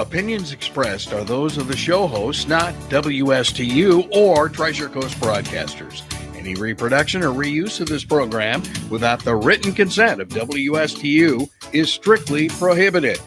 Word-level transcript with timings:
Opinions 0.00 0.50
expressed 0.50 1.12
are 1.12 1.22
those 1.22 1.56
of 1.56 1.68
the 1.68 1.76
show 1.76 2.08
hosts, 2.08 2.48
not 2.48 2.74
WSTU 2.90 4.08
or 4.10 4.48
Treasure 4.48 4.88
Coast 4.88 5.16
Broadcasters. 5.20 6.02
Any 6.36 6.56
reproduction 6.56 7.22
or 7.22 7.28
reuse 7.28 7.80
of 7.80 7.88
this 7.88 8.04
program 8.04 8.60
without 8.90 9.22
the 9.22 9.36
written 9.36 9.72
consent 9.72 10.20
of 10.20 10.28
WSTU 10.30 11.48
is 11.72 11.92
strictly 11.92 12.48
prohibited. 12.48 13.20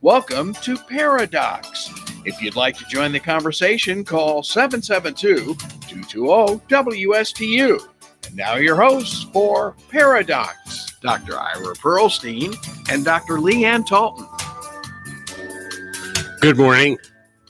Welcome 0.00 0.54
to 0.62 0.76
Pair-O-Docs. 0.76 1.90
If 2.24 2.40
you'd 2.40 2.54
like 2.54 2.78
to 2.78 2.84
join 2.84 3.10
the 3.10 3.18
conversation, 3.18 4.04
call 4.04 4.44
772 4.44 5.56
220 5.88 6.60
WSTU. 6.68 7.88
And 8.28 8.36
now, 8.36 8.54
your 8.54 8.76
hosts 8.76 9.24
for 9.32 9.74
Pair-O-Docs 9.90 10.92
Dr. 11.02 11.36
Ira 11.36 11.74
Pearlstine 11.74 12.54
and 12.90 13.04
Dr. 13.04 13.38
Leighan 13.38 13.84
Talton. 13.84 14.26
Good 16.42 16.58
morning. 16.58 16.98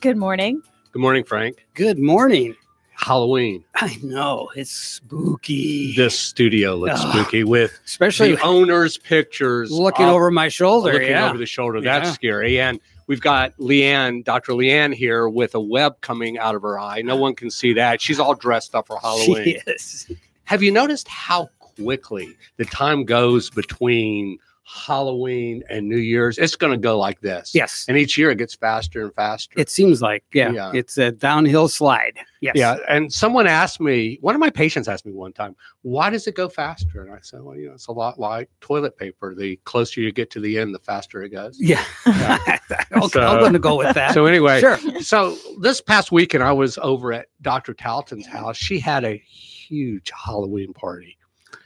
Good 0.01 0.17
morning. 0.19 0.63
Good 0.93 1.01
morning, 1.01 1.25
Frank. 1.25 1.67
Good 1.75 1.99
morning. 1.99 2.55
Halloween. 2.95 3.65
I 3.75 3.97
know 4.03 4.51
it's 4.55 4.71
spooky. 4.71 5.95
This 5.97 6.17
studio 6.19 6.77
looks 6.77 7.01
Ugh. 7.01 7.11
spooky 7.25 7.43
with 7.43 7.73
Especially 7.87 8.37
the 8.37 8.43
owner's 8.43 8.99
pictures 8.99 9.71
looking 9.73 10.05
up- 10.07 10.13
over 10.13 10.31
my 10.31 10.49
shoulder. 10.49 10.93
looking 10.93 11.09
yeah. 11.09 11.29
over 11.31 11.39
the 11.39 11.47
shoulder. 11.47 11.81
That's 11.81 12.09
Yeah. 12.09 12.13
scary. 12.13 12.61
And 12.61 12.81
we've 13.07 13.21
got 13.23 13.57
Leighan, 13.59 14.23
Dr. 14.25 14.53
Leighan 14.53 14.95
here 14.95 15.27
with 15.29 15.55
a 15.55 15.61
web 15.61 16.01
coming 16.03 16.39
out 16.39 16.55
of 16.55 16.61
her 16.63 16.79
eye. 16.79 17.01
No 17.03 17.17
one 17.17 17.35
can 17.35 17.51
see 17.51 17.73
that. 17.73 18.01
She's 18.03 18.21
all 18.21 18.35
dressed 18.35 18.75
up 18.75 18.87
for 18.89 18.99
Halloween. 19.03 19.45
She 19.45 19.61
is. 19.67 20.07
Have 20.45 20.63
you 20.63 20.71
noticed 20.71 21.09
how 21.09 21.49
quickly 21.59 22.37
the 22.59 22.67
time 22.67 23.05
goes 23.05 23.49
between 23.49 24.39
Halloween 24.65 25.63
and 25.69 25.89
New 25.89 25.97
Year's? 25.99 26.39
It's 26.39 26.57
going 26.57 26.73
to 26.73 26.79
go 26.79 26.99
like 26.99 27.21
this. 27.21 27.55
Yes. 27.55 27.85
And 27.89 27.97
each 27.99 28.17
year 28.17 28.31
it 28.31 28.39
gets 28.39 28.55
faster 28.55 29.03
and 29.03 29.15
faster. 29.15 29.59
It 29.59 29.69
seems 29.69 30.01
like, 30.03 30.25
yeah, 30.33 30.51
Yeah. 30.53 30.73
it's 30.75 30.97
a 30.99 31.11
downhill 31.13 31.69
slide. 31.69 32.19
Yes. 32.41 32.55
Yeah, 32.57 32.77
and 32.89 33.13
someone 33.13 33.47
asked 33.47 33.81
me, 33.81 34.19
one 34.21 34.35
of 34.35 34.41
my 34.41 34.51
patients 34.51 34.89
asked 34.89 35.07
me 35.07 35.13
one 35.13 35.33
time, 35.33 35.55
why 35.83 36.11
does 36.11 36.27
it 36.27 36.35
go 36.35 36.49
faster? 36.49 37.03
And 37.05 37.13
I 37.15 37.19
said, 37.23 37.41
well, 37.43 37.57
you 37.57 37.69
know, 37.69 37.75
it's 37.75 37.87
a 37.87 37.93
lot 37.93 38.19
like 38.19 38.49
toilet 38.61 38.97
paper. 38.97 39.35
The 39.37 39.57
closer 39.65 40.01
you 40.01 40.11
get 40.11 40.31
to 40.33 40.41
the 40.41 40.59
end, 40.59 40.75
the 40.75 40.81
faster 40.81 41.23
it 41.23 41.29
goes. 41.31 41.57
Yeah. 41.61 41.85
okay, 42.07 42.59
So- 43.09 43.21
I'm 43.23 43.39
going 43.41 43.53
to 43.53 43.59
go 43.61 43.77
with 43.77 43.95
that. 43.95 44.15
So 44.15 44.27
anyway, 44.27 44.61
sure. 44.61 44.79
so 45.01 45.37
this 45.61 45.81
past 45.81 46.11
weekend 46.13 46.43
I 46.43 46.53
was 46.53 46.79
over 46.79 47.13
at 47.13 47.27
Dr. 47.43 47.75
Talton's 47.75 48.27
house. 48.27 48.57
She 48.57 48.79
had 48.81 49.05
a 49.05 49.17
huge 49.17 50.11
Halloween 50.13 50.73
party. 50.73 51.17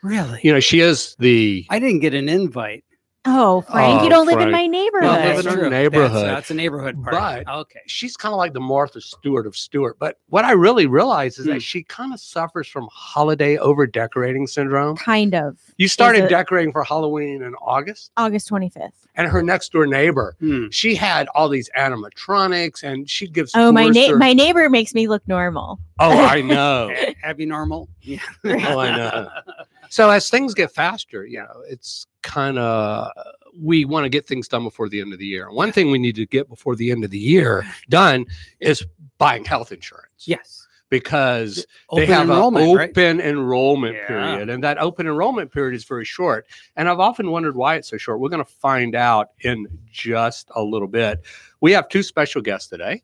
Really? 0.03 0.41
You 0.43 0.53
know, 0.53 0.61
she 0.61 0.81
is 0.81 1.17
the 1.19 1.67
I 1.71 1.79
didn't 1.79 2.01
get 2.01 2.15
an 2.15 2.29
invite. 2.29 2.85
Oh, 3.27 3.63
Frank, 3.63 4.01
Oh, 4.01 4.05
you 4.05 4.11
don't 4.11 4.27
live 4.27 4.41
in 4.41 4.51
my 4.51 4.67
neighborhood. 4.67 5.09
Well, 5.11 5.37
live 5.37 5.47
in 5.47 5.59
our 5.65 5.69
neighborhood. 5.71 6.13
That's, 6.13 6.35
that's 6.37 6.51
a 6.51 6.55
neighborhood 6.55 7.03
party. 7.03 7.45
But- 7.45 7.55
okay. 7.61 7.81
she's 7.87 8.17
kind 8.17 8.33
of 8.33 8.39
like 8.39 8.53
the 8.53 8.61
Martha 8.61 9.01
Stewart 9.01 9.47
of 9.47 9.57
Stewart. 9.57 9.99
But 9.99 10.19
what 10.29 10.45
I 10.45 10.53
really 10.53 10.87
realized 10.87 11.39
is 11.39 11.47
Hmm. 11.47 11.53
that 11.53 11.63
she 11.63 11.83
kind 11.83 12.13
of 12.15 12.21
suffers 12.21 12.69
from 12.69 12.89
holiday 12.93 13.57
over 13.59 13.87
decorating 13.87 14.47
syndrome. 14.47 14.97
kind 14.97 15.35
of. 15.35 15.57
You 15.77 15.89
started 15.89 16.25
it- 16.25 16.29
decorating 16.31 16.73
for 16.73 16.85
Halloween 16.85 17.43
in 17.43 17.55
August, 17.57 18.13
August 18.17 18.49
25th. 18.49 18.93
and 19.17 19.29
her 19.29 19.43
next 19.43 19.73
door 19.73 19.87
neighbor, 19.87 20.37
Hmm. 20.41 20.67
she 20.71 20.95
had 20.95 21.29
all 21.35 21.49
these 21.49 21.69
animatronics, 21.77 22.83
and 22.83 23.09
she 23.09 23.27
gives. 23.27 23.53
Oh, 23.55 23.73
my 23.73 23.89
na- 23.89 24.17
my 24.17 24.33
neighbor 24.33 24.69
makes 24.71 24.95
me 24.95 25.09
look 25.09 25.27
normal. 25.27 25.79
Oh, 25.99 26.11
I 26.37 26.41
know. 26.43 26.91
A- 26.93 27.17
Abby 27.25 27.47
normal. 27.47 27.89
Yeah. 28.03 28.21
oh, 28.45 28.79
I 28.79 28.97
know. 28.97 29.29
So 29.89 30.11
as 30.11 30.29
things 30.29 30.53
get 30.53 30.73
faster, 30.73 31.25
you 31.25 31.39
know, 31.39 31.63
it's 31.71 32.09
kind 32.27 32.59
of 32.59 33.11
we 33.59 33.87
want 33.87 34.05
to 34.05 34.11
get 34.11 34.27
things 34.27 34.49
done 34.49 34.65
before 34.65 34.89
the 34.89 35.01
end 35.01 35.15
of 35.15 35.19
the 35.19 35.25
year. 35.27 35.51
One 35.51 35.73
thing 35.73 35.91
we 35.91 35.99
need 35.99 36.17
to 36.17 36.27
get 36.27 36.47
before 36.49 36.77
the 36.77 36.91
end 36.91 37.05
of 37.05 37.11
the 37.11 37.19
year 37.19 37.65
done 37.89 38.27
is 38.61 38.85
buying 39.17 39.45
health 39.47 39.73
insurance. 39.73 40.25
Yes. 40.27 40.67
Because 40.91 41.67
Open 41.89 42.03
they 42.07 42.07
have 42.13 42.31
an 42.31 42.55
right? 42.75 42.91
open 42.91 43.21
enrollment 43.21 43.97
Yeah. 43.97 44.07
period, 44.07 44.51
and 44.51 44.63
that 44.63 44.79
open 44.79 45.07
enrollment 45.07 45.51
period 45.51 45.75
is 45.75 45.85
very 45.85 46.05
short. 46.05 46.47
And 46.77 46.89
I've 46.89 47.01
often 47.01 47.31
wondered 47.33 47.57
why 47.57 47.75
it's 47.77 47.89
so 47.89 47.97
short. 47.97 48.21
We're 48.21 48.29
going 48.29 48.45
to 48.45 48.51
find 48.51 48.95
out 48.95 49.31
in 49.41 49.67
just 49.91 50.49
a 50.55 50.63
little 50.63 50.87
bit. 50.87 51.23
We 51.61 51.73
have 51.73 51.89
two 51.89 52.05
special 52.05 52.41
guests 52.41 52.69
today. 52.69 53.03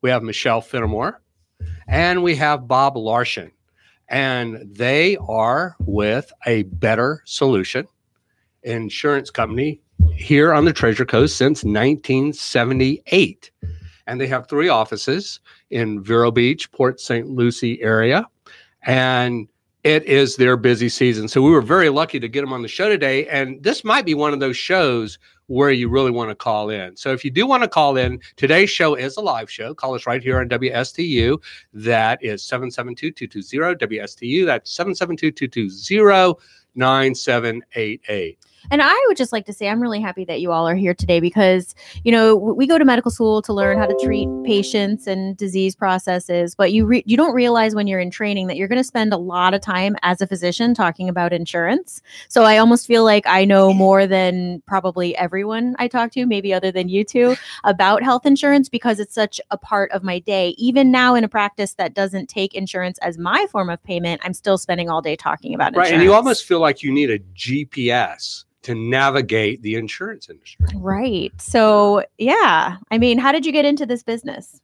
We 0.00 0.10
have 0.10 0.24
Michelle 0.24 0.60
Finnemore, 0.62 1.18
and 1.86 2.24
we 2.24 2.34
have 2.36 2.66
Bob 2.66 2.96
Larson, 2.96 3.52
and 4.08 4.58
they 4.74 5.16
are 5.18 5.76
with 5.78 6.32
a 6.44 6.64
Better 6.64 7.22
Solution 7.24 7.86
insurance 8.62 9.30
company 9.30 9.80
here 10.14 10.52
on 10.52 10.64
the 10.64 10.72
Treasure 10.72 11.04
Coast 11.04 11.36
since 11.36 11.64
1978. 11.64 13.50
And 14.06 14.20
they 14.20 14.26
have 14.26 14.48
three 14.48 14.68
offices 14.68 15.40
in 15.70 16.02
Vero 16.02 16.30
Beach, 16.30 16.70
Port 16.72 17.00
St. 17.00 17.28
Lucie 17.28 17.80
area. 17.82 18.26
And 18.84 19.48
it 19.84 20.04
is 20.04 20.36
their 20.36 20.56
busy 20.56 20.88
season. 20.88 21.28
So 21.28 21.42
we 21.42 21.50
were 21.50 21.60
very 21.60 21.88
lucky 21.88 22.20
to 22.20 22.28
get 22.28 22.40
them 22.40 22.52
on 22.52 22.62
the 22.62 22.68
show 22.68 22.88
today. 22.88 23.26
And 23.28 23.62
this 23.62 23.84
might 23.84 24.04
be 24.04 24.14
one 24.14 24.32
of 24.32 24.40
those 24.40 24.56
shows 24.56 25.18
where 25.46 25.70
you 25.70 25.88
really 25.88 26.10
want 26.10 26.30
to 26.30 26.34
call 26.34 26.70
in. 26.70 26.96
So 26.96 27.12
if 27.12 27.24
you 27.24 27.30
do 27.30 27.46
want 27.46 27.62
to 27.62 27.68
call 27.68 27.96
in, 27.96 28.20
today's 28.36 28.70
show 28.70 28.94
is 28.94 29.16
a 29.16 29.20
live 29.20 29.50
show. 29.50 29.74
Call 29.74 29.94
us 29.94 30.06
right 30.06 30.22
here 30.22 30.40
on 30.40 30.48
WSTU. 30.48 31.40
That 31.72 32.22
is 32.22 32.42
772-220 32.42 33.78
WSTU. 33.78 34.46
That's 34.46 34.76
772-220 34.76 36.36
9788. 36.74 38.38
And 38.70 38.80
I 38.82 39.04
would 39.08 39.16
just 39.16 39.32
like 39.32 39.46
to 39.46 39.52
say 39.52 39.68
I'm 39.68 39.80
really 39.80 40.00
happy 40.00 40.24
that 40.26 40.40
you 40.40 40.52
all 40.52 40.68
are 40.68 40.74
here 40.74 40.94
today 40.94 41.20
because, 41.20 41.74
you 42.04 42.12
know, 42.12 42.36
we 42.36 42.66
go 42.66 42.78
to 42.78 42.84
medical 42.84 43.10
school 43.10 43.42
to 43.42 43.52
learn 43.52 43.78
how 43.78 43.86
to 43.86 43.94
treat 43.94 44.30
patients 44.42 45.06
and 45.06 45.36
disease 45.36 45.74
processes, 45.74 46.54
but 46.54 46.72
you 46.72 46.86
re- 46.86 47.02
you 47.06 47.16
don't 47.16 47.34
realize 47.34 47.74
when 47.74 47.86
you're 47.86 48.00
in 48.00 48.10
training 48.10 48.46
that 48.46 48.56
you're 48.56 48.68
going 48.68 48.80
to 48.80 48.84
spend 48.84 49.12
a 49.12 49.16
lot 49.16 49.54
of 49.54 49.60
time 49.60 49.96
as 50.02 50.20
a 50.20 50.26
physician 50.26 50.74
talking 50.74 51.08
about 51.08 51.32
insurance. 51.32 52.02
So 52.28 52.44
I 52.44 52.58
almost 52.58 52.86
feel 52.86 53.04
like 53.04 53.26
I 53.26 53.44
know 53.44 53.72
more 53.74 54.06
than 54.06 54.62
probably 54.66 55.16
everyone 55.16 55.74
I 55.78 55.88
talk 55.88 56.12
to, 56.12 56.26
maybe 56.26 56.52
other 56.52 56.70
than 56.72 56.88
you 56.88 57.04
two, 57.04 57.34
about 57.64 58.02
health 58.02 58.26
insurance 58.26 58.68
because 58.68 59.00
it's 59.00 59.14
such 59.14 59.40
a 59.50 59.58
part 59.58 59.90
of 59.92 60.02
my 60.02 60.18
day. 60.18 60.54
Even 60.58 60.90
now 60.90 61.14
in 61.14 61.24
a 61.24 61.28
practice 61.28 61.74
that 61.74 61.94
doesn't 61.94 62.28
take 62.28 62.54
insurance 62.54 62.98
as 62.98 63.18
my 63.18 63.46
form 63.50 63.70
of 63.70 63.82
payment, 63.82 64.20
I'm 64.24 64.34
still 64.34 64.58
spending 64.58 64.88
all 64.88 65.02
day 65.02 65.16
talking 65.16 65.54
about 65.54 65.74
Right. 65.74 65.86
insurance. 65.86 65.92
And 65.92 66.02
you 66.02 66.14
almost 66.14 66.44
feel 66.44 66.60
like 66.60 66.82
you 66.82 66.92
need 66.92 67.10
a 67.10 67.18
GPS 67.18 68.44
to 68.62 68.74
navigate 68.74 69.62
the 69.62 69.74
insurance 69.74 70.28
industry. 70.28 70.66
Right. 70.74 71.32
So, 71.40 72.04
yeah. 72.18 72.76
I 72.90 72.98
mean, 72.98 73.18
how 73.18 73.32
did 73.32 73.44
you 73.44 73.52
get 73.52 73.64
into 73.64 73.86
this 73.86 74.02
business? 74.02 74.60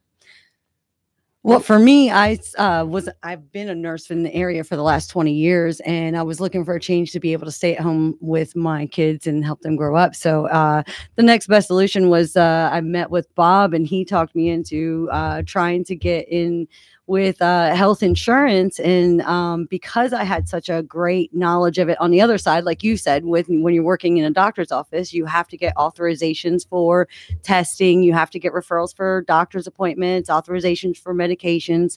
Well, 1.45 1.61
for 1.61 1.79
me, 1.79 2.11
I 2.11 2.39
uh, 2.59 2.85
was 2.87 3.09
I've 3.23 3.51
been 3.53 3.69
a 3.69 3.75
nurse 3.75 4.11
in 4.11 4.23
the 4.25 4.35
area 4.35 4.65
for 4.65 4.77
the 4.77 4.83
last 4.83 5.07
20 5.09 5.33
years, 5.33 5.81
and 5.81 6.17
I 6.17 6.23
was 6.23 6.41
looking 6.41 6.65
for 6.65 6.75
a 6.75 6.81
change 6.81 7.13
to 7.13 7.21
be 7.21 7.33
able 7.33 7.47
to 7.47 7.53
stay 7.53 7.77
at 7.77 7.81
home 7.81 8.19
with 8.21 8.55
my 8.57 8.87
kids 8.87 9.27
and 9.27 9.45
help 9.45 9.63
them 9.63 9.77
grow 9.77 9.97
up. 9.97 10.15
So 10.15 10.47
uh, 10.49 10.83
the 11.15 11.23
next 11.23 11.47
best 11.47 11.69
solution 11.69 12.11
was 12.11 12.37
uh, 12.37 12.69
I 12.71 12.81
met 12.81 13.11
with 13.11 13.33
Bob, 13.35 13.73
and 13.73 13.87
he 13.87 14.05
talked 14.05 14.35
me 14.35 14.51
into 14.51 15.09
uh, 15.13 15.43
trying 15.47 15.85
to 15.85 15.97
get 15.97 16.29
in 16.29 16.69
with 17.09 17.41
uh, 17.41 17.75
health 17.75 18.03
insurance. 18.03 18.79
And 18.79 19.23
um, 19.23 19.65
because 19.65 20.13
I 20.13 20.25
had 20.25 20.47
such 20.47 20.69
a 20.69 20.83
great 20.83 21.35
knowledge 21.35 21.79
of 21.79 21.89
it 21.89 21.99
on 22.01 22.11
the 22.11 22.21
other 22.21 22.37
side, 22.37 22.65
like 22.65 22.85
you 22.85 22.99
said, 22.99 23.25
with 23.25 23.47
when 23.49 23.75
you're 23.75 23.83
working 23.83 24.19
in 24.19 24.25
a 24.27 24.31
doctor's 24.31 24.71
office, 24.71 25.15
you 25.15 25.25
have 25.25 25.49
to 25.49 25.57
get 25.57 25.75
authorizations 25.77 26.69
for 26.69 27.09
testing, 27.43 28.03
you 28.03 28.13
have 28.13 28.29
to 28.31 28.39
get 28.39 28.53
referrals 28.53 28.95
for 28.95 29.25
doctor's 29.27 29.67
appointments, 29.67 30.29
authorizations 30.29 30.99
for 30.99 31.15
medications. 31.15 31.97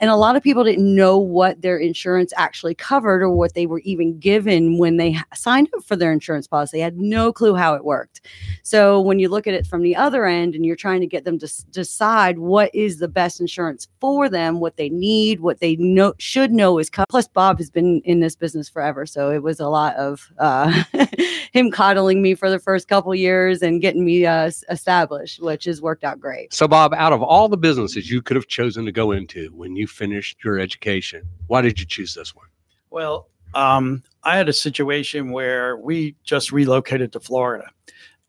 And 0.00 0.10
a 0.10 0.16
lot 0.16 0.34
of 0.36 0.42
people 0.42 0.64
didn't 0.64 0.94
know 0.94 1.18
what 1.18 1.62
their 1.62 1.78
insurance 1.78 2.32
actually 2.36 2.74
covered 2.74 3.22
or 3.22 3.30
what 3.30 3.54
they 3.54 3.66
were 3.66 3.78
even 3.80 4.18
given 4.18 4.76
when 4.76 4.96
they 4.96 5.16
signed 5.34 5.68
up 5.76 5.84
for 5.84 5.94
their 5.94 6.12
insurance 6.12 6.46
policy. 6.46 6.78
They 6.78 6.82
had 6.82 6.98
no 6.98 7.32
clue 7.32 7.54
how 7.54 7.74
it 7.74 7.84
worked. 7.84 8.20
So 8.64 9.00
when 9.00 9.18
you 9.18 9.28
look 9.28 9.46
at 9.46 9.54
it 9.54 9.66
from 9.66 9.82
the 9.82 9.94
other 9.94 10.26
end 10.26 10.54
and 10.54 10.66
you're 10.66 10.74
trying 10.74 11.00
to 11.00 11.06
get 11.06 11.24
them 11.24 11.38
to 11.38 11.64
decide 11.70 12.38
what 12.38 12.74
is 12.74 12.98
the 12.98 13.08
best 13.08 13.40
insurance 13.40 13.88
for 14.00 14.28
them, 14.28 14.58
what 14.58 14.76
they 14.76 14.88
need, 14.88 15.40
what 15.40 15.60
they 15.60 15.76
know 15.76 16.12
should 16.18 16.52
know 16.52 16.78
is 16.78 16.90
covered. 16.90 17.08
Plus, 17.08 17.28
Bob 17.28 17.58
has 17.58 17.70
been 17.70 18.00
in 18.04 18.20
this 18.20 18.34
business 18.34 18.68
forever, 18.68 19.06
so 19.06 19.30
it 19.30 19.42
was 19.42 19.60
a 19.60 19.68
lot 19.68 19.94
of 19.96 20.30
uh, 20.38 20.82
him 21.52 21.70
coddling 21.70 22.20
me 22.20 22.34
for 22.34 22.50
the 22.50 22.58
first 22.58 22.88
couple 22.88 23.14
years 23.14 23.62
and 23.62 23.80
getting 23.80 24.04
me 24.04 24.26
uh, 24.26 24.50
established, 24.70 25.40
which 25.40 25.64
has 25.64 25.80
worked 25.80 26.02
out 26.02 26.18
great. 26.18 26.52
So, 26.52 26.66
Bob, 26.66 26.92
out 26.94 27.12
of 27.12 27.22
all 27.22 27.48
the 27.48 27.56
businesses 27.56 28.10
you 28.10 28.20
could 28.20 28.34
have 28.34 28.48
chosen 28.48 28.84
to 28.84 28.92
go 28.92 29.12
into 29.12 29.50
when 29.54 29.76
you 29.76 29.86
finished 29.94 30.44
your 30.44 30.58
education, 30.58 31.22
why 31.46 31.62
did 31.62 31.78
you 31.78 31.86
choose 31.86 32.14
this 32.14 32.34
one? 32.34 32.48
Well, 32.90 33.28
um, 33.54 34.02
I 34.24 34.36
had 34.36 34.48
a 34.48 34.52
situation 34.52 35.30
where 35.30 35.76
we 35.76 36.16
just 36.24 36.52
relocated 36.52 37.12
to 37.12 37.20
Florida, 37.20 37.70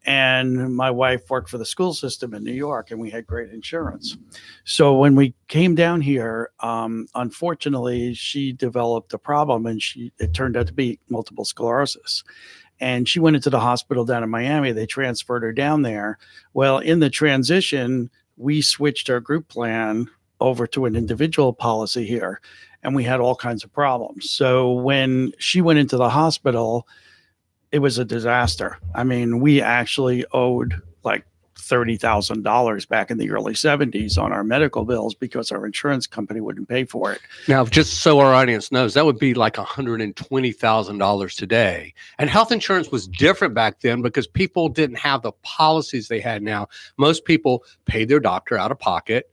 and 0.06 0.76
my 0.76 0.92
wife 0.92 1.30
worked 1.32 1.50
for 1.50 1.58
the 1.58 1.66
school 1.66 1.94
system 1.94 2.34
in 2.36 2.44
New 2.44 2.54
York, 2.54 2.92
and 2.92 3.00
we 3.00 3.10
had 3.10 3.26
great 3.26 3.50
insurance. 3.52 4.18
So 4.64 4.96
when 4.96 5.16
we 5.16 5.34
came 5.48 5.74
down 5.74 6.02
here, 6.02 6.52
um, 6.60 7.08
unfortunately, 7.16 8.14
she 8.14 8.52
developed 8.54 9.14
a 9.14 9.18
problem, 9.18 9.66
and 9.66 9.82
she 9.82 10.12
it 10.20 10.34
turned 10.34 10.56
out 10.58 10.68
to 10.68 10.74
be 10.74 11.00
multiple 11.10 11.46
sclerosis. 11.46 12.24
and 12.80 13.08
she 13.08 13.20
went 13.20 13.36
into 13.36 13.50
the 13.50 13.60
hospital 13.60 14.06
down 14.06 14.24
in 14.24 14.30
Miami. 14.30 14.72
They 14.72 14.86
transferred 14.86 15.44
her 15.44 15.54
down 15.54 15.82
there. 15.82 16.18
Well, 16.54 16.80
in 16.80 17.00
the 17.00 17.10
transition, 17.10 18.10
we 18.38 18.62
switched 18.62 19.10
our 19.10 19.22
group 19.22 19.48
plan 19.48 20.08
over 20.40 20.68
to 20.68 20.86
an 20.86 20.96
individual 20.96 21.54
policy 21.54 22.06
here, 22.06 22.42
and 22.84 22.96
we 22.96 23.04
had 23.04 23.20
all 23.20 23.36
kinds 23.36 23.64
of 23.64 23.72
problems. 23.74 24.30
So 24.30 24.72
when 24.74 25.34
she 25.40 25.62
went 25.62 25.80
into 25.80 25.98
the 25.98 26.10
hospital, 26.10 26.88
it 27.72 27.80
was 27.80 27.98
a 27.98 28.06
disaster. 28.06 28.78
I 28.94 29.04
mean, 29.04 29.40
we 29.40 29.62
actually 29.62 30.26
owed 30.32 30.82
like 31.04 31.26
$30,000 31.58 32.88
back 32.88 33.10
in 33.10 33.18
the 33.18 33.32
early 33.32 33.54
70s 33.54 34.18
on 34.18 34.32
our 34.32 34.44
medical 34.44 34.86
bills 34.86 35.16
because 35.16 35.52
our 35.52 35.66
insurance 35.66 36.06
company 36.06 36.40
wouldn't 36.40 36.70
pay 36.70 36.86
for 36.86 37.12
it. 37.12 37.22
Now, 37.48 37.66
just 37.66 38.02
so 38.02 38.20
our 38.20 38.34
audience 38.34 38.72
knows, 38.72 38.94
that 38.94 39.06
would 39.06 39.18
be 39.18 39.34
like 39.34 39.56
$120,000 39.56 41.36
today. 41.36 41.94
And 42.20 42.30
health 42.30 42.52
insurance 42.52 42.92
was 42.92 43.08
different 43.08 43.54
back 43.54 43.80
then 43.82 44.02
because 44.02 44.28
people 44.28 44.70
didn't 44.70 44.98
have 44.98 45.24
the 45.24 45.32
policies 45.44 46.08
they 46.08 46.20
had 46.20 46.44
now. 46.44 46.68
Most 46.98 47.26
people 47.26 47.64
paid 47.86 48.10
their 48.10 48.20
doctor 48.20 48.58
out 48.58 48.72
of 48.72 48.80
pocket 48.80 49.32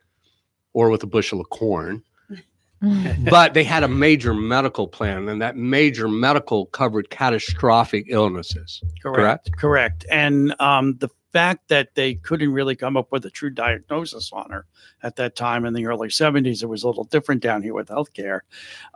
or 0.73 0.91
with 0.91 1.03
a 1.03 1.07
bushel 1.07 1.41
of 1.41 1.49
corn. 1.51 2.03
but 3.31 3.55
they 3.55 3.63
had 3.63 3.85
a 3.85 3.89
major 3.89 4.35
medical 4.35 4.89
plan, 4.89 5.29
and 5.29 5.41
that 5.41 5.57
major 5.57 6.09
medical 6.09 6.67
covered 6.67 7.11
catastrophic 7.11 8.07
illnesses. 8.09 8.83
Correct. 9.01 9.57
Correct. 9.57 10.05
And 10.11 10.55
um, 10.61 10.97
the 10.99 11.09
fact 11.33 11.69
that 11.69 11.95
they 11.95 12.15
couldn't 12.15 12.53
really 12.53 12.77
come 12.77 12.97
up 12.97 13.11
with 13.11 13.25
a 13.25 13.31
true 13.31 13.51
diagnosis 13.51 14.31
on 14.33 14.51
her 14.51 14.67
at 15.03 15.17
that 15.17 15.35
time 15.35 15.65
in 15.65 15.73
the 15.73 15.87
early 15.87 16.09
70s, 16.09 16.63
it 16.63 16.67
was 16.67 16.83
a 16.83 16.87
little 16.87 17.05
different 17.05 17.43
down 17.43 17.63
here 17.63 17.75
with 17.75 17.89
healthcare. 17.89 18.41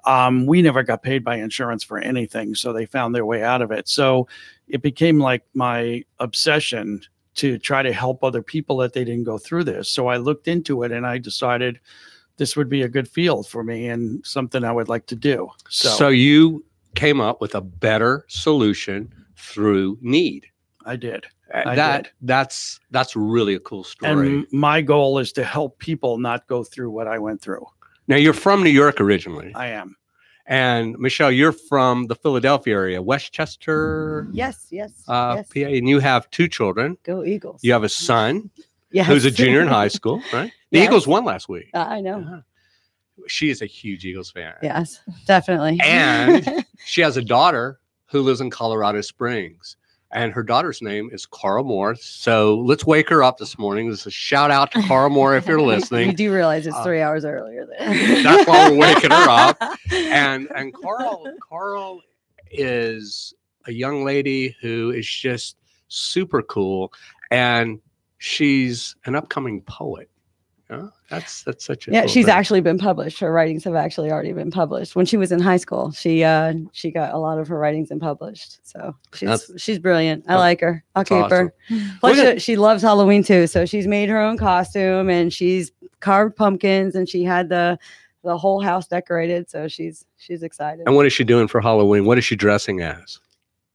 Um, 0.04 0.46
we 0.46 0.62
never 0.62 0.82
got 0.82 1.02
paid 1.02 1.24
by 1.24 1.36
insurance 1.36 1.82
for 1.82 1.98
anything, 1.98 2.54
so 2.54 2.72
they 2.72 2.86
found 2.86 3.14
their 3.14 3.26
way 3.26 3.42
out 3.42 3.62
of 3.62 3.70
it. 3.70 3.88
So 3.88 4.28
it 4.68 4.82
became 4.82 5.18
like 5.18 5.44
my 5.54 6.04
obsession 6.18 7.02
to 7.36 7.58
try 7.58 7.82
to 7.82 7.92
help 7.92 8.24
other 8.24 8.42
people 8.42 8.78
that 8.78 8.92
they 8.92 9.04
didn't 9.04 9.24
go 9.24 9.38
through 9.38 9.64
this. 9.64 9.88
So 9.88 10.08
I 10.08 10.16
looked 10.16 10.48
into 10.48 10.82
it 10.82 10.92
and 10.92 11.06
I 11.06 11.18
decided 11.18 11.80
this 12.36 12.56
would 12.56 12.68
be 12.68 12.82
a 12.82 12.88
good 12.88 13.08
field 13.08 13.48
for 13.48 13.62
me 13.62 13.88
and 13.88 14.24
something 14.26 14.64
I 14.64 14.72
would 14.72 14.88
like 14.88 15.06
to 15.06 15.16
do. 15.16 15.48
So, 15.68 15.88
So 15.90 16.08
you 16.08 16.64
came 16.94 17.20
up 17.20 17.40
with 17.40 17.54
a 17.54 17.60
better 17.60 18.24
solution 18.28 19.12
through 19.36 19.98
need. 20.00 20.46
I 20.84 20.96
did. 20.96 21.26
Uh, 21.52 21.62
I 21.66 21.74
that 21.76 22.04
did. 22.04 22.12
that's 22.22 22.80
that's 22.90 23.14
really 23.14 23.54
a 23.54 23.60
cool 23.60 23.84
story. 23.84 24.28
And 24.28 24.46
my 24.52 24.80
goal 24.80 25.18
is 25.18 25.32
to 25.32 25.44
help 25.44 25.78
people 25.78 26.18
not 26.18 26.46
go 26.48 26.64
through 26.64 26.90
what 26.90 27.06
I 27.06 27.18
went 27.18 27.40
through. 27.40 27.64
now 28.08 28.16
you're 28.16 28.32
from 28.32 28.62
New 28.62 28.70
York 28.70 29.00
originally, 29.00 29.52
I 29.54 29.68
am. 29.68 29.96
And 30.46 30.98
Michelle, 30.98 31.30
you're 31.32 31.52
from 31.52 32.06
the 32.06 32.14
Philadelphia 32.14 32.74
area, 32.74 33.02
Westchester, 33.02 34.28
Yes, 34.32 34.66
yes, 34.70 34.92
uh, 35.08 35.34
yes. 35.38 35.48
PA, 35.52 35.70
and 35.76 35.88
you 35.88 35.98
have 36.00 36.30
two 36.30 36.48
children. 36.48 36.96
Go 37.02 37.24
Eagles. 37.24 37.60
You 37.62 37.72
have 37.72 37.84
a 37.84 37.88
son 37.88 38.50
yes. 38.92 39.06
who's 39.06 39.24
a 39.24 39.30
junior 39.30 39.60
in 39.60 39.68
high 39.68 39.88
school, 39.88 40.22
right? 40.32 40.52
The 40.70 40.78
Yes. 40.78 40.86
Eagles 40.88 41.06
won 41.06 41.24
last 41.24 41.48
week. 41.48 41.70
I 41.74 42.00
know. 42.00 42.18
Uh-huh. 42.20 42.40
She 43.28 43.50
is 43.50 43.62
a 43.62 43.66
huge 43.66 44.04
Eagles 44.04 44.30
fan. 44.30 44.54
Yes, 44.62 45.00
definitely. 45.26 45.78
And 45.82 46.64
she 46.84 47.00
has 47.00 47.16
a 47.16 47.22
daughter 47.22 47.80
who 48.06 48.20
lives 48.22 48.40
in 48.40 48.50
Colorado 48.50 49.00
Springs. 49.00 49.76
And 50.16 50.32
her 50.32 50.42
daughter's 50.42 50.80
name 50.80 51.10
is 51.12 51.26
Carl 51.26 51.62
Moore. 51.62 51.94
So 51.94 52.56
let's 52.56 52.86
wake 52.86 53.10
her 53.10 53.22
up 53.22 53.36
this 53.36 53.58
morning. 53.58 53.90
This 53.90 54.00
is 54.00 54.06
a 54.06 54.10
shout 54.10 54.50
out 54.50 54.72
to 54.72 54.80
Carl 54.84 55.10
Moore 55.10 55.36
if 55.36 55.46
you're 55.46 55.60
listening. 55.74 56.08
you 56.08 56.16
do 56.16 56.32
realize 56.32 56.66
it's 56.66 56.74
Uh, 56.74 56.82
three 56.82 57.02
hours 57.02 57.26
earlier 57.26 57.66
there. 57.66 58.22
That's 58.22 58.48
why 58.48 58.70
we're 58.70 58.78
waking 58.78 59.10
her 59.10 59.28
up. 59.28 59.62
And 59.92 60.48
and 60.56 60.72
Carl 60.72 61.26
Carl 61.46 62.00
is 62.50 63.34
a 63.66 63.72
young 63.72 64.04
lady 64.06 64.56
who 64.62 64.90
is 64.90 65.06
just 65.06 65.58
super 65.88 66.40
cool. 66.42 66.94
And 67.30 67.80
she's 68.16 68.96
an 69.04 69.14
upcoming 69.16 69.60
poet. 69.62 70.08
Yeah, 70.68 70.88
that's 71.08 71.44
that's 71.44 71.64
such 71.64 71.86
a 71.86 71.92
yeah, 71.92 72.00
cool 72.00 72.08
she's 72.08 72.24
thing. 72.26 72.34
actually 72.34 72.60
been 72.60 72.78
published. 72.78 73.20
Her 73.20 73.32
writings 73.32 73.62
have 73.64 73.76
actually 73.76 74.10
already 74.10 74.32
been 74.32 74.50
published. 74.50 74.96
When 74.96 75.06
she 75.06 75.16
was 75.16 75.30
in 75.30 75.38
high 75.38 75.58
school, 75.58 75.92
she 75.92 76.24
uh 76.24 76.54
she 76.72 76.90
got 76.90 77.14
a 77.14 77.18
lot 77.18 77.38
of 77.38 77.46
her 77.46 77.56
writings 77.56 77.92
and 77.92 78.00
published. 78.00 78.66
So 78.66 78.94
she's 79.14 79.28
That's- 79.28 79.60
she's 79.62 79.78
brilliant. 79.78 80.24
I 80.26 80.34
like 80.36 80.60
her. 80.62 80.82
I'll 80.96 81.04
keep 81.04 81.18
awesome. 81.18 81.52
her. 81.68 81.78
Plus, 82.00 82.16
she, 82.18 82.38
she 82.40 82.56
loves 82.56 82.82
Halloween 82.82 83.22
too. 83.22 83.46
So 83.46 83.64
she's 83.64 83.86
made 83.86 84.08
her 84.08 84.20
own 84.20 84.36
costume 84.38 85.08
and 85.08 85.32
she's 85.32 85.70
carved 86.00 86.34
pumpkins 86.34 86.96
and 86.96 87.08
she 87.08 87.22
had 87.22 87.48
the 87.48 87.78
the 88.24 88.36
whole 88.36 88.60
house 88.60 88.88
decorated. 88.88 89.48
So 89.48 89.68
she's 89.68 90.04
she's 90.16 90.42
excited. 90.42 90.82
And 90.86 90.96
what 90.96 91.06
is 91.06 91.12
she 91.12 91.22
doing 91.22 91.46
for 91.46 91.60
Halloween? 91.60 92.06
What 92.06 92.18
is 92.18 92.24
she 92.24 92.34
dressing 92.34 92.80
as? 92.80 93.20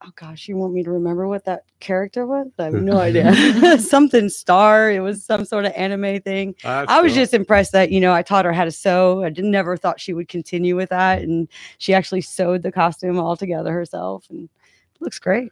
Oh 0.04 0.10
gosh, 0.16 0.48
you 0.48 0.58
want 0.58 0.74
me 0.74 0.82
to 0.84 0.90
remember 0.90 1.28
what 1.28 1.46
that 1.46 1.64
character 1.80 2.26
was? 2.26 2.48
I 2.58 2.64
have 2.66 2.74
no 2.74 2.98
idea. 3.00 3.78
Something 3.80 4.30
star. 4.30 4.92
It 4.92 5.00
was 5.02 5.24
some 5.24 5.46
sort 5.46 5.66
of 5.66 5.74
anime 5.74 6.22
thing. 6.22 6.56
I 6.64 7.02
was 7.02 7.14
just 7.14 7.34
impressed 7.36 7.72
that 7.74 7.92
you 7.92 8.00
know 8.00 8.12
I 8.12 8.24
taught 8.24 8.46
her 8.46 8.54
how 8.54 8.66
to 8.66 8.72
sew. 8.72 9.24
I 9.24 9.30
did, 9.30 9.46
never 9.46 9.78
thought 9.78 10.00
she 10.00 10.14
would 10.14 10.28
continue 10.28 10.76
with 10.76 10.90
that, 10.90 11.22
and 11.22 11.48
she 11.78 11.94
actually 11.94 12.22
sewed 12.22 12.64
the 12.64 12.72
costume 12.72 13.20
all 13.20 13.36
together 13.38 13.72
herself, 13.72 14.26
and 14.32 14.46
it 14.96 15.02
looks 15.02 15.20
great. 15.20 15.52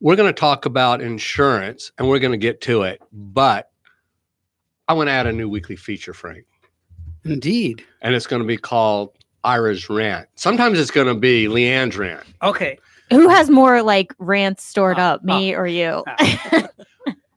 we're 0.00 0.16
going 0.16 0.32
to 0.32 0.38
talk 0.38 0.66
about 0.66 1.00
insurance 1.00 1.90
and 1.98 2.06
we're 2.08 2.18
going 2.18 2.32
to 2.32 2.38
get 2.38 2.60
to 2.62 2.82
it, 2.82 3.00
but 3.12 3.70
I 4.88 4.92
want 4.92 5.08
to 5.08 5.12
add 5.12 5.26
a 5.26 5.32
new 5.32 5.48
weekly 5.48 5.76
feature, 5.76 6.12
Frank, 6.12 6.44
Indeed. 7.24 7.84
and 8.02 8.14
it's 8.14 8.26
going 8.26 8.42
to 8.42 8.46
be 8.46 8.56
called 8.58 9.12
Ira's 9.44 9.88
Rant. 9.90 10.28
Sometimes 10.34 10.78
it's 10.78 10.90
going 10.90 11.06
to 11.08 11.14
be 11.14 11.48
Leighan's 11.48 11.96
Rant. 11.96 12.22
Okay. 12.42 12.78
Who 13.10 13.28
has 13.28 13.48
more 13.50 13.82
like 13.82 14.14
rants 14.18 14.64
stored 14.64 14.98
Ah, 14.98 15.14
up, 15.14 15.24
me 15.24 15.54
or 15.54 15.66
you? 15.66 16.04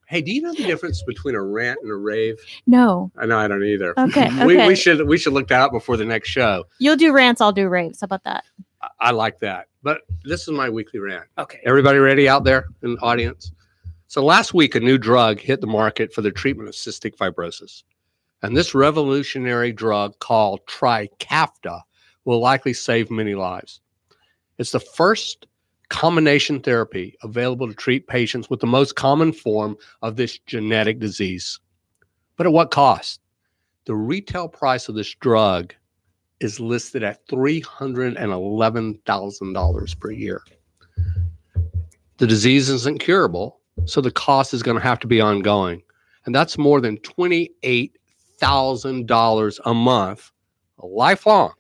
Hey, 0.08 0.22
do 0.22 0.34
you 0.34 0.42
know 0.42 0.54
the 0.54 0.64
difference 0.64 1.02
between 1.04 1.36
a 1.36 1.42
rant 1.42 1.80
and 1.82 1.90
a 1.90 1.96
rave? 1.96 2.36
no. 2.68 3.10
I 3.18 3.26
know 3.26 3.38
I 3.38 3.48
don't 3.48 3.64
either. 3.64 3.98
Okay. 3.98 4.30
We, 4.46 4.58
we 4.68 4.76
should 4.76 5.08
we 5.08 5.18
should 5.18 5.32
look 5.32 5.48
that 5.48 5.62
up 5.62 5.72
before 5.72 5.96
the 5.96 6.04
next 6.04 6.28
show. 6.28 6.66
You'll 6.80 6.98
do 6.98 7.14
rants. 7.14 7.40
I'll 7.40 7.54
do 7.54 7.70
raves. 7.70 8.02
How 8.02 8.06
about 8.06 8.26
that? 8.26 8.44
I, 8.82 8.90
I 9.00 9.12
like 9.12 9.40
that. 9.40 9.68
But 9.84 10.02
this 10.26 10.42
is 10.42 10.50
my 10.50 10.70
weekly 10.70 11.00
rant. 11.00 11.24
Okay. 11.38 11.62
Everybody 11.64 12.00
ready 12.00 12.28
out 12.28 12.44
there 12.44 12.66
in 12.84 12.96
the 12.96 13.02
audience? 13.02 13.54
So 14.08 14.22
last 14.22 14.54
week, 14.54 14.76
a 14.76 14.82
new 14.82 14.98
drug 14.98 15.40
hit 15.40 15.62
the 15.62 15.68
market 15.68 16.14
for 16.14 16.22
the 16.22 16.32
treatment 16.32 16.68
of 16.68 16.76
cystic 16.76 17.16
fibrosis. 17.16 17.84
And 18.42 18.58
this 18.58 18.76
revolutionary 18.76 19.72
drug 19.72 20.20
called 20.20 20.60
Trikafta 20.66 21.84
will 22.26 22.42
likely 22.42 22.74
save 22.74 23.10
many 23.10 23.34
lives. 23.34 23.80
It's 24.58 24.72
the 24.74 24.82
first 24.82 25.48
combination 25.92 26.60
therapy 26.62 27.16
available 27.22 27.68
to 27.68 27.74
treat 27.74 28.08
patients 28.08 28.50
with 28.50 28.62
the 28.62 28.66
most 28.66 28.96
common 28.96 29.34
form 29.34 29.76
of 30.02 30.16
this 30.16 30.40
genetic 30.40 31.00
disease. 31.00 31.60
But 32.38 32.48
at 32.48 32.54
what 32.54 32.72
cost? 32.72 33.20
The 33.86 33.96
retail 33.96 34.48
price 34.48 34.88
of 34.88 34.96
this 34.96 35.14
drug 35.16 35.74
is 36.40 36.62
listed 36.62 37.04
at 37.04 37.28
$311,000 37.28 40.00
per 40.00 40.12
year. 40.12 40.42
The 42.18 42.28
disease 42.28 42.70
isn't 42.70 43.00
curable, 43.00 43.60
so 43.86 44.00
the 44.00 44.12
cost 44.12 44.54
is 44.54 44.64
going 44.64 44.78
to 44.78 44.84
have 44.84 45.02
to 45.02 45.08
be 45.08 45.20
ongoing. 45.20 45.84
And 46.26 46.34
that's 46.34 46.58
more 46.58 46.80
than 46.80 47.00
$28,000 47.00 49.60
a 49.66 49.74
month, 49.74 50.32
lifelong. 50.78 51.52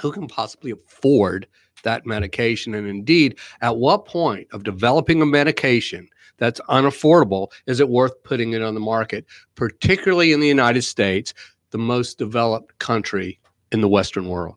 Who 0.00 0.10
can 0.10 0.26
possibly 0.26 0.70
afford 0.70 1.46
that 1.86 2.04
medication? 2.04 2.74
And 2.74 2.86
indeed, 2.86 3.38
at 3.62 3.78
what 3.78 4.04
point 4.04 4.46
of 4.52 4.62
developing 4.62 5.22
a 5.22 5.26
medication 5.26 6.08
that's 6.36 6.60
unaffordable 6.68 7.48
is 7.66 7.80
it 7.80 7.88
worth 7.88 8.22
putting 8.22 8.52
it 8.52 8.62
on 8.62 8.74
the 8.74 8.80
market, 8.80 9.24
particularly 9.54 10.32
in 10.32 10.40
the 10.40 10.46
United 10.46 10.82
States, 10.82 11.32
the 11.70 11.78
most 11.78 12.18
developed 12.18 12.78
country 12.78 13.40
in 13.72 13.80
the 13.80 13.88
Western 13.88 14.28
world? 14.28 14.56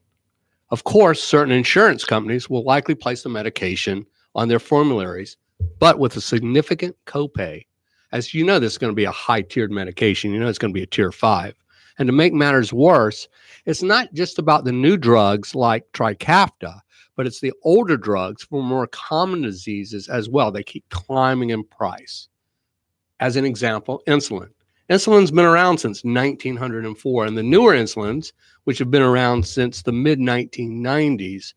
Of 0.72 0.84
course, 0.84 1.24
certain 1.24 1.54
insurance 1.54 2.04
companies 2.04 2.50
will 2.50 2.64
likely 2.64 2.96
place 2.96 3.24
the 3.24 3.30
medication 3.30 4.06
on 4.36 4.50
their 4.50 4.60
formularies, 4.60 5.38
but 5.80 5.98
with 5.98 6.16
a 6.16 6.22
significant 6.22 6.96
copay. 7.06 7.66
As 8.12 8.34
you 8.34 8.44
know, 8.44 8.60
this 8.60 8.74
is 8.74 8.78
going 8.78 8.92
to 8.92 8.96
be 8.96 9.06
a 9.06 9.12
high 9.12 9.42
tiered 9.42 9.72
medication. 9.72 10.32
You 10.32 10.40
know, 10.40 10.48
it's 10.48 10.60
going 10.60 10.74
to 10.74 10.78
be 10.78 10.84
a 10.84 10.88
tier 10.88 11.12
five. 11.12 11.56
And 11.98 12.08
to 12.08 12.14
make 12.14 12.34
matters 12.34 12.72
worse, 12.72 13.28
it's 13.66 13.84
not 13.84 14.14
just 14.14 14.40
about 14.40 14.64
the 14.64 14.72
new 14.72 14.96
drugs 14.96 15.54
like 15.54 15.92
Trikafta, 15.92 16.80
but 17.20 17.28
it's 17.28 17.42
the 17.42 17.52
older 17.64 17.98
drugs 17.98 18.44
for 18.44 18.64
more 18.64 18.88
common 18.88 19.42
diseases 19.42 20.08
as 20.08 20.30
well. 20.30 20.54
They 20.54 20.64
keep 20.64 20.88
climbing 20.88 21.50
in 21.50 21.66
price. 21.66 22.30
As 23.20 23.36
an 23.36 23.44
example, 23.44 24.02
insulin. 24.08 24.52
Insulin's 24.90 25.30
been 25.30 25.44
around 25.44 25.80
since 25.80 26.06
1904, 26.06 27.26
and 27.26 27.38
the 27.38 27.44
newer 27.44 27.74
insulins, 27.74 28.32
which 28.64 28.78
have 28.78 28.90
been 28.90 29.02
around 29.02 29.46
since 29.46 29.82
the 29.82 29.92
mid 29.92 30.18
1990s, 30.20 31.56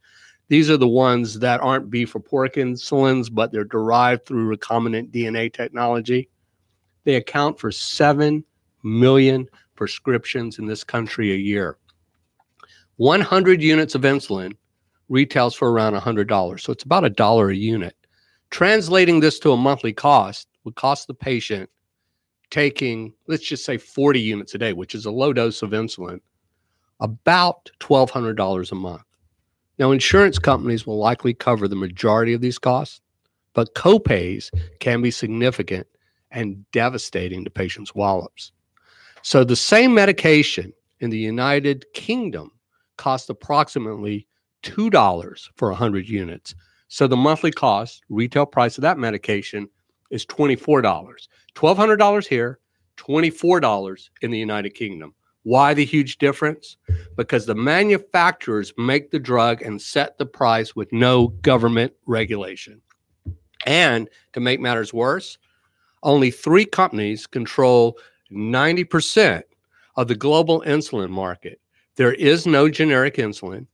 these 0.48 0.68
are 0.68 0.76
the 0.76 0.88
ones 0.88 1.38
that 1.38 1.60
aren't 1.60 1.90
beef 1.90 2.16
or 2.16 2.18
pork 2.18 2.54
insulins, 2.54 3.32
but 3.32 3.52
they're 3.52 3.62
derived 3.62 4.26
through 4.26 4.52
recombinant 4.56 5.12
DNA 5.12 5.52
technology. 5.52 6.28
They 7.04 7.14
account 7.14 7.60
for 7.60 7.70
7 7.70 8.42
million 8.82 9.46
prescriptions 9.76 10.58
in 10.58 10.66
this 10.66 10.82
country 10.82 11.30
a 11.30 11.36
year. 11.36 11.78
100 12.96 13.62
units 13.62 13.94
of 13.94 14.02
insulin 14.02 14.54
retails 15.08 15.54
for 15.54 15.70
around 15.70 15.94
$100. 15.94 16.60
So 16.60 16.72
it's 16.72 16.84
about 16.84 17.04
a 17.04 17.10
dollar 17.10 17.50
a 17.50 17.56
unit. 17.56 17.96
Translating 18.50 19.20
this 19.20 19.38
to 19.40 19.52
a 19.52 19.56
monthly 19.56 19.92
cost 19.92 20.48
would 20.64 20.74
cost 20.74 21.06
the 21.06 21.14
patient 21.14 21.68
taking, 22.50 23.14
let's 23.26 23.42
just 23.42 23.64
say 23.64 23.78
40 23.78 24.20
units 24.20 24.54
a 24.54 24.58
day, 24.58 24.74
which 24.74 24.94
is 24.94 25.06
a 25.06 25.10
low 25.10 25.32
dose 25.32 25.62
of 25.62 25.70
insulin, 25.70 26.20
about 27.00 27.70
$1,200 27.80 28.70
a 28.70 28.74
month. 28.74 29.02
Now, 29.78 29.90
insurance 29.90 30.38
companies 30.38 30.86
will 30.86 30.98
likely 30.98 31.32
cover 31.32 31.66
the 31.66 31.74
majority 31.74 32.34
of 32.34 32.42
these 32.42 32.58
costs, 32.58 33.00
but 33.54 33.74
copays 33.74 34.50
can 34.80 35.00
be 35.00 35.10
significant 35.10 35.86
and 36.30 36.70
devastating 36.72 37.42
to 37.44 37.50
patients' 37.50 37.94
wallets. 37.94 38.52
So, 39.22 39.44
the 39.44 39.56
same 39.56 39.94
medication 39.94 40.72
in 41.00 41.10
the 41.10 41.18
United 41.18 41.86
Kingdom 41.94 42.50
costs 42.96 43.30
approximately 43.30 44.26
$2 44.62 45.48
for 45.56 45.70
100 45.70 46.08
units. 46.08 46.54
So, 46.88 47.06
the 47.06 47.16
monthly 47.16 47.50
cost, 47.50 48.02
retail 48.08 48.46
price 48.46 48.76
of 48.76 48.82
that 48.82 48.98
medication 48.98 49.68
is 50.10 50.26
$24. 50.26 50.82
$1,200 51.54 52.26
here, 52.26 52.58
$24 52.96 54.08
in 54.20 54.30
the 54.30 54.38
United 54.38 54.70
Kingdom. 54.70 55.14
Why 55.44 55.74
the 55.74 55.84
huge 55.84 56.18
difference? 56.18 56.76
Because 57.16 57.46
the 57.46 57.54
manufacturers 57.54 58.72
make 58.78 59.10
the 59.10 59.18
drug 59.18 59.62
and 59.62 59.80
set 59.80 60.18
the 60.18 60.26
price 60.26 60.76
with 60.76 60.92
no 60.92 61.28
government 61.28 61.92
regulation. 62.06 62.80
And 63.66 64.08
to 64.34 64.40
make 64.40 64.60
matters 64.60 64.92
worse, 64.92 65.38
only 66.02 66.30
three 66.30 66.64
companies 66.64 67.26
control 67.26 67.98
90% 68.30 69.42
of 69.96 70.08
the 70.08 70.14
global 70.14 70.62
insulin 70.62 71.10
market. 71.10 71.60
There 71.96 72.14
is 72.14 72.46
no 72.46 72.68
generic 72.68 73.16
insulin. 73.16 73.66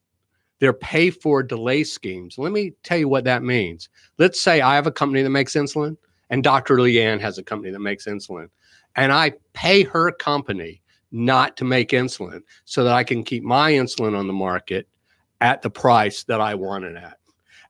They're 0.60 0.72
pay 0.72 1.10
for 1.10 1.42
delay 1.42 1.84
schemes. 1.84 2.36
Let 2.38 2.52
me 2.52 2.72
tell 2.82 2.98
you 2.98 3.08
what 3.08 3.24
that 3.24 3.42
means. 3.42 3.88
Let's 4.18 4.40
say 4.40 4.60
I 4.60 4.74
have 4.74 4.86
a 4.86 4.92
company 4.92 5.22
that 5.22 5.30
makes 5.30 5.54
insulin 5.54 5.96
and 6.30 6.44
Dr. 6.44 6.76
Leighan 6.76 7.20
has 7.20 7.38
a 7.38 7.42
company 7.42 7.72
that 7.72 7.78
makes 7.78 8.06
insulin, 8.06 8.48
and 8.96 9.12
I 9.12 9.32
pay 9.52 9.82
her 9.84 10.12
company 10.12 10.82
not 11.10 11.56
to 11.56 11.64
make 11.64 11.90
insulin 11.90 12.42
so 12.64 12.84
that 12.84 12.92
I 12.92 13.04
can 13.04 13.24
keep 13.24 13.42
my 13.42 13.72
insulin 13.72 14.16
on 14.16 14.26
the 14.26 14.32
market 14.32 14.86
at 15.40 15.62
the 15.62 15.70
price 15.70 16.24
that 16.24 16.40
I 16.40 16.54
want 16.54 16.84
it 16.84 16.96
at. 16.96 17.18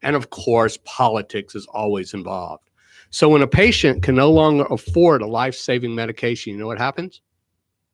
And 0.03 0.17
of 0.17 0.31
course, 0.31 0.79
politics 0.85 1.55
is 1.55 1.67
always 1.67 2.15
involved. 2.15 2.69
So 3.11 3.29
when 3.29 3.43
a 3.43 3.47
patient 3.47 4.03
can 4.03 4.17
no 4.17 4.31
longer 4.31 4.65
afford 4.71 5.23
a 5.23 5.27
life 5.27 5.55
saving 5.55 5.95
medication, 5.95 6.53
you 6.53 6.59
know 6.59 6.67
what 6.67 6.79
happens? 6.79 7.21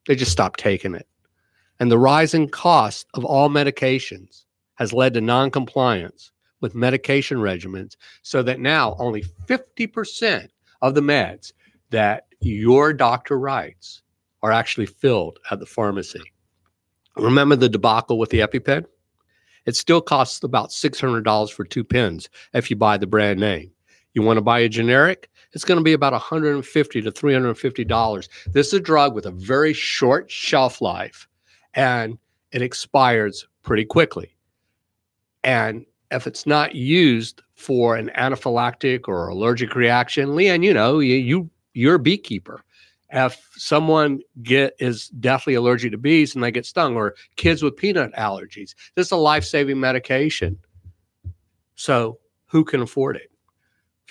They 0.07 0.15
just 0.15 0.31
stop 0.31 0.57
taking 0.57 0.95
it. 0.95 1.07
And 1.79 1.91
the 1.91 1.97
rising 1.97 2.49
cost 2.49 3.07
of 3.13 3.23
all 3.23 3.49
medications 3.49 4.44
has 4.75 4.93
led 4.93 5.13
to 5.13 5.21
non-compliance 5.21 6.31
with 6.61 6.75
medication 6.75 7.37
regimens 7.37 7.95
so 8.21 8.41
that 8.43 8.59
now 8.59 8.95
only 8.99 9.23
50% 9.47 10.49
of 10.81 10.95
the 10.95 11.01
meds 11.01 11.53
that 11.89 12.27
your 12.39 12.93
doctor 12.93 13.37
writes 13.39 14.01
are 14.43 14.51
actually 14.51 14.85
filled 14.85 15.39
at 15.51 15.59
the 15.59 15.65
pharmacy. 15.65 16.21
Remember 17.17 17.55
the 17.55 17.69
debacle 17.69 18.17
with 18.17 18.29
the 18.29 18.39
EpiPen? 18.39 18.85
It 19.65 19.75
still 19.75 20.01
costs 20.01 20.43
about 20.43 20.69
$600 20.69 21.51
for 21.51 21.65
two 21.65 21.83
pens 21.83 22.29
if 22.53 22.69
you 22.69 22.75
buy 22.75 22.97
the 22.97 23.07
brand 23.07 23.39
name. 23.39 23.71
You 24.13 24.21
want 24.21 24.37
to 24.37 24.41
buy 24.41 24.59
a 24.59 24.69
generic? 24.69 25.29
It's 25.53 25.65
going 25.65 25.79
to 25.79 25.83
be 25.83 25.93
about 25.93 26.13
$150 26.13 26.63
to 27.03 27.11
$350. 27.11 28.29
This 28.53 28.67
is 28.67 28.73
a 28.73 28.79
drug 28.79 29.15
with 29.15 29.25
a 29.25 29.31
very 29.31 29.73
short 29.73 30.29
shelf 30.29 30.81
life 30.81 31.27
and 31.73 32.17
it 32.51 32.61
expires 32.61 33.47
pretty 33.63 33.85
quickly. 33.85 34.34
And 35.45 35.85
if 36.11 36.25
it's 36.25 36.47
not 36.47 36.73
used 36.75 37.41
for 37.53 37.95
an 37.95 38.11
anaphylactic 38.17 39.07
or 39.07 39.27
allergic 39.27 39.75
reaction, 39.75 40.29
Leighan, 40.29 40.63
you 40.63 40.73
know, 40.73 40.99
you, 40.99 41.15
you 41.15 41.49
you're 41.73 41.95
a 41.95 41.99
beekeeper. 41.99 42.63
If 43.11 43.39
someone 43.55 44.21
get 44.41 44.75
is 44.79 45.09
deathly 45.09 45.53
allergic 45.53 45.91
to 45.91 45.97
bees 45.97 46.33
and 46.33 46.43
they 46.43 46.51
get 46.51 46.65
stung 46.65 46.95
or 46.95 47.15
kids 47.35 47.61
with 47.61 47.77
peanut 47.77 48.11
allergies 48.15 48.73
this 48.95 49.07
is 49.07 49.11
a 49.11 49.17
life-saving 49.17 49.79
medication. 49.79 50.57
So 51.75 52.17
who 52.47 52.65
can 52.65 52.81
afford 52.81 53.17
it? 53.17 53.29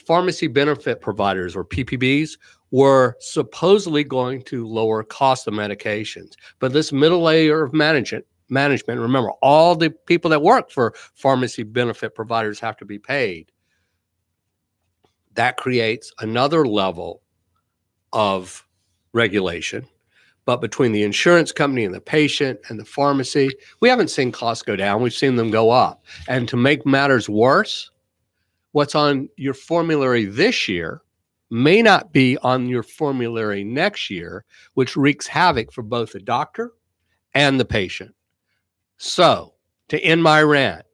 Pharmacy 0.06 0.46
benefit 0.46 1.00
providers 1.00 1.56
or 1.56 1.64
ppbs 1.64 2.38
were 2.70 3.16
supposedly 3.18 4.04
going 4.04 4.42
to 4.42 4.66
lower 4.66 5.02
cost 5.02 5.48
of 5.48 5.54
medications 5.54 6.32
but 6.60 6.72
this 6.72 6.92
middle 6.92 7.22
layer 7.22 7.64
of 7.64 7.74
management 7.74 8.24
management 8.48 9.00
remember 9.00 9.30
all 9.42 9.74
the 9.74 9.90
people 9.90 10.30
that 10.30 10.42
work 10.42 10.70
for 10.70 10.94
pharmacy 11.14 11.62
benefit 11.62 12.14
providers 12.14 12.60
have 12.60 12.76
to 12.76 12.84
be 12.84 12.98
paid 12.98 13.50
that 15.34 15.56
creates 15.56 16.12
another 16.20 16.66
level 16.66 17.22
of 18.12 18.66
regulation. 19.12 19.86
But 20.44 20.60
between 20.60 20.92
the 20.92 21.02
insurance 21.02 21.52
company 21.52 21.84
and 21.84 21.94
the 21.94 22.00
patient 22.00 22.60
and 22.68 22.78
the 22.78 22.84
pharmacy, 22.84 23.50
we 23.80 23.88
haven't 23.88 24.10
seen 24.10 24.30
costs 24.30 24.62
go 24.62 24.76
down. 24.76 25.02
We've 25.02 25.14
seen 25.14 25.36
them 25.36 25.50
go 25.50 25.70
up. 25.70 26.04
And 26.28 26.48
to 26.48 26.56
make 26.56 26.84
matters 26.84 27.28
worse, 27.28 27.90
what's 28.72 28.94
on 28.94 29.28
your 29.36 29.54
formulary 29.54 30.26
this 30.26 30.68
year 30.68 31.02
may 31.50 31.80
not 31.80 32.12
be 32.12 32.36
on 32.38 32.68
your 32.68 32.82
formulary 32.82 33.64
next 33.64 34.10
year, 34.10 34.44
which 34.74 34.96
wreaks 34.96 35.26
havoc 35.26 35.72
for 35.72 35.82
both 35.82 36.12
the 36.12 36.20
doctor 36.20 36.72
and 37.32 37.58
the 37.58 37.64
patient. 37.64 38.14
So, 39.06 39.52
to 39.90 40.00
end 40.00 40.22
my 40.22 40.40
rant, 40.40 40.86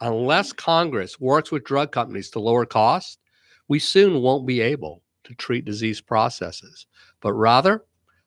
unless 0.00 0.52
Congress 0.52 1.18
works 1.18 1.50
with 1.50 1.64
drug 1.64 1.90
companies 1.90 2.30
to 2.30 2.38
lower 2.38 2.64
costs, 2.64 3.18
we 3.66 3.80
soon 3.80 4.22
won't 4.22 4.46
be 4.46 4.60
able 4.60 5.02
to 5.24 5.34
treat 5.34 5.64
disease 5.64 6.00
processes, 6.00 6.86
but 7.20 7.32
rather, 7.32 7.84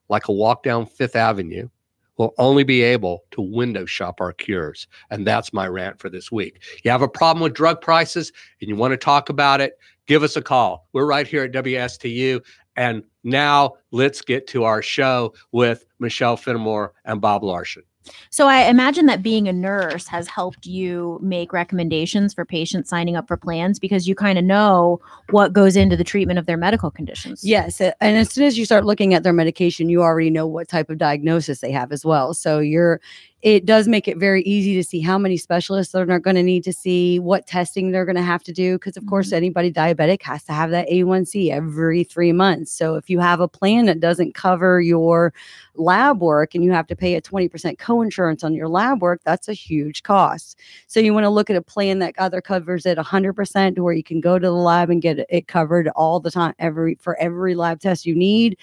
like 0.09 0.27
a 0.27 0.33
walk 0.33 0.63
down 0.63 0.85
Fifth 0.85 1.15
Avenue, 1.15 1.69
we'll 2.17 2.33
only 2.37 2.65
be 2.65 2.81
able 2.81 3.23
to 3.31 3.41
window 3.41 3.85
shop 3.85 4.19
our 4.19 4.33
cures. 4.33 4.87
And 5.09 5.25
that's 5.25 5.53
my 5.53 5.69
rant 5.69 6.01
for 6.01 6.09
this 6.09 6.29
week. 6.33 6.61
You 6.83 6.91
have 6.91 7.01
a 7.01 7.07
problem 7.07 7.41
with 7.41 7.53
drug 7.53 7.79
prices 7.79 8.33
and 8.59 8.69
you 8.69 8.75
want 8.75 8.91
to 8.91 8.97
talk 8.97 9.29
about 9.29 9.61
it, 9.61 9.77
give 10.05 10.21
us 10.21 10.35
a 10.35 10.41
call. 10.41 10.89
We're 10.91 11.05
right 11.05 11.25
here 11.25 11.45
at 11.45 11.53
WSTU. 11.53 12.43
And 12.75 13.03
now 13.23 13.75
let's 13.91 14.19
get 14.19 14.47
to 14.47 14.65
our 14.65 14.81
show 14.81 15.33
with 15.53 15.85
Michelle 15.97 16.35
Fenimore 16.35 16.91
and 17.05 17.21
Bob 17.21 17.45
Larson. 17.45 17.83
So 18.29 18.47
I 18.47 18.63
imagine 18.63 19.05
that 19.07 19.23
being 19.23 19.47
a 19.47 19.53
nurse 19.53 20.07
has 20.07 20.27
helped 20.27 20.65
you 20.65 21.19
make 21.21 21.53
recommendations 21.53 22.33
for 22.33 22.45
patients 22.45 22.89
signing 22.89 23.15
up 23.15 23.27
for 23.27 23.37
plans 23.37 23.79
because 23.79 24.07
you 24.07 24.15
kind 24.15 24.37
of 24.37 24.45
know 24.45 24.99
what 25.29 25.53
goes 25.53 25.75
into 25.75 25.95
the 25.95 26.03
treatment 26.03 26.39
of 26.39 26.45
their 26.45 26.57
medical 26.57 26.91
conditions. 26.91 27.43
Yes, 27.43 27.79
and 27.81 27.93
as 28.01 28.31
soon 28.31 28.45
as 28.45 28.57
you 28.57 28.65
start 28.65 28.85
looking 28.85 29.13
at 29.13 29.23
their 29.23 29.33
medication, 29.33 29.89
you 29.89 30.01
already 30.01 30.29
know 30.29 30.47
what 30.47 30.67
type 30.67 30.89
of 30.89 30.97
diagnosis 30.97 31.59
they 31.59 31.71
have 31.71 31.91
as 31.91 32.05
well. 32.05 32.33
So 32.33 32.59
you're 32.59 32.99
it 33.41 33.65
does 33.65 33.87
make 33.87 34.07
it 34.07 34.17
very 34.17 34.43
easy 34.43 34.75
to 34.75 34.83
see 34.83 34.99
how 34.99 35.17
many 35.17 35.37
specialists 35.37 35.93
they're 35.93 36.05
not 36.05 36.23
going 36.23 36.35
to 36.35 36.43
need 36.43 36.63
to 36.65 36.73
see, 36.73 37.19
what 37.19 37.47
testing 37.47 37.91
they're 37.91 38.05
going 38.05 38.17
to 38.17 38.21
have 38.21 38.43
to 38.43 38.51
do. 38.51 38.75
Because, 38.75 38.97
of 38.97 39.03
mm-hmm. 39.03 39.09
course, 39.09 39.31
anybody 39.31 39.71
diabetic 39.71 40.21
has 40.23 40.43
to 40.45 40.51
have 40.51 40.71
that 40.71 40.89
A1C 40.89 41.49
every 41.49 42.03
three 42.03 42.33
months. 42.33 42.71
So, 42.71 42.95
if 42.95 43.09
you 43.09 43.19
have 43.19 43.39
a 43.39 43.47
plan 43.47 43.85
that 43.85 44.01
doesn't 44.01 44.33
cover 44.33 44.81
your 44.81 45.33
lab 45.75 46.19
work 46.21 46.53
and 46.53 46.65
you 46.65 46.71
have 46.73 46.87
to 46.87 46.97
pay 46.97 47.15
a 47.15 47.21
20% 47.21 47.79
co-insurance 47.79 48.43
on 48.43 48.53
your 48.53 48.67
lab 48.67 49.01
work, 49.01 49.21
that's 49.23 49.47
a 49.47 49.53
huge 49.53 50.03
cost. 50.03 50.59
So, 50.87 50.99
you 50.99 51.13
want 51.13 51.23
to 51.23 51.29
look 51.29 51.49
at 51.49 51.55
a 51.55 51.61
plan 51.61 51.99
that 51.99 52.15
either 52.19 52.41
covers 52.41 52.85
it 52.85 52.97
100% 52.97 53.75
to 53.75 53.83
where 53.83 53.93
you 53.93 54.03
can 54.03 54.19
go 54.19 54.37
to 54.37 54.47
the 54.47 54.51
lab 54.51 54.89
and 54.89 55.01
get 55.01 55.25
it 55.29 55.47
covered 55.47 55.87
all 55.95 56.19
the 56.19 56.31
time, 56.31 56.55
every 56.59 56.95
for 56.99 57.15
every 57.17 57.55
lab 57.55 57.79
test 57.79 58.05
you 58.05 58.15
need 58.15 58.57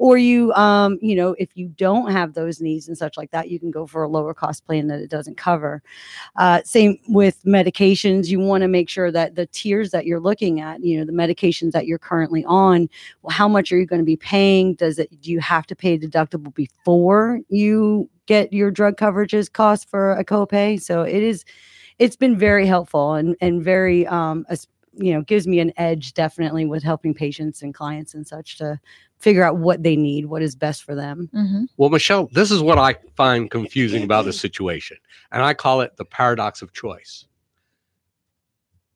or 0.00 0.16
you 0.16 0.50
um 0.54 0.98
you 1.02 1.14
know 1.14 1.36
if 1.38 1.50
you 1.54 1.68
don't 1.68 2.10
have 2.10 2.32
those 2.32 2.58
needs 2.58 2.88
and 2.88 2.96
such 2.96 3.18
like 3.18 3.30
that 3.32 3.50
you 3.50 3.60
can 3.60 3.70
go 3.70 3.86
for 3.86 4.02
a 4.02 4.08
lower 4.08 4.32
cost 4.32 4.64
plan 4.64 4.86
that 4.88 4.98
it 4.98 5.10
doesn't 5.10 5.36
cover. 5.36 5.82
Uh, 6.36 6.62
same 6.64 6.98
with 7.08 7.44
medications. 7.44 8.28
You 8.28 8.40
want 8.40 8.62
to 8.62 8.68
make 8.68 8.88
sure 8.88 9.12
that 9.12 9.34
the 9.34 9.44
tiers 9.46 9.90
that 9.90 10.06
you're 10.06 10.18
looking 10.18 10.58
at 10.58 10.82
you 10.82 10.98
know 10.98 11.04
the 11.04 11.12
medications 11.12 11.72
that 11.72 11.86
you're 11.86 11.98
currently 11.98 12.44
on 12.46 12.88
well, 13.22 13.36
how 13.36 13.46
much 13.46 13.70
are 13.70 13.78
you 13.78 13.84
going 13.84 14.00
to 14.00 14.06
be 14.06 14.16
paying? 14.16 14.74
Does 14.74 14.98
it 14.98 15.20
do 15.20 15.30
you 15.30 15.40
have 15.40 15.66
to 15.66 15.76
pay 15.76 15.94
a 15.94 15.98
deductible 15.98 16.54
before 16.54 17.40
you 17.50 18.08
get 18.24 18.52
your 18.54 18.70
drug 18.70 18.96
coverages 18.96 19.52
cost 19.52 19.88
for 19.90 20.12
a 20.12 20.24
copay? 20.24 20.80
So 20.80 21.02
it 21.02 21.22
is 21.22 21.44
it's 21.98 22.16
been 22.16 22.38
very 22.38 22.66
helpful 22.66 23.12
and 23.12 23.36
and 23.42 23.62
very 23.62 24.06
um 24.06 24.46
you 24.94 25.12
know 25.12 25.22
gives 25.22 25.46
me 25.46 25.60
an 25.60 25.72
edge 25.76 26.14
definitely 26.14 26.64
with 26.64 26.82
helping 26.82 27.14
patients 27.14 27.62
and 27.62 27.74
clients 27.74 28.14
and 28.14 28.26
such 28.26 28.56
to 28.58 28.80
figure 29.20 29.44
out 29.44 29.58
what 29.58 29.82
they 29.82 29.96
need, 29.96 30.26
what 30.26 30.42
is 30.42 30.56
best 30.56 30.82
for 30.82 30.94
them. 30.94 31.30
Mm-hmm. 31.34 31.64
Well, 31.76 31.90
Michelle, 31.90 32.28
this 32.32 32.50
is 32.50 32.62
what 32.62 32.78
I 32.78 32.96
find 33.14 33.50
confusing 33.50 34.02
about 34.02 34.24
the 34.24 34.32
situation, 34.32 34.96
and 35.30 35.42
I 35.42 35.54
call 35.54 35.82
it 35.82 35.96
the 35.96 36.04
paradox 36.04 36.62
of 36.62 36.72
choice. 36.72 37.26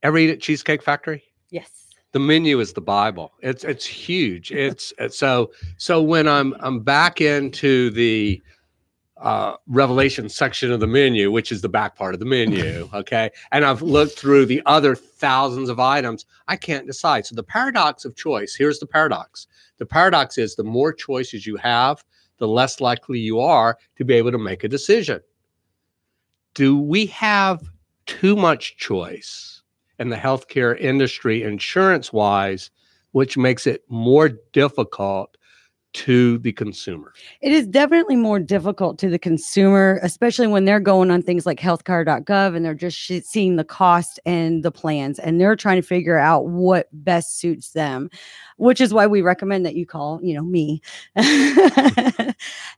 Ever 0.02 0.18
eat 0.18 0.30
at 0.30 0.40
Cheesecake 0.40 0.82
Factory? 0.82 1.22
Yes. 1.50 1.70
The 2.12 2.20
menu 2.20 2.60
is 2.60 2.72
the 2.72 2.80
Bible. 2.80 3.32
It's 3.40 3.64
it's 3.64 3.84
huge. 3.84 4.52
It's, 4.52 4.92
it's 4.98 5.18
so 5.18 5.50
so 5.78 6.02
when 6.02 6.28
I'm 6.28 6.54
I'm 6.60 6.80
back 6.80 7.20
into 7.20 7.90
the 7.90 8.40
uh, 9.16 9.54
revelation 9.66 10.28
section 10.28 10.72
of 10.72 10.80
the 10.80 10.86
menu, 10.86 11.30
which 11.30 11.52
is 11.52 11.60
the 11.62 11.68
back 11.68 11.96
part 11.96 12.14
of 12.14 12.20
the 12.20 12.26
menu. 12.26 12.88
Okay. 12.94 13.30
And 13.52 13.64
I've 13.64 13.82
looked 13.82 14.18
through 14.18 14.46
the 14.46 14.62
other 14.66 14.94
thousands 14.94 15.68
of 15.68 15.80
items. 15.80 16.26
I 16.48 16.56
can't 16.56 16.86
decide. 16.86 17.26
So 17.26 17.34
the 17.34 17.42
paradox 17.42 18.04
of 18.04 18.14
choice 18.16 18.54
here's 18.54 18.78
the 18.78 18.86
paradox 18.86 19.46
the 19.78 19.86
paradox 19.86 20.38
is 20.38 20.54
the 20.54 20.64
more 20.64 20.92
choices 20.92 21.46
you 21.46 21.56
have, 21.56 22.04
the 22.38 22.46
less 22.46 22.80
likely 22.80 23.18
you 23.18 23.40
are 23.40 23.76
to 23.96 24.04
be 24.04 24.14
able 24.14 24.30
to 24.30 24.38
make 24.38 24.62
a 24.62 24.68
decision. 24.68 25.20
Do 26.54 26.78
we 26.78 27.06
have 27.06 27.62
too 28.06 28.36
much 28.36 28.76
choice 28.76 29.62
in 29.98 30.10
the 30.10 30.16
healthcare 30.16 30.78
industry, 30.78 31.42
insurance 31.42 32.12
wise, 32.12 32.70
which 33.12 33.36
makes 33.36 33.66
it 33.66 33.82
more 33.88 34.30
difficult 34.52 35.36
to 35.94 36.38
the 36.38 36.52
consumer? 36.52 37.12
It 37.40 37.52
is 37.52 37.66
definitely 37.66 38.16
more 38.16 38.38
difficult 38.38 38.98
to 38.98 39.08
the 39.08 39.18
consumer, 39.18 39.98
especially 40.02 40.46
when 40.46 40.64
they're 40.64 40.80
going 40.80 41.10
on 41.10 41.22
things 41.22 41.46
like 41.46 41.58
healthcare.gov 41.58 42.54
and 42.54 42.64
they're 42.64 42.74
just 42.74 43.06
seeing 43.24 43.56
the 43.56 43.64
cost 43.64 44.20
and 44.26 44.62
the 44.62 44.70
plans 44.70 45.18
and 45.18 45.40
they're 45.40 45.56
trying 45.56 45.80
to 45.80 45.86
figure 45.86 46.18
out 46.18 46.46
what 46.46 46.88
best 46.92 47.38
suits 47.38 47.70
them, 47.70 48.10
which 48.56 48.80
is 48.80 48.92
why 48.92 49.06
we 49.06 49.22
recommend 49.22 49.64
that 49.64 49.76
you 49.76 49.86
call, 49.86 50.20
you 50.22 50.34
know, 50.34 50.42
me 50.42 50.82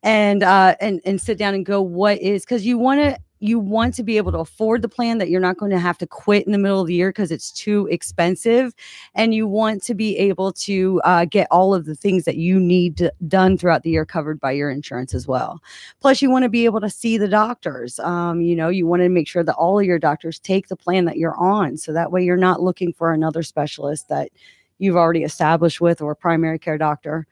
and 0.02 0.42
uh 0.42 0.76
and 0.80 1.00
and 1.04 1.20
sit 1.20 1.38
down 1.38 1.54
and 1.54 1.66
go 1.66 1.80
what 1.80 2.20
is 2.20 2.44
cuz 2.44 2.64
you 2.64 2.78
want 2.78 3.00
to 3.00 3.18
you 3.48 3.58
want 3.58 3.94
to 3.94 4.02
be 4.02 4.16
able 4.16 4.32
to 4.32 4.38
afford 4.38 4.82
the 4.82 4.88
plan 4.88 5.18
that 5.18 5.28
you're 5.30 5.40
not 5.40 5.56
going 5.56 5.70
to 5.70 5.78
have 5.78 5.98
to 5.98 6.06
quit 6.06 6.46
in 6.46 6.52
the 6.52 6.58
middle 6.58 6.80
of 6.80 6.86
the 6.86 6.94
year 6.94 7.10
because 7.10 7.30
it's 7.30 7.50
too 7.50 7.86
expensive 7.90 8.74
and 9.14 9.34
you 9.34 9.46
want 9.46 9.82
to 9.82 9.94
be 9.94 10.16
able 10.16 10.52
to 10.52 11.00
uh, 11.04 11.24
get 11.24 11.46
all 11.50 11.74
of 11.74 11.84
the 11.84 11.94
things 11.94 12.24
that 12.24 12.36
you 12.36 12.58
need 12.58 12.96
to, 12.96 13.12
done 13.28 13.56
throughout 13.56 13.82
the 13.82 13.90
year 13.90 14.04
covered 14.04 14.40
by 14.40 14.52
your 14.52 14.70
insurance 14.70 15.14
as 15.14 15.26
well. 15.26 15.60
Plus 16.00 16.22
you 16.22 16.30
want 16.30 16.44
to 16.44 16.48
be 16.48 16.64
able 16.64 16.80
to 16.80 16.90
see 16.90 17.18
the 17.18 17.28
doctors 17.28 17.98
um, 18.00 18.40
you 18.40 18.56
know 18.56 18.68
you 18.68 18.86
want 18.86 19.02
to 19.02 19.08
make 19.08 19.28
sure 19.28 19.44
that 19.44 19.54
all 19.54 19.78
of 19.78 19.84
your 19.84 19.98
doctors 19.98 20.38
take 20.38 20.68
the 20.68 20.76
plan 20.76 21.04
that 21.04 21.18
you're 21.18 21.36
on 21.36 21.76
so 21.76 21.92
that 21.92 22.10
way 22.10 22.24
you're 22.24 22.36
not 22.36 22.62
looking 22.62 22.92
for 22.92 23.12
another 23.12 23.42
specialist 23.42 24.08
that 24.08 24.30
you've 24.78 24.96
already 24.96 25.22
established 25.22 25.80
with 25.80 26.00
or 26.00 26.12
a 26.12 26.16
primary 26.16 26.58
care 26.58 26.78
doctor 26.78 27.26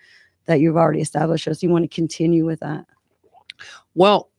that 0.46 0.60
you've 0.60 0.76
already 0.76 1.00
established 1.00 1.44
so 1.44 1.54
you 1.60 1.70
want 1.70 1.88
to 1.88 1.94
continue 1.94 2.44
with 2.44 2.60
that. 2.60 2.84
Well 3.94 4.30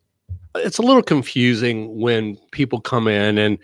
it's 0.56 0.78
a 0.78 0.82
little 0.82 1.04
confusing 1.04 2.00
when 2.00 2.38
people 2.52 2.82
come 2.82 3.08
in 3.08 3.38
and 3.38 3.58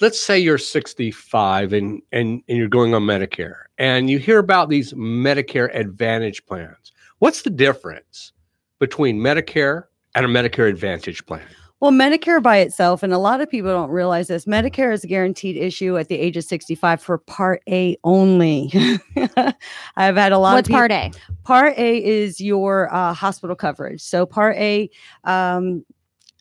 let's 0.00 0.20
say 0.20 0.38
you're 0.38 0.58
65 0.58 1.72
and 1.72 2.02
and 2.12 2.42
and 2.48 2.58
you're 2.58 2.68
going 2.68 2.94
on 2.94 3.02
Medicare 3.02 3.62
and 3.78 4.10
you 4.10 4.18
hear 4.18 4.38
about 4.38 4.68
these 4.68 4.92
Medicare 4.92 5.74
Advantage 5.74 6.44
plans. 6.46 6.92
What's 7.18 7.42
the 7.42 7.50
difference 7.50 8.32
between 8.78 9.18
Medicare 9.18 9.84
and 10.14 10.24
a 10.24 10.28
Medicare 10.28 10.68
Advantage 10.68 11.24
plan? 11.26 11.42
Well, 11.80 11.92
Medicare 11.92 12.42
by 12.42 12.56
itself, 12.56 13.04
and 13.04 13.12
a 13.12 13.18
lot 13.18 13.40
of 13.40 13.48
people 13.48 13.70
don't 13.70 13.90
realize 13.90 14.26
this, 14.26 14.46
Medicare 14.46 14.92
is 14.92 15.04
a 15.04 15.06
guaranteed 15.06 15.56
issue 15.56 15.96
at 15.96 16.08
the 16.08 16.16
age 16.16 16.36
of 16.36 16.42
65 16.42 17.00
for 17.00 17.18
Part 17.18 17.62
A 17.68 17.96
only. 18.02 18.72
I've 19.96 20.16
had 20.16 20.32
a 20.32 20.38
lot 20.38 20.54
What's 20.54 20.68
of 20.68 20.72
people, 20.72 20.78
part 20.78 20.90
A? 20.90 21.12
Part 21.44 21.78
A 21.78 22.04
is 22.04 22.40
your 22.40 22.92
uh, 22.92 23.14
hospital 23.14 23.54
coverage. 23.54 24.00
So 24.02 24.26
Part 24.26 24.56
A, 24.56 24.90
um, 25.22 25.84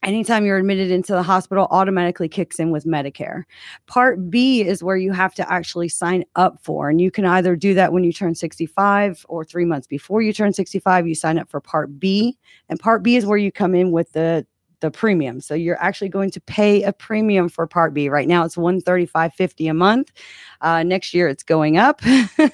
anytime 0.07 0.45
you're 0.45 0.57
admitted 0.57 0.89
into 0.89 1.11
the 1.11 1.21
hospital, 1.21 1.67
automatically 1.69 2.29
kicks 2.29 2.59
in 2.59 2.71
with 2.71 2.85
Medicare. 2.85 3.43
Part 3.85 4.29
B 4.29 4.61
is 4.61 4.81
where 4.81 4.95
you 4.95 5.11
have 5.11 5.35
to 5.35 5.51
actually 5.51 5.89
sign 5.89 6.23
up 6.35 6.57
for, 6.63 6.89
and 6.89 7.01
you 7.01 7.11
can 7.11 7.25
either 7.25 7.55
do 7.55 7.73
that 7.73 7.91
when 7.91 8.03
you 8.03 8.13
turn 8.13 8.33
65 8.33 9.25
or 9.27 9.43
three 9.43 9.65
months 9.65 9.85
before 9.85 10.21
you 10.21 10.31
turn 10.31 10.53
65. 10.53 11.07
You 11.07 11.15
sign 11.15 11.37
up 11.37 11.49
for 11.49 11.59
Part 11.59 11.99
B, 11.99 12.37
and 12.69 12.79
Part 12.79 13.03
B 13.03 13.17
is 13.17 13.25
where 13.25 13.37
you 13.37 13.51
come 13.51 13.75
in 13.75 13.91
with 13.91 14.13
the 14.13 14.47
the 14.79 14.91
premium. 14.91 15.41
So 15.41 15.55
you're 15.55 15.81
actually 15.81 16.09
going 16.09 16.29
to 16.31 16.41
pay 16.41 16.83
a 16.83 16.93
premium 16.93 17.49
for 17.49 17.65
Part 17.65 17.95
B. 17.95 18.09
Right 18.09 18.27
now, 18.27 18.45
it's 18.45 18.55
135.50 18.55 19.71
a 19.71 19.73
month. 19.73 20.11
Uh, 20.61 20.83
next 20.83 21.15
year, 21.15 21.27
it's 21.27 21.41
going 21.41 21.77
up. 21.77 21.99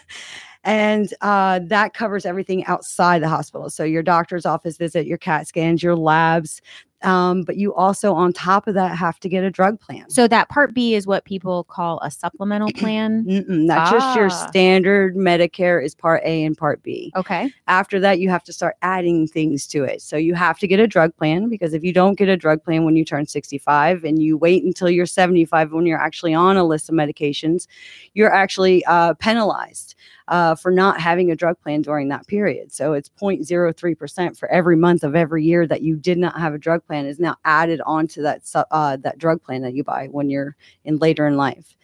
and 0.64 1.14
uh, 1.22 1.60
that 1.66 1.94
covers 1.94 2.26
everything 2.26 2.66
outside 2.66 3.22
the 3.22 3.28
hospital. 3.28 3.70
So 3.70 3.84
your 3.84 4.04
doctor's 4.04 4.46
office 4.46 4.78
visit, 4.78 5.06
your 5.06 5.18
CAT 5.18 5.48
scans, 5.48 5.84
your 5.84 5.96
labs. 5.96 6.62
Um, 7.04 7.44
but 7.44 7.58
you 7.58 7.74
also, 7.74 8.14
on 8.14 8.34
top 8.34 8.68
of 8.68 8.74
that, 8.76 8.98
have 8.98 9.20
to 9.22 9.30
get 9.30 9.44
a 9.44 9.52
drug 9.52 9.80
plan. 9.80 10.10
So 10.10 10.28
that 10.28 10.50
part 10.50 10.74
B 10.74 10.96
is 10.96 11.06
what 11.06 11.26
people 11.26 11.64
call 11.66 12.00
a 12.02 12.10
supplemental 12.10 12.72
plan. 12.76 13.24
Not 13.48 13.92
just 13.92 14.16
your 14.16 14.28
Ah. 14.28 14.48
standard 14.48 15.16
Medicare 15.16 15.84
is 15.84 15.94
Part 15.96 16.22
A 16.24 16.44
and 16.44 16.58
Part 16.58 16.82
B. 16.84 17.12
Okay. 17.16 17.52
After 17.68 18.00
that, 18.00 18.20
you 18.20 18.30
have 18.30 18.44
to 18.46 18.54
start 18.54 18.76
adding 18.82 19.28
things 19.28 19.68
to 19.68 19.84
it. 19.84 20.02
So 20.02 20.16
you 20.18 20.34
have 20.36 20.60
to 20.60 20.68
get 20.68 20.80
a 20.80 20.88
drug 20.88 21.16
plan 21.18 21.50
because 21.50 21.74
if 21.74 21.84
you 21.84 21.92
don't 21.94 22.18
get 22.18 22.30
a 22.30 22.38
drug 22.38 22.64
plan 22.64 22.86
when 22.86 22.96
you 22.96 23.04
turn 23.06 23.26
65 23.28 24.04
and 24.04 24.22
you 24.22 24.38
wait 24.38 24.64
until 24.64 24.90
you're 24.90 25.06
75 25.06 25.72
when 25.74 25.86
you're 25.86 26.00
actually 26.00 26.34
on 26.34 26.58
a 26.58 26.64
list 26.64 26.90
of 26.90 26.96
medications, 26.96 27.68
you're 28.14 28.34
actually 28.34 28.84
uh, 28.86 29.14
penalized 29.16 29.96
uh, 30.28 30.56
for 30.56 30.72
not 30.72 31.00
having 31.00 31.32
a 31.32 31.36
drug 31.36 31.60
plan 31.62 31.82
during 31.82 32.10
that 32.10 32.28
period. 32.28 32.72
So 32.72 32.94
it's 32.94 33.10
0.03% 33.10 34.38
for 34.38 34.50
every 34.50 34.76
month 34.76 35.04
of 35.04 35.16
every 35.16 35.44
year 35.44 35.68
that 35.68 35.82
you 35.82 35.96
did 35.96 36.18
not 36.18 36.40
have 36.40 36.54
a 36.54 36.58
drug 36.58 36.86
plan 36.86 37.06
is 37.06 37.20
now 37.20 37.36
added 37.46 37.82
onto 37.86 38.22
that 38.22 38.42
uh, 38.72 38.98
that 38.98 39.18
drug 39.18 39.44
plan 39.44 39.62
that 39.62 39.74
you 39.74 39.84
buy 39.84 40.08
when 40.12 40.30
you're 40.30 40.56
in 40.86 40.98
later 40.98 41.28
in 41.28 41.38
life. 41.38 41.76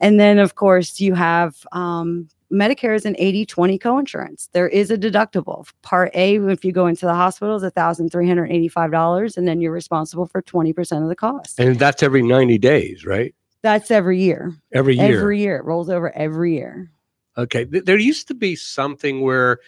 And 0.00 0.18
then, 0.18 0.38
of 0.38 0.56
course, 0.56 1.00
you 1.00 1.14
have 1.14 1.64
um, 1.70 2.28
Medicare 2.52 2.94
is 2.94 3.06
an 3.06 3.16
80 3.18 3.46
20 3.46 3.78
coinsurance. 3.78 4.48
There 4.52 4.68
is 4.68 4.90
a 4.90 4.98
deductible. 4.98 5.68
Part 5.82 6.10
A, 6.14 6.36
if 6.36 6.64
you 6.64 6.72
go 6.72 6.86
into 6.86 7.06
the 7.06 7.14
hospital, 7.14 7.56
is 7.56 7.62
$1,385, 7.62 9.36
and 9.36 9.48
then 9.48 9.60
you're 9.60 9.72
responsible 9.72 10.26
for 10.26 10.42
20% 10.42 11.02
of 11.02 11.08
the 11.08 11.16
cost. 11.16 11.58
And 11.58 11.78
that's 11.78 12.02
every 12.02 12.22
90 12.22 12.58
days, 12.58 13.06
right? 13.06 13.34
That's 13.62 13.90
every 13.90 14.20
year. 14.20 14.52
Every 14.72 14.96
year. 14.96 15.18
Every 15.18 15.40
year. 15.40 15.56
It 15.56 15.64
rolls 15.64 15.88
over 15.88 16.14
every 16.16 16.56
year. 16.56 16.90
Okay. 17.36 17.64
There 17.64 17.98
used 17.98 18.28
to 18.28 18.34
be 18.34 18.56
something 18.56 19.20
where 19.22 19.58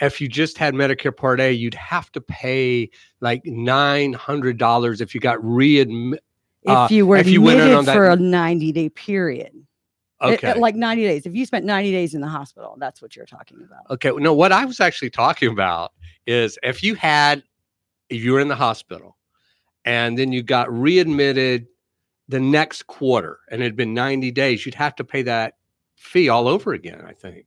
if 0.00 0.20
you 0.20 0.28
just 0.28 0.58
had 0.58 0.74
Medicare 0.74 1.16
Part 1.16 1.40
A, 1.40 1.52
you'd 1.52 1.74
have 1.74 2.10
to 2.12 2.20
pay 2.20 2.90
like 3.20 3.44
$900 3.44 5.00
if 5.00 5.14
you 5.14 5.20
got 5.20 5.42
readmitted. 5.44 6.22
If 6.64 6.70
Uh, 6.70 6.88
you 6.90 7.06
were 7.06 7.16
if 7.16 7.28
you 7.28 7.42
went 7.42 7.56
in 7.58 7.66
admitted 7.66 7.78
on 7.78 7.84
that- 7.86 7.94
for 7.94 8.08
a 8.08 8.16
90 8.16 8.72
day 8.72 8.88
period, 8.88 9.52
It- 10.24 10.34
Okay. 10.34 10.50
it- 10.50 10.58
like 10.58 10.76
90 10.76 11.02
days. 11.02 11.26
If 11.26 11.34
you 11.34 11.44
spent 11.44 11.64
90 11.64 11.90
days 11.90 12.14
in 12.14 12.20
the 12.20 12.28
hospital, 12.28 12.76
that's 12.78 13.02
what 13.02 13.16
you're 13.16 13.26
talking 13.26 13.58
about. 13.60 13.90
Okay. 13.90 14.10
No, 14.12 14.32
what 14.32 14.52
I 14.52 14.64
was 14.64 14.78
actually 14.78 15.10
talking 15.10 15.48
about 15.50 15.92
is 16.28 16.56
if 16.62 16.84
you 16.84 16.94
had, 16.94 17.42
if 18.08 18.22
you 18.22 18.32
were 18.34 18.38
in 18.40 18.46
the 18.46 18.54
hospital 18.54 19.16
and 19.84 20.16
then 20.16 20.30
you 20.30 20.44
got 20.44 20.72
readmitted 20.72 21.66
the 22.28 22.38
next 22.38 22.86
quarter 22.86 23.40
and 23.50 23.60
it 23.60 23.64
had 23.64 23.74
been 23.76 23.94
90 23.94 24.30
days, 24.30 24.64
you'd 24.64 24.76
have 24.76 24.94
to 24.94 25.04
pay 25.04 25.22
that 25.22 25.54
fee 26.02 26.28
all 26.28 26.48
over 26.48 26.72
again, 26.72 27.02
I 27.06 27.12
think. 27.12 27.46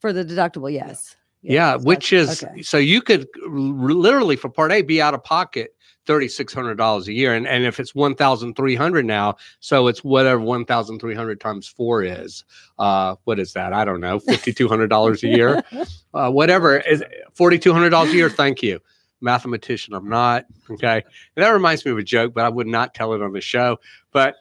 For 0.00 0.12
the 0.12 0.24
deductible, 0.24 0.72
yes. 0.72 1.16
Yeah, 1.42 1.74
Yes, 1.74 1.84
which 1.84 2.12
is 2.12 2.42
okay. 2.42 2.62
so 2.62 2.76
you 2.76 3.00
could 3.00 3.28
literally 3.46 4.36
for 4.36 4.48
part 4.48 4.72
A 4.72 4.82
be 4.82 5.00
out 5.00 5.14
of 5.14 5.22
pocket 5.22 5.74
thirty 6.04 6.28
six 6.28 6.52
hundred 6.52 6.74
dollars 6.76 7.06
a 7.06 7.12
year, 7.12 7.34
and 7.34 7.46
and 7.46 7.64
if 7.64 7.78
it's 7.78 7.94
one 7.94 8.14
thousand 8.16 8.54
three 8.56 8.74
hundred 8.74 9.06
now, 9.06 9.36
so 9.60 9.86
it's 9.86 10.02
whatever 10.02 10.40
one 10.40 10.64
thousand 10.64 10.98
three 10.98 11.14
hundred 11.14 11.40
times 11.40 11.68
four 11.68 12.02
is. 12.02 12.44
Uh, 12.78 13.14
what 13.24 13.38
is 13.38 13.52
that? 13.52 13.72
I 13.72 13.84
don't 13.84 14.00
know, 14.00 14.18
fifty 14.18 14.52
two 14.52 14.66
hundred 14.66 14.88
dollars 14.88 15.22
a 15.22 15.28
year, 15.28 15.62
uh, 16.14 16.30
whatever 16.30 16.78
is 16.78 17.04
forty 17.34 17.58
two 17.58 17.72
hundred 17.72 17.90
dollars 17.90 18.10
a 18.12 18.16
year. 18.16 18.30
Thank 18.30 18.62
you, 18.62 18.80
mathematician. 19.20 19.94
I'm 19.94 20.08
not 20.08 20.46
okay. 20.70 21.04
And 21.36 21.44
that 21.44 21.50
reminds 21.50 21.84
me 21.84 21.92
of 21.92 21.98
a 21.98 22.02
joke, 22.02 22.34
but 22.34 22.44
I 22.44 22.48
would 22.48 22.66
not 22.66 22.92
tell 22.94 23.12
it 23.12 23.22
on 23.22 23.32
the 23.32 23.40
show. 23.40 23.78
But 24.10 24.36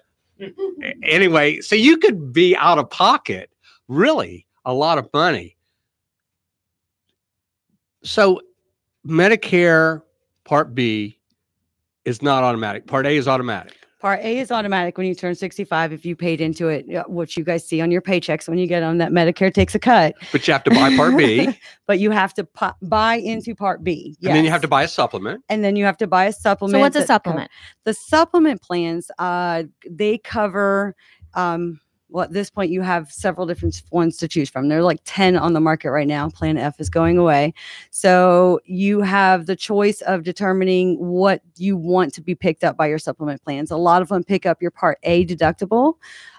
anyway, 1.03 1.61
so 1.61 1.75
you 1.75 1.97
could 1.97 2.33
be 2.33 2.55
out 2.55 2.77
of 2.77 2.89
pocket 2.89 3.49
really 3.87 4.45
a 4.65 4.73
lot 4.73 4.97
of 4.97 5.07
money. 5.13 5.55
So 8.03 8.41
Medicare 9.05 10.01
Part 10.43 10.75
B 10.75 11.19
is 12.05 12.21
not 12.21 12.43
automatic. 12.43 12.87
Part 12.87 13.05
A 13.05 13.15
is 13.15 13.27
automatic. 13.27 13.77
Part 13.99 14.19
A 14.21 14.39
is 14.39 14.51
automatic 14.51 14.97
when 14.97 15.07
you 15.07 15.15
turn 15.15 15.35
65 15.35 15.93
if 15.93 16.05
you 16.05 16.15
paid 16.15 16.41
into 16.41 16.67
it, 16.67 16.85
yeah, 16.87 17.03
which 17.07 17.37
you 17.37 17.43
guys 17.43 17.65
see 17.65 17.79
on 17.81 17.91
your 17.91 18.01
paychecks 18.01 18.47
when 18.47 18.57
you 18.57 18.67
get 18.67 18.83
on 18.83 18.97
that 18.97 19.11
Medicare 19.11 19.53
takes 19.53 19.73
a 19.73 19.79
cut. 19.79 20.15
But 20.31 20.45
you 20.47 20.53
have 20.53 20.63
to 20.65 20.71
buy 20.71 20.95
Part 20.95 21.17
B, 21.17 21.57
but 21.87 21.99
you 21.99 22.11
have 22.11 22.33
to 22.35 22.43
po- 22.43 22.73
buy 22.81 23.15
into 23.15 23.55
Part 23.55 23.83
B. 23.83 24.15
And 24.21 24.35
then 24.35 24.43
you 24.43 24.51
have 24.51 24.61
to 24.61 24.67
buy 24.67 24.83
a 24.83 24.87
supplement. 24.87 25.43
and 25.49 25.63
then 25.63 25.75
you 25.75 25.85
have 25.85 25.97
to 25.97 26.07
buy 26.07 26.25
a 26.25 26.33
supplement. 26.33 26.75
So 26.75 26.79
what's 26.79 26.95
a 26.95 26.99
that 26.99 27.07
co- 27.07 27.13
supplement? 27.13 27.51
the 27.85 27.93
supplement 27.93 28.61
plans, 28.61 29.09
uh, 29.17 29.63
they 29.89 30.17
cover. 30.17 30.95
Um, 31.33 31.79
well, 32.15 32.23
at 32.23 32.31
this 32.31 32.49
point, 32.49 32.71
you 32.71 32.81
have 32.81 33.11
several 33.11 33.45
different 33.45 33.83
ones 33.91 34.15
to 34.15 34.27
choose 34.29 34.49
from. 34.49 34.69
There 34.69 34.79
are 34.79 34.83
like 34.83 35.01
10 35.03 35.35
on 35.35 35.51
the 35.51 35.59
market 35.59 35.91
right 35.91 36.07
now. 36.07 36.29
Plan 36.29 36.57
F 36.57 36.79
is 36.79 36.89
going 36.89 37.17
away. 37.17 37.53
So 37.91 38.61
you 38.63 39.01
have 39.01 39.47
the 39.47 39.55
choice 39.57 39.99
of 39.99 40.23
determining 40.23 40.95
what 40.97 41.41
you 41.57 41.75
want 41.75 42.13
to 42.13 42.21
be 42.21 42.33
picked 42.33 42.63
up 42.63 42.77
by 42.77 42.87
your 42.87 42.99
supplement 42.99 43.43
plans. 43.43 43.69
A 43.69 43.75
lot 43.75 44.01
of 44.01 44.07
them 44.07 44.23
pick 44.23 44.45
up 44.45 44.61
your 44.61 44.71
Part 44.71 44.97
A 45.03 45.25
deductible, 45.25 45.95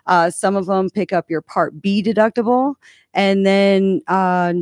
uh, 0.07 0.31
some 0.31 0.57
of 0.57 0.65
them 0.65 0.89
pick 0.89 1.13
up 1.13 1.29
your 1.29 1.43
Part 1.43 1.83
B 1.83 2.03
deductible. 2.03 2.77
And 3.13 3.45
then 3.45 4.01
uh, 4.09 4.55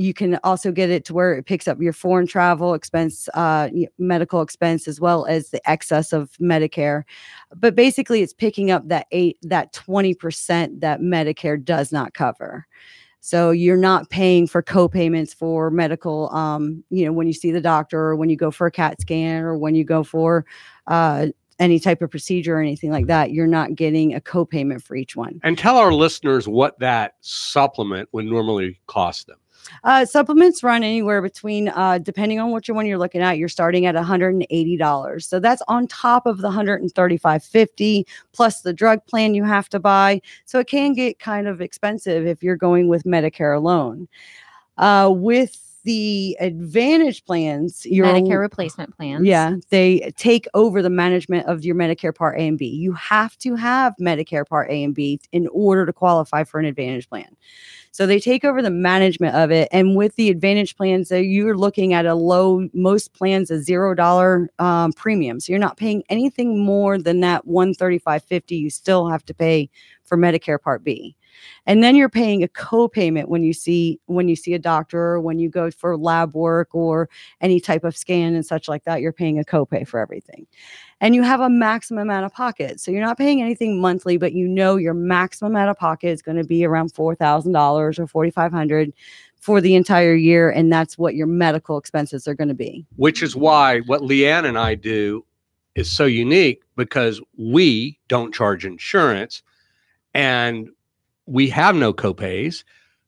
you 0.00 0.14
can 0.14 0.38
also 0.44 0.72
get 0.72 0.88
it 0.88 1.04
to 1.04 1.14
where 1.14 1.34
it 1.34 1.44
picks 1.44 1.68
up 1.68 1.80
your 1.80 1.92
foreign 1.92 2.26
travel 2.26 2.72
expense, 2.72 3.28
uh, 3.34 3.68
medical 3.98 4.40
expense, 4.40 4.88
as 4.88 4.98
well 4.98 5.26
as 5.26 5.50
the 5.50 5.70
excess 5.70 6.12
of 6.14 6.30
Medicare. 6.40 7.02
But 7.54 7.74
basically, 7.74 8.22
it's 8.22 8.32
picking 8.32 8.70
up 8.70 8.88
that 8.88 9.06
eight, 9.12 9.36
that 9.42 9.74
20% 9.74 10.80
that 10.80 11.00
Medicare 11.00 11.62
does 11.62 11.92
not 11.92 12.14
cover. 12.14 12.66
So 13.20 13.50
you're 13.50 13.76
not 13.76 14.08
paying 14.08 14.46
for 14.46 14.62
co-payments 14.62 15.34
for 15.34 15.70
medical, 15.70 16.34
um, 16.34 16.82
you 16.88 17.04
know, 17.04 17.12
when 17.12 17.26
you 17.26 17.34
see 17.34 17.50
the 17.50 17.60
doctor 17.60 18.00
or 18.00 18.16
when 18.16 18.30
you 18.30 18.36
go 18.36 18.50
for 18.50 18.66
a 18.66 18.70
CAT 18.70 19.02
scan 19.02 19.42
or 19.42 19.58
when 19.58 19.74
you 19.74 19.84
go 19.84 20.02
for 20.02 20.46
uh, 20.86 21.26
any 21.58 21.78
type 21.78 22.00
of 22.00 22.10
procedure 22.10 22.56
or 22.56 22.60
anything 22.60 22.90
like 22.90 23.06
that. 23.08 23.32
You're 23.32 23.46
not 23.46 23.74
getting 23.74 24.14
a 24.14 24.20
co-payment 24.22 24.82
for 24.82 24.96
each 24.96 25.14
one. 25.14 25.40
And 25.44 25.58
tell 25.58 25.76
our 25.76 25.92
listeners 25.92 26.48
what 26.48 26.78
that 26.78 27.16
supplement 27.20 28.08
would 28.12 28.24
normally 28.24 28.80
cost 28.86 29.26
them. 29.26 29.36
Uh, 29.84 30.04
supplements 30.04 30.62
run 30.62 30.82
anywhere 30.82 31.22
between, 31.22 31.68
uh, 31.68 31.98
depending 31.98 32.38
on 32.40 32.50
which 32.50 32.68
one 32.68 32.86
you're 32.86 32.98
looking 32.98 33.22
at, 33.22 33.38
you're 33.38 33.48
starting 33.48 33.86
at 33.86 33.94
$180. 33.94 35.22
So 35.22 35.40
that's 35.40 35.62
on 35.68 35.86
top 35.86 36.26
of 36.26 36.38
the 36.38 36.50
$135.50 36.50 38.04
plus 38.32 38.62
the 38.62 38.72
drug 38.72 39.04
plan 39.06 39.34
you 39.34 39.44
have 39.44 39.68
to 39.70 39.80
buy. 39.80 40.20
So 40.44 40.58
it 40.58 40.66
can 40.66 40.92
get 40.92 41.18
kind 41.18 41.48
of 41.48 41.60
expensive 41.60 42.26
if 42.26 42.42
you're 42.42 42.56
going 42.56 42.88
with 42.88 43.04
Medicare 43.04 43.56
alone. 43.56 44.08
Uh, 44.76 45.10
with 45.12 45.70
the 45.84 46.36
Advantage 46.40 47.24
plans, 47.24 47.86
you're 47.86 48.06
Medicare 48.06 48.38
replacement 48.38 48.96
plans. 48.96 49.26
yeah, 49.26 49.56
they 49.70 50.12
take 50.16 50.46
over 50.54 50.82
the 50.82 50.90
management 50.90 51.46
of 51.46 51.64
your 51.64 51.74
Medicare 51.74 52.14
Part 52.14 52.38
A 52.38 52.46
and 52.46 52.58
B. 52.58 52.66
You 52.66 52.92
have 52.92 53.36
to 53.38 53.54
have 53.54 53.94
Medicare 54.00 54.46
Part 54.46 54.70
A 54.70 54.84
and 54.84 54.94
B 54.94 55.20
in 55.32 55.48
order 55.48 55.86
to 55.86 55.92
qualify 55.92 56.44
for 56.44 56.60
an 56.60 56.66
Advantage 56.66 57.08
plan. 57.08 57.34
So 57.92 58.06
they 58.06 58.20
take 58.20 58.44
over 58.44 58.62
the 58.62 58.70
management 58.70 59.34
of 59.34 59.50
it. 59.50 59.68
And 59.72 59.96
with 59.96 60.14
the 60.16 60.30
Advantage 60.30 60.76
plans, 60.76 61.08
so 61.08 61.16
you're 61.16 61.56
looking 61.56 61.92
at 61.92 62.06
a 62.06 62.14
low, 62.14 62.68
most 62.72 63.12
plans 63.14 63.50
a 63.50 63.60
zero 63.60 63.94
dollar 63.94 64.48
um, 64.58 64.92
premium. 64.92 65.40
So 65.40 65.52
you're 65.52 65.58
not 65.58 65.76
paying 65.76 66.02
anything 66.08 66.64
more 66.64 66.98
than 66.98 67.20
that 67.20 67.46
one 67.46 67.74
thirty 67.74 67.98
five 67.98 68.22
fifty. 68.24 68.56
You 68.56 68.70
still 68.70 69.08
have 69.08 69.24
to 69.26 69.34
pay 69.34 69.70
for 70.04 70.16
Medicare 70.16 70.60
Part 70.60 70.84
B 70.84 71.16
and 71.66 71.82
then 71.82 71.96
you're 71.96 72.08
paying 72.08 72.42
a 72.42 72.48
co-payment 72.48 73.28
when 73.28 73.42
you 73.42 73.52
see 73.52 74.00
when 74.06 74.28
you 74.28 74.36
see 74.36 74.54
a 74.54 74.58
doctor 74.58 74.98
or 74.98 75.20
when 75.20 75.38
you 75.38 75.48
go 75.48 75.70
for 75.70 75.96
lab 75.96 76.34
work 76.34 76.74
or 76.74 77.08
any 77.40 77.60
type 77.60 77.84
of 77.84 77.96
scan 77.96 78.34
and 78.34 78.44
such 78.44 78.68
like 78.68 78.84
that 78.84 79.00
you're 79.00 79.12
paying 79.12 79.38
a 79.38 79.44
copay 79.44 79.86
for 79.86 80.00
everything. 80.00 80.46
And 81.02 81.14
you 81.14 81.22
have 81.22 81.40
a 81.40 81.48
maximum 81.48 82.02
amount 82.02 82.26
of 82.26 82.34
pocket. 82.34 82.78
So 82.78 82.90
you're 82.90 83.04
not 83.04 83.18
paying 83.18 83.42
anything 83.42 83.80
monthly 83.80 84.16
but 84.16 84.32
you 84.32 84.48
know 84.48 84.76
your 84.76 84.94
maximum 84.94 85.56
out 85.56 85.68
of 85.68 85.76
pocket 85.76 86.08
is 86.08 86.22
going 86.22 86.36
to 86.36 86.44
be 86.44 86.64
around 86.64 86.92
$4000 86.92 87.98
or 87.98 88.06
4500 88.06 88.92
for 89.40 89.60
the 89.60 89.74
entire 89.74 90.14
year 90.14 90.50
and 90.50 90.70
that's 90.70 90.98
what 90.98 91.14
your 91.14 91.26
medical 91.26 91.78
expenses 91.78 92.28
are 92.28 92.34
going 92.34 92.48
to 92.48 92.54
be. 92.54 92.86
Which 92.96 93.22
is 93.22 93.34
why 93.34 93.80
what 93.80 94.02
Leighan 94.02 94.46
and 94.46 94.58
I 94.58 94.74
do 94.74 95.24
is 95.74 95.90
so 95.90 96.04
unique 96.04 96.62
because 96.76 97.20
we 97.38 97.98
don't 98.08 98.34
charge 98.34 98.64
insurance 98.64 99.42
and 100.14 100.68
we 101.30 101.48
have 101.50 101.76
no 101.76 101.92
copays. 101.92 102.64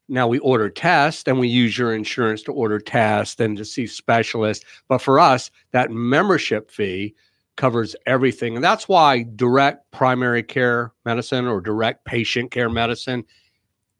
Now 0.08 0.28
we 0.28 0.38
order 0.40 0.68
tests 0.68 1.24
and 1.26 1.40
we 1.40 1.48
use 1.48 1.76
your 1.76 1.94
insurance 1.94 2.42
to 2.44 2.52
order 2.52 2.78
tests 2.78 3.40
and 3.40 3.56
to 3.56 3.64
see 3.64 3.86
specialists. 3.86 4.64
But 4.88 4.98
for 4.98 5.18
us, 5.18 5.50
that 5.72 5.90
membership 5.90 6.70
fee 6.70 7.14
covers 7.56 7.96
everything. 8.06 8.54
And 8.54 8.64
that's 8.64 8.88
why 8.88 9.24
direct 9.34 9.90
primary 9.90 10.42
care 10.42 10.92
medicine 11.04 11.46
or 11.46 11.60
direct 11.60 12.04
patient 12.04 12.50
care 12.50 12.68
medicine 12.68 13.24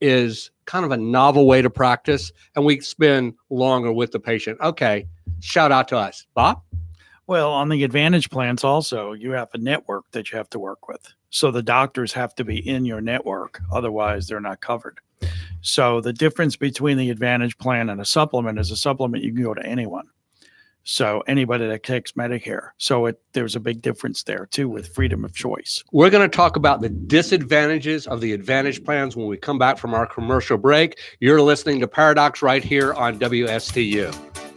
is 0.01 0.51
kind 0.67 0.85
of 0.85 0.91
a 0.91 0.97
novel 0.97 1.47
way 1.47 1.63
to 1.63 1.71
practice. 1.71 2.33
And 2.55 2.65
we 2.65 2.81
spend 2.81 3.35
longer 3.51 3.93
with 3.93 4.13
the 4.13 4.21
patient. 4.21 4.61
Okay, 4.61 5.07
shout 5.41 5.73
out 5.73 5.89
to 5.89 5.97
us. 5.97 6.27
Bob? 6.35 6.63
Well, 7.27 7.53
on 7.53 7.69
the 7.69 7.85
Advantage 7.85 8.31
plans, 8.31 8.65
also, 8.65 9.13
you 9.13 9.31
have 9.31 9.49
a 9.55 9.59
network 9.59 10.05
that 10.11 10.31
you 10.31 10.39
have 10.39 10.51
to 10.51 10.59
work 10.59 10.89
with. 10.89 11.07
So 11.31 11.51
the 11.51 11.63
doctors 11.63 12.13
have 12.13 12.35
to 12.35 12.45
be 12.45 12.59
in 12.69 12.85
your 12.85 13.01
network, 13.01 13.61
otherwise, 13.73 14.27
they're 14.27 14.41
not 14.41 14.61
covered. 14.61 14.99
So 15.61 16.01
the 16.01 16.13
difference 16.13 16.57
between 16.57 16.99
the 16.99 17.11
Advantage 17.11 17.57
plan 17.59 17.89
and 17.89 18.01
a 18.01 18.05
supplement 18.05 18.59
is 18.59 18.71
a 18.71 18.77
supplement 18.77 19.23
you 19.23 19.33
can 19.33 19.43
go 19.43 19.55
to 19.55 19.65
anyone. 19.65 20.09
So 20.85 21.23
anybody 21.29 21.69
that 21.69 21.85
takes 21.85 22.13
Medicare. 22.13 22.71
So 22.79 23.07
it, 23.07 23.21
there's 23.35 23.55
a 23.55 23.61
big 23.61 23.83
difference 23.83 24.25
there 24.25 24.47
too 24.47 24.69
with 24.69 24.93
freedom 24.93 25.25
of 25.25 25.33
choice. 25.33 25.85
We're 25.93 26.11
going 26.11 26.29
to 26.29 26.37
talk 26.37 26.57
about 26.57 26.81
the 26.81 26.89
disadvantages 26.89 28.09
of 28.09 28.21
the 28.21 28.33
Advantage 28.33 28.83
plans 28.85 29.15
when 29.15 29.29
we 29.29 29.37
come 29.37 29.59
back 29.59 29.79
from 29.79 29.95
our 29.95 30.07
commercial 30.07 30.59
break. 30.59 30.99
You're 31.21 31.41
listening 31.41 31.79
to 31.81 31.89
Pair-O-Docs 31.89 32.43
right 32.43 32.65
here 32.65 32.93
on 32.95 33.21
WSTU. 33.21 34.52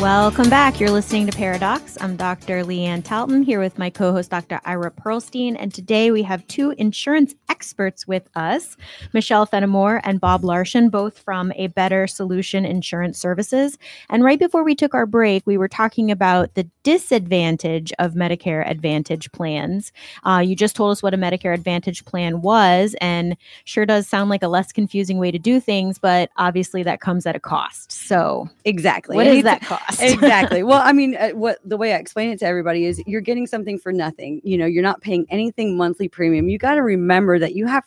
Welcome 0.00 0.50
back. 0.50 0.78
You're 0.78 0.90
listening 0.90 1.26
to 1.26 1.32
Pair-O-Docs. 1.36 1.96
I'm 2.02 2.16
Dr. 2.16 2.62
Leighan 2.62 3.02
Talton 3.02 3.42
here 3.42 3.58
with 3.58 3.78
my 3.78 3.88
co 3.88 4.12
host, 4.12 4.30
Dr. 4.30 4.60
Ira 4.66 4.90
Pearlstine. 4.90 5.56
And 5.58 5.72
today 5.72 6.10
we 6.10 6.22
have 6.22 6.46
two 6.48 6.72
insurance 6.72 7.34
experts 7.48 8.06
with 8.06 8.28
us 8.34 8.76
Michelle 9.14 9.46
Fenimore 9.46 10.02
and 10.04 10.20
Bob 10.20 10.44
Larson, 10.44 10.90
both 10.90 11.18
from 11.18 11.50
A 11.56 11.68
Better 11.68 12.06
Solution 12.06 12.66
Insurance 12.66 13.18
Services. 13.18 13.78
And 14.10 14.22
right 14.22 14.38
before 14.38 14.64
we 14.64 14.74
took 14.74 14.92
our 14.92 15.06
break, 15.06 15.46
we 15.46 15.56
were 15.56 15.68
talking 15.68 16.10
about 16.10 16.54
the 16.54 16.68
disadvantage 16.82 17.90
of 17.98 18.12
Medicare 18.12 18.68
Advantage 18.68 19.32
plans. 19.32 19.92
Uh, 20.24 20.42
you 20.44 20.54
just 20.54 20.76
told 20.76 20.92
us 20.92 21.02
what 21.02 21.14
a 21.14 21.18
Medicare 21.18 21.54
Advantage 21.54 22.04
plan 22.04 22.42
was, 22.42 22.94
and 23.00 23.34
sure 23.64 23.86
does 23.86 24.06
sound 24.06 24.28
like 24.28 24.42
a 24.42 24.48
less 24.48 24.72
confusing 24.72 25.16
way 25.16 25.30
to 25.30 25.38
do 25.38 25.58
things, 25.58 25.98
but 25.98 26.28
obviously 26.36 26.82
that 26.82 27.00
comes 27.00 27.24
at 27.24 27.34
a 27.34 27.40
cost. 27.40 27.90
So, 27.90 28.50
Exactly. 28.66 29.16
what 29.16 29.26
And 29.26 29.46
that 29.46 29.62
cost? 29.62 29.85
Exactly. 30.00 30.62
Well, 30.62 30.80
I 30.82 30.92
mean, 30.92 31.16
uh, 31.16 31.30
what 31.30 31.58
the 31.64 31.76
way 31.76 31.94
I 31.94 31.98
explain 31.98 32.30
it 32.30 32.38
to 32.40 32.46
everybody 32.46 32.84
is 32.84 33.02
you're 33.06 33.20
getting 33.20 33.46
something 33.46 33.78
for 33.78 33.92
nothing. 33.92 34.40
You 34.44 34.58
know, 34.58 34.66
you're 34.66 34.82
not 34.82 35.00
paying 35.00 35.26
anything 35.30 35.76
monthly 35.76 36.08
premium. 36.08 36.48
You 36.48 36.58
got 36.58 36.74
to 36.74 36.82
remember 36.82 37.38
that 37.38 37.54
you 37.54 37.66
have 37.66 37.84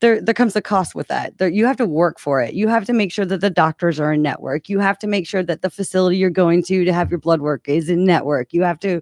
there 0.00 0.20
there 0.20 0.34
comes 0.34 0.54
a 0.54 0.60
cost 0.60 0.94
with 0.94 1.08
that. 1.08 1.38
There, 1.38 1.48
you 1.48 1.64
have 1.64 1.78
to 1.78 1.86
work 1.86 2.18
for 2.18 2.40
it. 2.42 2.54
You 2.54 2.68
have 2.68 2.84
to 2.84 2.92
make 2.92 3.10
sure 3.10 3.24
that 3.24 3.40
the 3.40 3.48
doctors 3.50 3.98
are 3.98 4.12
in 4.12 4.20
network. 4.20 4.68
You 4.68 4.78
have 4.78 4.98
to 4.98 5.06
make 5.06 5.26
sure 5.26 5.42
that 5.42 5.62
the 5.62 5.70
facility 5.70 6.18
you're 6.18 6.28
going 6.30 6.62
to 6.64 6.84
to 6.84 6.92
have 6.92 7.10
your 7.10 7.18
blood 7.18 7.40
work 7.40 7.68
is 7.68 7.88
in 7.88 8.04
network. 8.04 8.52
You 8.52 8.62
have 8.62 8.78
to 8.80 9.00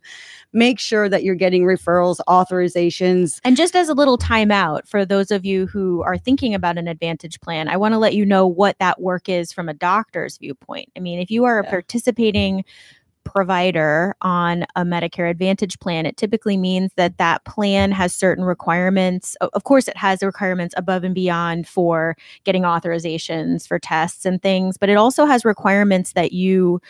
make 0.52 0.78
sure 0.78 1.08
that 1.08 1.24
you're 1.24 1.34
getting 1.34 1.64
referrals, 1.64 2.18
authorizations. 2.28 3.40
And 3.42 3.56
just 3.56 3.74
as 3.74 3.88
a 3.88 3.94
little 3.94 4.16
timeout 4.18 4.86
for 4.86 5.04
those 5.04 5.32
of 5.32 5.44
you 5.44 5.66
who 5.66 6.02
are 6.02 6.16
thinking 6.16 6.54
about 6.54 6.78
an 6.78 6.86
advantage 6.86 7.40
plan, 7.40 7.68
I 7.68 7.76
want 7.76 7.92
to 7.92 7.98
let 7.98 8.14
you 8.14 8.24
know 8.24 8.46
what 8.46 8.78
that 8.78 9.00
work 9.00 9.28
is 9.28 9.52
from 9.52 9.68
a 9.68 9.74
doctor's 9.74 10.38
viewpoint. 10.38 10.90
I 10.96 11.00
mean, 11.00 11.18
if 11.18 11.30
you 11.30 11.44
are 11.44 11.62
Yeah. 11.64 11.70
participating 11.70 12.64
provider 13.24 14.14
on 14.22 14.64
a 14.76 14.84
Medicare 14.84 15.30
Advantage 15.30 15.78
plan, 15.80 16.06
it 16.06 16.16
typically 16.16 16.56
means 16.56 16.92
that 16.96 17.18
that 17.18 17.44
plan 17.44 17.92
has 17.92 18.14
certain 18.14 18.44
requirements. 18.44 19.36
Of 19.40 19.64
course, 19.64 19.88
it 19.88 19.96
has 19.96 20.22
requirements 20.22 20.74
above 20.76 21.04
and 21.04 21.14
beyond 21.14 21.66
for 21.66 22.16
getting 22.44 22.62
authorizations 22.62 23.66
for 23.66 23.78
tests 23.78 24.24
and 24.24 24.40
things, 24.42 24.76
but 24.78 24.88
it 24.88 24.96
also 24.96 25.24
has 25.24 25.44
requirements 25.44 26.12
that 26.12 26.32
you 26.32 26.80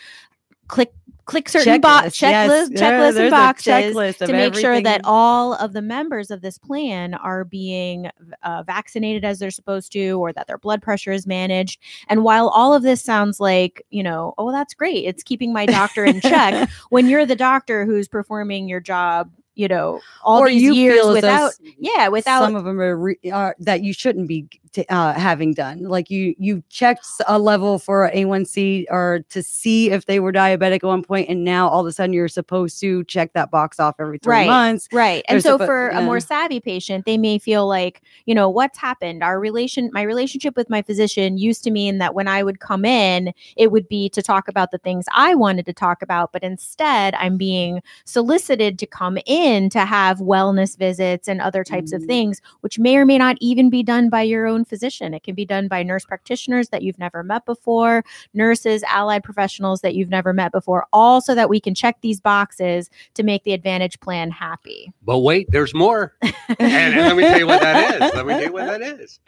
click 0.67 0.93
click 1.25 1.49
certain 1.49 1.81
box 1.81 2.09
Checklist, 2.09 2.21
yes. 2.21 2.69
checklist 2.69 2.77
There- 2.77 2.91
checklists 2.91 3.19
and 3.19 3.31
boxes 3.31 3.73
checklist 3.73 4.17
to 4.25 4.31
make 4.31 4.53
sure 4.53 4.79
that 4.79 5.01
all 5.03 5.55
of 5.55 5.73
the 5.73 5.81
members 5.81 6.29
of 6.29 6.41
this 6.41 6.57
plan 6.59 7.15
are 7.15 7.43
being 7.43 8.11
uh, 8.43 8.63
vaccinated 8.63 9.25
as 9.25 9.39
they're 9.39 9.49
supposed 9.51 9.91
to 9.93 10.11
or 10.19 10.31
that 10.33 10.45
their 10.47 10.59
blood 10.59 10.83
pressure 10.83 11.11
is 11.11 11.25
managed. 11.25 11.79
And 12.09 12.23
while 12.23 12.49
all 12.49 12.73
of 12.75 12.83
this 12.83 13.01
sounds 13.01 13.39
like 13.39 13.83
you 13.89 14.03
know 14.03 14.33
oh 14.37 14.51
that's 14.51 14.73
great. 14.73 15.05
It's 15.05 15.23
keeping 15.23 15.51
my 15.51 15.65
doctor 15.65 16.05
in 16.05 16.21
check 16.21 16.69
when 16.89 17.07
you're 17.07 17.25
the 17.25 17.35
doctor 17.35 17.85
who's 17.85 18.07
performing 18.07 18.67
your 18.67 18.79
job 18.79 19.31
you 19.55 19.67
know 19.69 20.01
all 20.21 20.41
or 20.41 20.49
these 20.49 20.61
you 20.61 20.73
years 20.73 21.05
without 21.07 21.53
yeah 21.79 22.09
without 22.09 22.41
some 22.41 22.55
of 22.55 22.65
them 22.65 22.79
are, 22.79 22.97
re- 22.97 23.31
are 23.31 23.55
that 23.57 23.81
you 23.81 23.93
shouldn't 23.93 24.27
be 24.27 24.45
uh, 24.89 25.13
having 25.13 25.53
done. 25.53 25.83
Like 25.83 26.09
you 26.09 26.35
you 26.37 26.63
checked 26.69 27.05
a 27.27 27.39
level 27.39 27.79
for 27.79 28.09
A1C 28.13 28.85
or 28.89 29.25
to 29.29 29.41
see 29.43 29.89
if 29.91 30.05
they 30.05 30.19
were 30.19 30.31
diabetic 30.31 30.75
at 30.77 30.83
one 30.83 31.03
point, 31.03 31.29
and 31.29 31.43
now 31.43 31.67
all 31.67 31.81
of 31.81 31.87
a 31.87 31.91
sudden 31.91 32.13
you're 32.13 32.27
supposed 32.27 32.79
to 32.81 33.03
check 33.05 33.33
that 33.33 33.51
box 33.51 33.79
off 33.79 33.95
every 33.99 34.17
three 34.17 34.31
Right. 34.31 34.47
months. 34.47 34.87
Right. 34.91 35.23
And 35.27 35.35
They're 35.35 35.41
so 35.41 35.57
suppo- 35.57 35.65
for 35.65 35.89
a 35.89 36.01
more 36.01 36.19
savvy 36.19 36.59
patient, 36.59 37.05
they 37.05 37.17
may 37.17 37.37
feel 37.37 37.67
like, 37.67 38.01
you 38.25 38.35
know, 38.35 38.49
what's 38.49 38.77
happened? 38.77 39.23
Our 39.23 39.39
relation 39.39 39.89
my 39.93 40.01
relationship 40.01 40.55
with 40.55 40.69
my 40.69 40.81
physician 40.81 41.37
used 41.37 41.63
to 41.63 41.71
mean 41.71 41.99
that 41.99 42.13
when 42.15 42.27
I 42.27 42.43
would 42.43 42.59
come 42.59 42.83
in, 42.85 43.33
it 43.55 43.71
would 43.71 43.87
be 43.87 44.09
to 44.09 44.21
talk 44.21 44.47
about 44.47 44.71
the 44.71 44.77
things 44.79 45.05
I 45.13 45.35
wanted 45.35 45.65
to 45.67 45.73
talk 45.73 46.01
about, 46.01 46.31
but 46.33 46.43
instead 46.43 47.15
I'm 47.15 47.37
being 47.37 47.81
solicited 48.05 48.77
to 48.79 48.85
come 48.87 49.17
in 49.25 49.69
to 49.69 49.85
have 49.85 50.17
wellness 50.19 50.77
visits 50.77 51.27
and 51.27 51.39
other 51.41 51.63
types 51.63 51.91
of 51.93 52.01
Mm. 52.01 52.07
things, 52.07 52.41
which 52.61 52.77
may 52.79 52.97
or 52.97 53.05
may 53.05 53.17
not 53.17 53.37
even 53.39 53.69
be 53.69 53.83
done 53.83 54.09
by 54.09 54.21
your 54.23 54.47
own 54.47 54.64
physician. 54.65 55.13
It 55.13 55.23
can 55.23 55.35
be 55.35 55.45
done 55.45 55.67
by 55.67 55.83
nurse 55.83 56.05
practitioners 56.05 56.69
that 56.69 56.81
you've 56.81 56.99
never 56.99 57.23
met 57.23 57.45
before, 57.45 58.03
nurses, 58.33 58.83
allied 58.83 59.23
professionals 59.23 59.81
that 59.81 59.95
you've 59.95 60.09
never 60.09 60.33
met 60.33 60.51
before, 60.51 60.85
all 60.91 61.21
so 61.21 61.35
that 61.35 61.49
we 61.49 61.59
can 61.59 61.73
check 61.75 61.97
these 62.01 62.19
boxes 62.19 62.89
to 63.13 63.23
make 63.23 63.43
the 63.43 63.53
Advantage 63.53 63.99
plan 63.99 64.31
happy. 64.31 64.91
But 65.03 65.19
wait, 65.19 65.49
there's 65.51 65.73
more. 65.73 66.13
and, 66.21 66.35
and 66.59 66.95
let 66.97 67.15
me 67.15 67.23
tell 67.23 67.39
you 67.39 67.47
what 67.47 67.61
that 67.61 67.95
is. 67.95 68.13
Let 68.13 68.25
me 68.25 68.33
tell 68.33 68.43
you 68.43 68.53
what 68.53 68.65
that 68.65 68.81
is. 68.81 69.19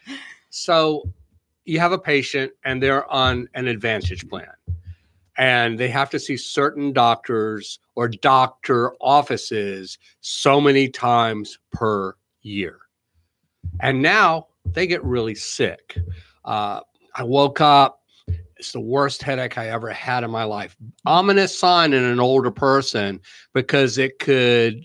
So 0.50 1.04
you 1.66 1.80
have 1.80 1.92
a 1.92 2.00
patient 2.00 2.54
and 2.64 2.82
they're 2.82 3.10
on 3.12 3.48
an 3.54 3.68
advantage 3.68 4.28
plan. 4.30 4.48
And 5.38 5.78
they 5.78 5.90
have 5.90 6.10
to 6.12 6.20
see 6.20 6.36
certain 6.36 6.94
doctors 6.94 7.80
or 7.96 8.08
doctor 8.08 8.94
offices 9.00 10.00
so 10.22 10.60
many 10.60 10.90
times 10.90 11.60
per 11.72 12.16
year. 12.42 12.80
And 13.82 14.02
now 14.02 14.48
they 14.74 14.88
get 14.88 15.04
really 15.04 15.36
sick. 15.36 15.98
Uh, 16.46 16.82
I 17.16 17.24
woke 17.24 17.62
up. 17.62 18.02
It's 18.58 18.72
the 18.72 18.80
worst 18.80 19.22
headache 19.22 19.58
I 19.58 19.70
ever 19.70 19.90
had 19.90 20.24
in 20.24 20.32
my 20.32 20.44
life. 20.44 20.76
Ominous 21.06 21.58
sign 21.58 21.94
in 21.94 22.04
an 22.04 22.20
older 22.20 22.52
person 22.52 23.20
because 23.54 23.98
it 23.98 24.18
could 24.20 24.84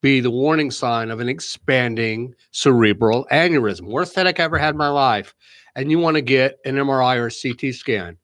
be 0.00 0.20
the 0.20 0.30
warning 0.30 0.70
sign 0.70 1.10
of 1.10 1.18
an 1.18 1.28
expanding 1.28 2.34
cerebral 2.52 3.26
aneurysm. 3.32 3.86
Worst 3.86 4.14
headache 4.14 4.38
I 4.38 4.44
ever 4.44 4.58
had 4.58 4.74
in 4.74 4.76
my 4.76 4.88
life. 4.88 5.34
And 5.74 5.90
you 5.90 5.98
want 5.98 6.16
to 6.16 6.20
get 6.20 6.58
an 6.64 6.76
MRI 6.76 7.16
or 7.16 7.30
CT 7.30 7.74
scan. 7.74 8.16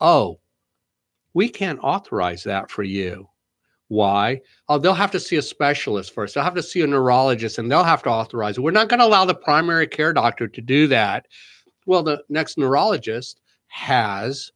Oh, 0.00 0.40
we 1.32 1.48
can't 1.48 1.78
authorize 1.82 2.44
that 2.44 2.70
for 2.70 2.82
you. 2.82 3.28
Why? 3.88 4.40
Oh, 4.68 4.78
they'll 4.78 4.94
have 4.94 5.10
to 5.12 5.20
see 5.20 5.36
a 5.36 5.42
specialist 5.42 6.14
first. 6.14 6.34
They'll 6.34 6.44
have 6.44 6.54
to 6.54 6.62
see 6.62 6.82
a 6.82 6.86
neurologist 6.86 7.58
and 7.58 7.70
they'll 7.70 7.84
have 7.84 8.02
to 8.04 8.10
authorize 8.10 8.58
it. 8.58 8.60
We're 8.60 8.70
not 8.70 8.88
going 8.88 9.00
to 9.00 9.06
allow 9.06 9.24
the 9.24 9.34
primary 9.34 9.86
care 9.86 10.12
doctor 10.12 10.46
to 10.46 10.60
do 10.60 10.86
that. 10.88 11.26
Well, 11.86 12.02
the 12.02 12.22
next 12.28 12.58
neurologist 12.58 13.40
has 13.68 14.52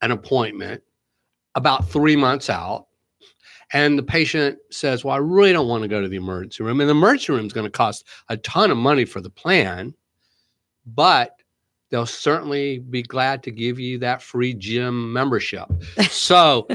an 0.00 0.12
appointment 0.12 0.82
about 1.56 1.88
three 1.88 2.16
months 2.16 2.48
out 2.48 2.86
and 3.72 3.98
the 3.98 4.02
patient 4.02 4.58
says, 4.70 5.04
Well, 5.04 5.14
I 5.14 5.18
really 5.18 5.52
don't 5.52 5.68
want 5.68 5.82
to 5.82 5.88
go 5.88 6.00
to 6.00 6.08
the 6.08 6.16
emergency 6.16 6.62
room. 6.62 6.80
And 6.80 6.88
the 6.88 6.94
emergency 6.94 7.32
room 7.32 7.46
is 7.46 7.52
going 7.52 7.66
to 7.66 7.70
cost 7.70 8.06
a 8.28 8.36
ton 8.38 8.70
of 8.70 8.76
money 8.76 9.04
for 9.04 9.20
the 9.20 9.30
plan, 9.30 9.94
but 10.86 11.36
they'll 11.90 12.06
certainly 12.06 12.78
be 12.78 13.02
glad 13.02 13.42
to 13.44 13.50
give 13.50 13.78
you 13.78 13.98
that 13.98 14.22
free 14.22 14.54
gym 14.54 15.12
membership. 15.12 15.66
So 16.10 16.68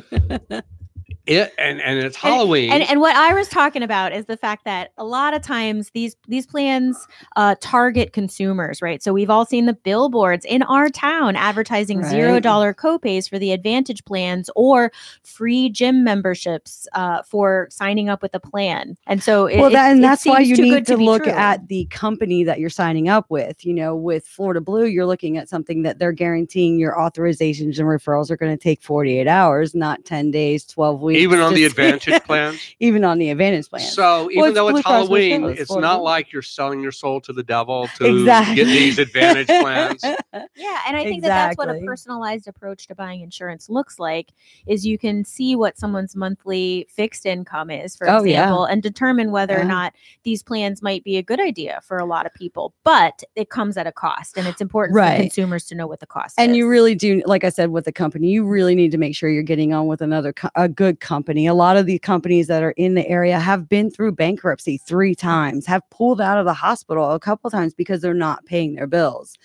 it 1.27 1.53
and, 1.57 1.81
and 1.81 1.99
it's 1.99 2.15
Halloween. 2.15 2.71
And 2.71 2.83
and 2.83 2.99
what 2.99 3.15
I 3.15 3.33
was 3.33 3.47
talking 3.47 3.81
about 3.83 4.13
is 4.13 4.25
the 4.25 4.37
fact 4.37 4.65
that 4.65 4.91
a 4.97 5.03
lot 5.03 5.33
of 5.33 5.41
times 5.41 5.89
these 5.91 6.15
these 6.27 6.45
plans 6.45 7.07
uh, 7.35 7.55
target 7.61 8.13
consumers, 8.13 8.81
right? 8.81 9.01
So 9.01 9.13
we've 9.13 9.29
all 9.29 9.45
seen 9.45 9.65
the 9.65 9.73
billboards 9.73 10.45
in 10.45 10.63
our 10.63 10.89
town 10.89 11.35
advertising 11.35 12.03
zero 12.03 12.39
dollar 12.39 12.73
copays 12.73 13.29
for 13.29 13.39
the 13.39 13.51
Advantage 13.51 14.03
plans 14.05 14.49
or 14.55 14.91
free 15.23 15.69
gym 15.69 16.03
memberships 16.03 16.87
uh, 16.93 17.23
for 17.23 17.67
signing 17.71 18.09
up 18.09 18.21
with 18.21 18.33
a 18.35 18.39
plan. 18.39 18.97
And 19.07 19.23
so 19.23 19.47
it, 19.47 19.57
well, 19.59 19.69
it- 19.69 19.73
that, 19.73 19.91
and 19.91 19.99
it 19.99 20.01
that's 20.01 20.25
why 20.25 20.39
you 20.39 20.55
need 20.55 20.69
good 20.69 20.85
to, 20.87 20.97
look 20.97 21.23
true. 21.23 21.31
at 21.31 21.67
the 21.67 21.85
company 21.85 22.43
that 22.43 22.59
you're 22.59 22.69
signing 22.69 23.09
up 23.09 23.29
with. 23.29 23.65
You 23.65 23.73
know, 23.73 23.95
with 23.95 24.27
Florida 24.27 24.61
Blue, 24.61 24.85
you're 24.85 25.05
looking 25.05 25.37
at 25.37 25.49
something 25.49 25.83
that 25.83 25.99
they're 25.99 26.11
guaranteeing 26.11 26.79
your 26.79 26.93
authorizations 26.95 27.79
and 27.79 27.87
referrals 27.87 28.29
are 28.29 28.37
going 28.37 28.55
to 28.55 28.61
take 28.61 28.81
48 28.81 29.27
hours, 29.27 29.73
not 29.75 30.05
10 30.05 30.31
days, 30.31 30.65
12 30.65 31.01
weeks. 31.01 31.14
Even 31.15 31.39
on 31.39 31.53
the 31.53 31.65
advantage 31.65 32.21
plans. 32.25 32.59
even 32.79 33.03
on 33.03 33.17
the 33.17 33.29
Advantage 33.29 33.69
plans. 33.69 33.91
So 33.91 34.29
even 34.31 34.45
it's 34.45 34.55
though 34.55 34.69
Blue 34.69 34.79
it's 34.79 34.87
Halloween, 34.87 35.43
it's 35.45 35.61
it's 35.61 35.75
not 35.75 36.01
like 36.03 36.31
you're 36.31 36.41
selling 36.41 36.81
your 36.81 36.91
soul 36.91 37.19
to 37.21 37.33
the 37.33 37.43
devil 37.43 37.87
to 37.97 38.05
exactly. 38.19 38.55
get 38.55 38.65
these 38.65 38.99
advantage 38.99 39.47
plans. 39.61 40.03
Yeah, 40.03 40.79
and 40.87 40.95
I 40.97 41.03
think 41.03 41.21
that 41.23 41.29
that's 41.29 41.57
what 41.57 41.69
a 41.69 41.79
personalized 41.85 42.47
approach 42.47 42.87
to 42.87 42.95
buying 42.95 43.21
insurance 43.21 43.69
looks 43.69 43.99
like. 43.99 44.31
Is 44.67 44.85
you 44.85 44.97
can 44.97 45.23
see 45.25 45.55
what 45.55 45.77
someone's 45.77 46.15
monthly 46.15 46.87
fixed 46.89 47.25
income 47.25 47.69
is, 47.69 47.95
for 47.95 48.09
Oh, 48.09 48.23
yeah. 48.23 48.41
example, 48.41 48.65
and 48.65 48.81
determine 48.83 49.31
whether 49.31 49.59
or 49.59 49.65
not 49.65 49.93
these 50.23 50.43
plans 50.43 50.81
might 50.81 51.03
be 51.03 51.17
a 51.17 51.23
good 51.23 51.39
idea 51.39 51.79
for 51.83 51.97
a 51.97 52.05
lot 52.05 52.25
of 52.25 52.33
people. 52.33 52.73
But 52.83 53.23
it 53.35 53.49
comes 53.49 53.77
at 53.77 53.87
a 53.87 53.91
cost, 53.91 54.37
and 54.37 54.47
it's 54.47 54.61
important 54.61 54.97
for 54.97 55.15
consumers 55.21 55.65
to 55.65 55.75
know 55.75 55.87
what 55.87 55.99
the 55.99 56.05
cost 56.05 56.31
is. 56.39 56.43
and 56.43 56.55
you 56.55 56.67
really 56.67 56.95
do 56.95 57.21
like 57.25 57.43
i 57.43 57.49
said 57.49 57.69
with 57.71 57.85
the 57.85 57.91
company 57.91 58.27
you 58.27 58.45
really 58.45 58.75
need 58.75 58.91
to 58.91 58.97
make 58.97 59.15
sure 59.15 59.29
you're 59.29 59.43
getting 59.43 59.73
on 59.73 59.87
with 59.87 60.01
another 60.01 60.31
co- 60.33 60.49
a 60.55 60.67
good 60.69 60.99
company. 61.05 61.45
A 61.45 61.53
lot 61.53 61.77
of 61.77 61.85
the 61.85 61.99
companies 61.99 62.47
that 62.47 62.63
are 62.63 62.71
in 62.71 62.95
the 62.95 63.07
area 63.07 63.39
have 63.39 63.69
been 63.69 63.91
through 63.91 64.13
bankruptcy 64.13 64.79
three 64.79 65.13
times 65.13 65.67
have 65.67 65.87
pulled 65.91 66.19
out 66.19 66.39
of 66.39 66.45
the 66.45 66.53
hospital 66.53 67.11
a 67.11 67.19
couple 67.19 67.49
times 67.51 67.75
because 67.75 68.01
they're 68.01 68.15
not 68.15 68.43
paying 68.45 68.73
their 68.73 68.87
bills. 68.87 69.37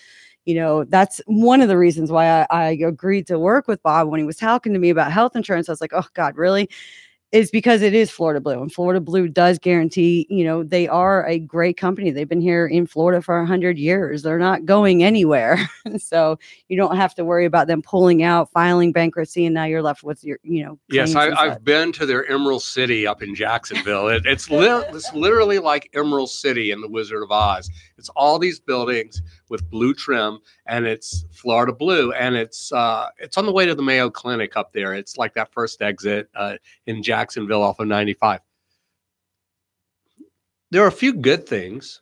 You 0.46 0.54
know 0.54 0.84
that's 0.84 1.20
one 1.26 1.60
of 1.60 1.68
the 1.68 1.76
reasons 1.76 2.10
why 2.10 2.26
I, 2.26 2.46
I 2.50 2.64
agreed 2.70 3.26
to 3.26 3.38
work 3.38 3.68
with 3.68 3.82
bob 3.82 4.08
when 4.08 4.18
he 4.18 4.26
was 4.26 4.38
talking 4.38 4.72
to 4.72 4.78
me 4.78 4.88
about 4.88 5.12
health 5.12 5.36
insurance. 5.36 5.68
I 5.68 5.72
was 5.72 5.82
like 5.82 5.92
oh 5.92 6.06
god 6.14 6.36
really 6.36 6.70
is 7.32 7.50
because 7.50 7.80
it 7.82 7.94
is 7.94 8.10
Florida 8.10 8.40
Blue, 8.40 8.60
and 8.60 8.72
Florida 8.72 9.00
Blue 9.00 9.28
does 9.28 9.58
guarantee. 9.58 10.26
You 10.28 10.44
know, 10.44 10.64
they 10.64 10.88
are 10.88 11.26
a 11.26 11.38
great 11.38 11.76
company. 11.76 12.10
They've 12.10 12.28
been 12.28 12.40
here 12.40 12.66
in 12.66 12.86
Florida 12.86 13.22
for 13.22 13.40
a 13.40 13.46
hundred 13.46 13.78
years. 13.78 14.22
They're 14.22 14.38
not 14.38 14.64
going 14.64 15.04
anywhere, 15.04 15.58
so 15.98 16.38
you 16.68 16.76
don't 16.76 16.96
have 16.96 17.14
to 17.16 17.24
worry 17.24 17.44
about 17.44 17.68
them 17.68 17.82
pulling 17.82 18.22
out, 18.22 18.50
filing 18.50 18.92
bankruptcy, 18.92 19.46
and 19.46 19.54
now 19.54 19.64
you're 19.64 19.82
left 19.82 20.02
with 20.02 20.24
your, 20.24 20.38
you 20.42 20.64
know. 20.64 20.78
Yes, 20.88 21.14
I, 21.14 21.30
I've 21.30 21.64
been 21.64 21.92
to 21.92 22.06
their 22.06 22.26
Emerald 22.30 22.62
City 22.62 23.06
up 23.06 23.22
in 23.22 23.34
Jacksonville. 23.34 24.08
It, 24.08 24.24
it's, 24.26 24.50
li- 24.50 24.84
it's 24.88 25.12
literally 25.14 25.58
like 25.58 25.88
Emerald 25.94 26.30
City 26.30 26.72
in 26.72 26.80
The 26.80 26.88
Wizard 26.88 27.22
of 27.22 27.30
Oz. 27.30 27.70
It's 27.96 28.08
all 28.10 28.38
these 28.38 28.58
buildings 28.58 29.22
with 29.50 29.68
blue 29.68 29.92
trim, 29.92 30.38
and 30.66 30.86
it's 30.86 31.24
Florida 31.32 31.72
blue, 31.72 32.12
and 32.12 32.36
it's 32.36 32.72
uh, 32.72 33.08
it's 33.18 33.36
on 33.36 33.44
the 33.44 33.52
way 33.52 33.66
to 33.66 33.74
the 33.74 33.82
Mayo 33.82 34.08
Clinic 34.08 34.56
up 34.56 34.72
there. 34.72 34.94
It's 34.94 35.18
like 35.18 35.34
that 35.34 35.52
first 35.52 35.82
exit 35.82 36.30
uh, 36.34 36.56
in 36.86 37.02
Jacksonville 37.02 37.62
off 37.62 37.80
of 37.80 37.88
95. 37.88 38.40
There 40.70 40.82
are 40.82 40.88
a 40.88 40.92
few 40.92 41.12
good 41.12 41.46
things, 41.46 42.00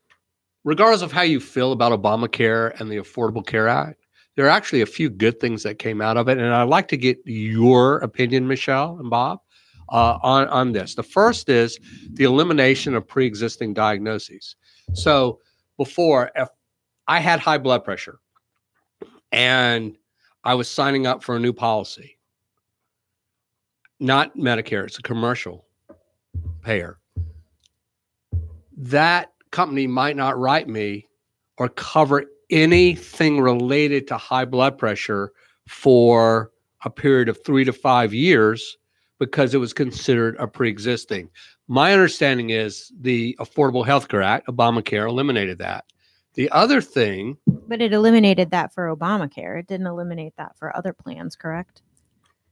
regardless 0.62 1.02
of 1.02 1.11
how 1.11 1.22
you 1.22 1.40
feel 1.40 1.72
about 1.72 1.98
Obamacare 1.98 2.78
and 2.78 2.90
the 2.90 2.98
Affordable 2.98 3.44
Care 3.44 3.66
Act. 3.66 4.04
There 4.37 4.46
are 4.46 4.50
actually 4.50 4.82
a 4.82 4.87
few 4.87 5.11
good 5.11 5.40
things 5.40 5.64
that 5.64 5.80
came 5.80 6.00
out 6.00 6.16
of 6.16 6.28
it, 6.28 6.38
and 6.38 6.54
I'd 6.54 6.68
like 6.68 6.87
to 6.88 6.96
get 6.96 7.18
your 7.24 7.96
opinion, 7.98 8.46
Michelle 8.46 8.98
and 9.00 9.11
Bob, 9.11 9.40
uh, 9.88 10.18
on 10.22 10.46
on 10.48 10.72
this. 10.72 10.94
The 10.94 11.02
first 11.02 11.48
is 11.48 11.78
the 12.12 12.24
elimination 12.24 12.94
of 12.94 13.08
pre-existing 13.08 13.74
diagnoses. 13.74 14.54
So 14.92 15.40
before, 15.76 16.30
if 16.34 16.48
I 17.08 17.20
had 17.20 17.40
high 17.40 17.58
blood 17.58 17.84
pressure 17.84 18.20
and 19.32 19.96
I 20.44 20.54
was 20.54 20.70
signing 20.70 21.06
up 21.06 21.24
for 21.24 21.36
a 21.36 21.40
new 21.40 21.54
policy, 21.54 22.18
not 23.98 24.36
Medicare, 24.36 24.84
it's 24.84 24.98
a 24.98 25.02
commercial 25.02 25.66
payer. 26.62 27.00
That 28.76 29.32
company 29.50 29.86
might 29.86 30.16
not 30.16 30.38
write 30.38 30.68
me 30.68 31.08
or 31.56 31.70
cover 31.70 32.26
anything 32.50 33.40
related 33.40 34.06
to 34.08 34.16
high 34.16 34.44
blood 34.44 34.78
pressure 34.78 35.32
for 35.66 36.52
a 36.84 36.90
period 36.90 37.28
of 37.28 37.42
three 37.44 37.64
to 37.64 37.72
five 37.72 38.12
years 38.12 38.76
because 39.18 39.54
it 39.54 39.58
was 39.58 39.72
considered 39.72 40.36
a 40.38 40.46
pre-existing. 40.46 41.28
My 41.66 41.92
understanding 41.92 42.50
is 42.50 42.92
the 43.00 43.36
Affordable 43.40 43.84
Health 43.84 44.08
Care 44.08 44.22
Act, 44.22 44.46
Obamacare, 44.46 45.08
eliminated 45.08 45.58
that. 45.58 45.84
The 46.38 46.48
other 46.53 46.81
thing, 46.81 47.37
But 47.66 47.81
it 47.81 47.92
eliminated 47.92 48.53
that 48.53 48.72
for 48.72 48.94
Obamacare. 48.94 49.59
It 49.59 49.66
didn't 49.66 49.88
eliminate 49.88 50.35
that 50.37 50.57
for 50.57 50.74
other 50.77 50.92
plans, 50.92 51.35
correct? 51.35 51.83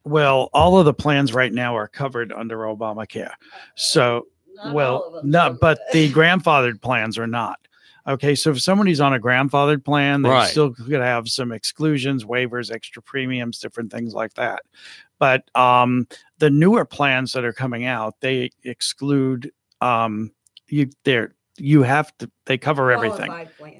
Well, 0.03 0.51
all 0.53 0.77
of 0.77 0.87
the 0.87 0.92
plans 0.92 1.33
right 1.33 1.53
now 1.53 1.77
are 1.77 1.87
covered 1.87 2.33
under 2.33 2.59
Obamacare. 2.59 3.31
So, 3.77 4.27
well, 4.72 5.20
no, 5.22 5.57
but 5.61 5.79
the 5.92 6.12
grandfathered 6.12 6.83
plans 6.83 7.16
are 7.16 7.29
not. 7.29 7.61
Okay, 8.09 8.35
so 8.35 8.51
if 8.51 8.61
somebody's 8.61 9.01
on 9.01 9.14
a 9.14 9.20
grandfathered 9.20 9.85
plan, 9.85 10.22
they 10.22 10.31
Right. 10.31 10.51
still 10.51 10.75
could 10.75 11.01
have 11.01 11.29
some 11.29 11.53
exclusions, 11.53 12.25
waivers, 12.25 12.72
extra 12.72 13.01
premiums, 13.01 13.61
different 13.61 13.92
things 13.92 14.14
like 14.14 14.35
that. 14.35 14.62
But 15.20 15.49
um, 15.55 16.09
the 16.38 16.51
newer 16.51 16.87
plans 16.87 17.33
that 17.35 17.44
are 17.44 17.53
coming 17.53 17.85
out, 17.85 18.14
they 18.18 18.51
exclude 18.64 19.53
um, 19.81 20.33
you. 20.66 20.90
They're 21.05 21.36
you 21.58 21.82
have 21.82 22.16
to. 22.18 22.30
They 22.46 22.58
cover 22.58 22.90
everything. 22.90 23.30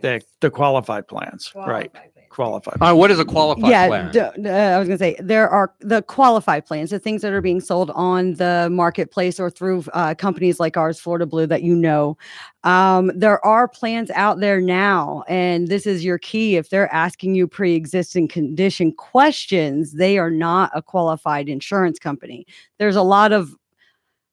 The 0.03 0.21
the 0.41 0.51
qualified 0.51 1.09
plans, 1.09 1.53
right? 1.55 1.91
Qualified. 2.29 2.77
uh, 2.83 2.95
what 2.95 3.11
is 3.11 3.19
a 3.19 3.25
qualified 3.25 3.71
yeah, 3.71 3.87
plan? 3.87 4.11
d- 4.13 4.43
d- 4.43 4.49
uh, 4.51 4.53
I 4.53 4.79
was 4.79 4.89
going 4.89 4.99
to 4.99 5.03
say 5.03 5.17
there 5.21 5.49
are 5.49 5.73
the 5.81 6.03
qualified 6.03 6.67
plans, 6.67 6.91
the 6.91 6.99
things 6.99 7.23
that 7.23 7.33
are 7.33 7.41
being 7.41 7.61
sold 7.61 7.91
on 7.93 8.35
the 8.35 8.69
marketplace 8.71 9.41
or 9.41 9.49
through 9.49 9.85
uh, 9.95 10.15
companies 10.15 10.61
like 10.61 10.77
ours, 10.77 11.01
Florida 11.01 11.25
Blue, 11.25 11.47
that 11.47 11.63
you 11.63 11.75
know. 11.75 12.19
Um, 12.65 13.11
there 13.15 13.43
are 13.47 13.69
plans 13.69 14.11
out 14.11 14.41
there 14.41 14.61
now, 14.61 15.25
and 15.29 15.69
this 15.69 15.87
is 15.87 16.05
your 16.05 16.19
key. 16.19 16.57
If 16.57 16.69
they're 16.69 16.93
asking 16.93 17.37
you 17.37 17.49
pre-existing 17.49 18.29
condition 18.29 18.93
questions, 18.93 19.93
they 19.95 20.19
are 20.19 20.31
not 20.31 20.71
a 20.75 20.83
qualified 20.83 21.49
insurance 21.49 21.99
company. 21.99 22.47
There's 22.79 22.97
a 22.97 23.03
lot 23.03 23.33
of 23.33 23.55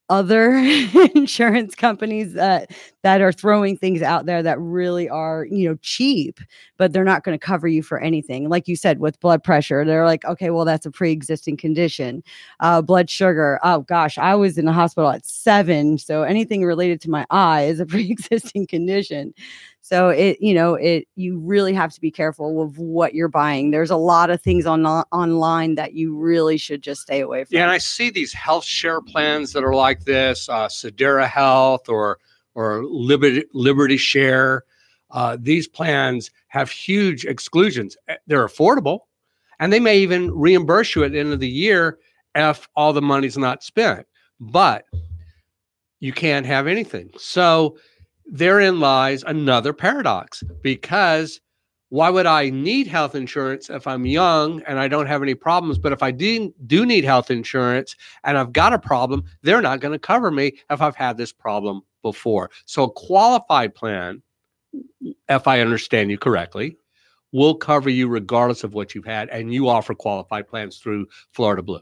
other 0.09 0.51
insurance 1.15 1.75
companies 1.75 2.33
that 2.33 2.71
that 3.03 3.21
are 3.21 3.31
throwing 3.31 3.77
things 3.77 4.01
out 4.01 4.25
there 4.25 4.41
that 4.41 4.59
really 4.59 5.07
are 5.07 5.45
you 5.49 5.69
know 5.69 5.77
cheap 5.81 6.39
but 6.77 6.91
they're 6.91 7.03
not 7.03 7.23
going 7.23 7.37
to 7.37 7.45
cover 7.45 7.67
you 7.67 7.83
for 7.83 7.99
anything. 7.99 8.49
Like 8.49 8.67
you 8.67 8.75
said 8.75 8.99
with 8.99 9.19
blood 9.19 9.43
pressure 9.43 9.85
they're 9.85 10.05
like 10.05 10.25
okay 10.25 10.49
well 10.49 10.65
that's 10.65 10.85
a 10.85 10.91
pre-existing 10.91 11.57
condition. 11.57 12.23
Uh, 12.59 12.81
blood 12.81 13.09
sugar 13.09 13.59
oh 13.63 13.81
gosh 13.81 14.17
i 14.17 14.35
was 14.35 14.57
in 14.57 14.65
the 14.65 14.73
hospital 14.73 15.09
at 15.09 15.25
seven 15.25 15.97
so 15.97 16.23
anything 16.23 16.63
related 16.63 17.01
to 17.01 17.09
my 17.09 17.25
eye 17.29 17.63
is 17.63 17.79
a 17.79 17.85
pre-existing 17.93 18.67
condition. 18.67 19.33
So 19.81 20.09
it 20.09 20.37
you 20.39 20.53
know 20.53 20.75
it 20.75 21.07
you 21.15 21.39
really 21.39 21.73
have 21.73 21.93
to 21.93 21.99
be 21.99 22.09
careful 22.09 22.61
of 22.61 22.77
what 22.77 23.13
you're 23.13 23.27
buying. 23.27 23.71
There's 23.71 23.91
a 23.91 23.97
lot 23.97 24.29
of 24.29 24.41
things 24.41 24.65
on 24.65 24.85
online 24.85 25.75
that 25.75 25.93
you 25.93 26.15
really 26.15 26.57
should 26.57 26.81
just 26.81 27.01
stay 27.01 27.19
away 27.19 27.43
from 27.43 27.57
Yeah, 27.57 27.63
and 27.63 27.71
I 27.71 27.79
see 27.79 28.09
these 28.09 28.31
health 28.31 28.63
share 28.63 29.01
plans 29.01 29.51
that 29.53 29.63
are 29.63 29.75
like 29.75 30.05
this, 30.05 30.47
uh, 30.47 30.67
Sedera 30.67 31.27
Health 31.27 31.89
or 31.89 32.19
or 32.55 32.83
Liberty 32.85 33.43
Liberty 33.53 33.97
Share. 33.97 34.63
Uh, 35.11 35.37
these 35.39 35.67
plans 35.67 36.31
have 36.47 36.69
huge 36.71 37.25
exclusions. 37.25 37.95
Eh, 38.07 38.15
They're 38.27 38.47
affordable, 38.47 38.99
and 39.59 39.71
they 39.71 39.79
may 39.79 39.97
even 39.99 40.31
reimburse 40.31 40.95
you 40.95 41.03
at 41.03 41.11
the 41.11 41.19
end 41.19 41.33
of 41.33 41.39
the 41.39 41.47
year 41.47 41.99
if 42.35 42.67
all 42.75 42.93
the 42.93 43.01
money's 43.01 43.37
not 43.37 43.63
spent. 43.63 44.07
But 44.39 44.85
you 45.99 46.11
can't 46.11 46.45
have 46.45 46.67
anything. 46.67 47.11
So 47.17 47.77
therein 48.25 48.79
lies 48.79 49.23
another 49.23 49.73
paradox 49.73 50.43
because 50.61 51.39
why 51.93 52.09
would 52.09 52.25
I 52.25 52.49
need 52.49 52.87
health 52.87 53.13
insurance 53.13 53.69
if 53.69 53.85
I'm 53.85 54.07
young 54.07 54.63
and 54.63 54.79
I 54.79 54.87
don't 54.87 55.05
have 55.05 55.21
any 55.21 55.35
problems? 55.35 55.77
But 55.77 55.91
if 55.91 56.01
I 56.01 56.09
do, 56.09 56.51
do 56.65 56.87
need 56.87 57.03
health 57.03 57.29
insurance 57.29 57.95
and 58.23 58.35
I've 58.35 58.51
got 58.51 58.73
a 58.73 58.79
problem, 58.79 59.25
they're 59.43 59.61
not 59.61 59.79
going 59.79 59.91
to 59.91 59.99
cover 59.99 60.31
me 60.31 60.57
if 60.71 60.81
I've 60.81 60.95
had 60.95 61.17
this 61.17 61.31
problem 61.31 61.81
before. 62.01 62.49
So 62.65 62.85
a 62.85 62.91
qualified 62.91 63.75
plan, 63.75 64.23
if 65.29 65.47
I 65.47 65.59
understand 65.59 66.09
you 66.09 66.17
correctly, 66.17 66.77
will 67.31 67.53
cover 67.53 67.91
you 67.91 68.07
regardless 68.07 68.63
of 68.63 68.73
what 68.73 68.95
you've 68.95 69.05
had. 69.05 69.29
And 69.29 69.53
you 69.53 69.69
offer 69.69 69.93
qualified 69.93 70.47
plans 70.47 70.79
through 70.79 71.05
Florida 71.31 71.61
Blue. 71.61 71.81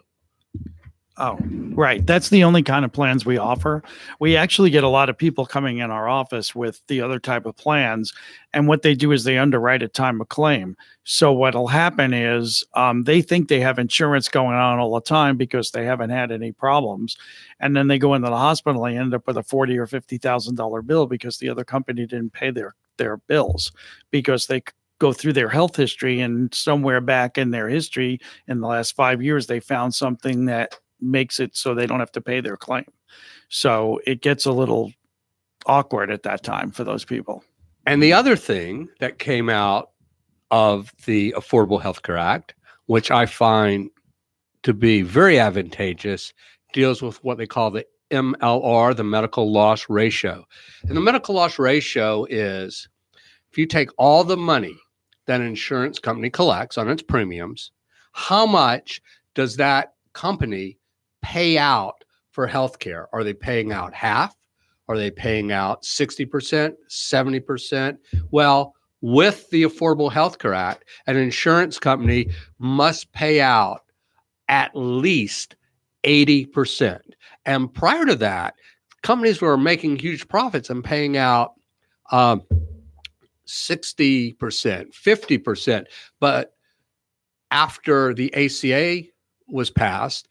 Oh, 1.24 1.38
right. 1.76 2.04
That's 2.08 2.30
the 2.30 2.44
only 2.44 2.64
kind 2.64 2.84
of 2.84 2.92
plans 2.92 3.28
we 3.28 3.38
offer. 3.38 3.84
We 4.20 4.36
actually 4.36 4.72
get 4.72 4.84
a 4.84 4.88
lot 4.88 5.08
of 5.08 5.16
people 5.16 5.46
coming 5.46 5.78
in 5.78 5.92
our 5.92 6.10
office 6.10 6.56
with 6.56 6.82
the 6.88 7.00
other 7.00 7.20
type 7.20 7.46
of 7.46 7.56
plans. 7.56 8.12
And 8.54 8.68
what 8.68 8.82
they 8.82 8.96
do 8.96 9.12
is 9.12 9.24
they 9.24 9.38
underwrite 9.38 9.84
at 9.84 9.94
time 9.94 10.20
of 10.20 10.30
claim. 10.30 10.76
So 11.04 11.32
what'll 11.32 11.68
happen 11.68 12.12
is 12.12 12.64
um, 12.74 13.04
they 13.04 13.22
think 13.22 13.50
they 13.50 13.60
have 13.60 13.78
insurance 13.78 14.30
going 14.30 14.56
on 14.56 14.80
all 14.80 14.96
the 14.96 15.02
time 15.02 15.38
because 15.38 15.70
they 15.70 15.86
haven't 15.86 16.10
had 16.10 16.32
any 16.32 16.54
problems. 16.54 17.16
And 17.60 17.76
then 17.76 17.88
they 17.88 18.00
go 18.00 18.16
into 18.16 18.32
the 18.32 18.36
hospital 18.36 18.84
and 18.86 18.98
end 18.98 19.14
up 19.14 19.28
with 19.28 19.38
a 19.38 19.44
forty 19.44 19.78
or 19.78 19.86
fifty 19.86 20.18
thousand 20.18 20.56
dollar 20.56 20.82
bill 20.82 21.06
because 21.06 21.38
the 21.38 21.50
other 21.50 21.64
company 21.64 22.08
didn't 22.08 22.34
pay 22.34 22.50
their 22.50 22.74
their 22.98 23.18
bills 23.18 23.72
because 24.10 24.48
they 24.48 24.64
go 24.98 25.14
through 25.14 25.34
their 25.34 25.50
health 25.50 25.76
history 25.76 26.20
and 26.20 26.52
somewhere 26.54 27.02
back 27.02 27.38
in 27.38 27.52
their 27.52 27.68
history 27.68 28.20
in 28.48 28.60
the 28.60 28.68
last 28.68 28.96
five 28.96 29.22
years 29.22 29.48
they 29.48 29.60
found 29.60 29.96
something 29.96 30.46
that 30.46 30.80
makes 31.02 31.40
it 31.40 31.56
so 31.56 31.74
they 31.74 31.88
don't 31.88 32.00
have 32.00 32.12
to 32.14 32.22
pay 32.22 32.42
their 32.42 32.58
claim. 32.58 32.86
So 33.50 34.00
it 34.06 34.22
gets 34.22 34.46
a 34.46 34.52
little 34.52 34.94
awkward 35.66 36.12
at 36.12 36.24
that 36.24 36.44
time 36.44 36.72
for 36.72 36.84
those 36.84 37.06
people. 37.06 37.44
And 37.86 38.02
the 38.02 38.14
other 38.14 38.36
thing 38.36 38.90
that 39.00 39.20
came 39.20 39.50
out 39.50 39.92
of 40.52 40.92
the 41.06 41.34
Affordable 41.38 41.82
Health 41.82 42.04
Care 42.04 42.18
Act, 42.18 42.54
which 42.86 43.10
I 43.10 43.26
find 43.26 43.90
to 44.64 44.74
be 44.74 45.02
very 45.02 45.40
advantageous, 45.40 46.34
deals 46.74 47.02
with 47.02 47.24
what 47.24 47.38
they 47.38 47.48
call 47.48 47.72
the 47.72 47.86
MLR, 48.12 48.96
the 48.96 49.04
medical 49.04 49.52
loss 49.52 49.90
ratio. 49.90 50.46
And 50.88 50.96
the 50.96 51.02
medical 51.02 51.34
loss 51.34 51.58
ratio 51.58 52.26
is 52.30 52.88
if 53.52 53.58
you 53.58 53.66
take 53.66 53.90
all 53.98 54.24
the 54.24 54.38
money 54.38 54.76
that 55.26 55.42
an 55.42 55.48
insurance 55.48 56.00
company 56.00 56.30
collects 56.30 56.78
on 56.78 56.90
its 56.90 57.02
premiums, 57.02 57.72
how 58.12 58.46
much 58.46 59.02
does 59.34 59.56
that 59.58 59.94
company 60.14 60.78
pay 61.22 61.58
out 61.58 62.04
for 62.32 62.48
healthcare? 62.48 63.06
Are 63.14 63.24
they 63.24 63.34
paying 63.34 63.72
out 63.72 63.94
half? 63.94 64.36
Are 64.88 64.98
they 64.98 65.12
paying 65.12 65.52
out 65.52 65.84
60%, 65.84 66.74
70%? 66.90 67.98
Well, 68.32 68.76
with 69.02 69.50
the 69.50 69.64
Affordable 69.64 70.12
Health 70.12 70.38
Care 70.38 70.54
Act, 70.54 70.86
an 71.08 71.18
insurance 71.18 71.80
company 71.80 72.30
must 72.60 73.12
pay 73.14 73.41
out 73.41 73.84
at 74.48 74.72
least 74.76 75.56
80%. 76.04 77.00
And 77.45 77.74
prior 77.74 78.06
to 78.06 78.16
that, 78.16 78.56
companies 79.02 79.41
were 79.41 79.58
making 79.58 79.98
huge 79.98 80.28
profits 80.28 80.70
and 80.70 80.84
paying 80.84 81.18
out 81.18 81.54
um, 82.12 82.43
60%, 83.48 84.36
50%. 84.38 85.86
But 86.20 86.54
after 87.50 88.14
the 88.14 88.34
ACA 88.34 89.08
was 89.48 89.70
passed, 89.70 90.28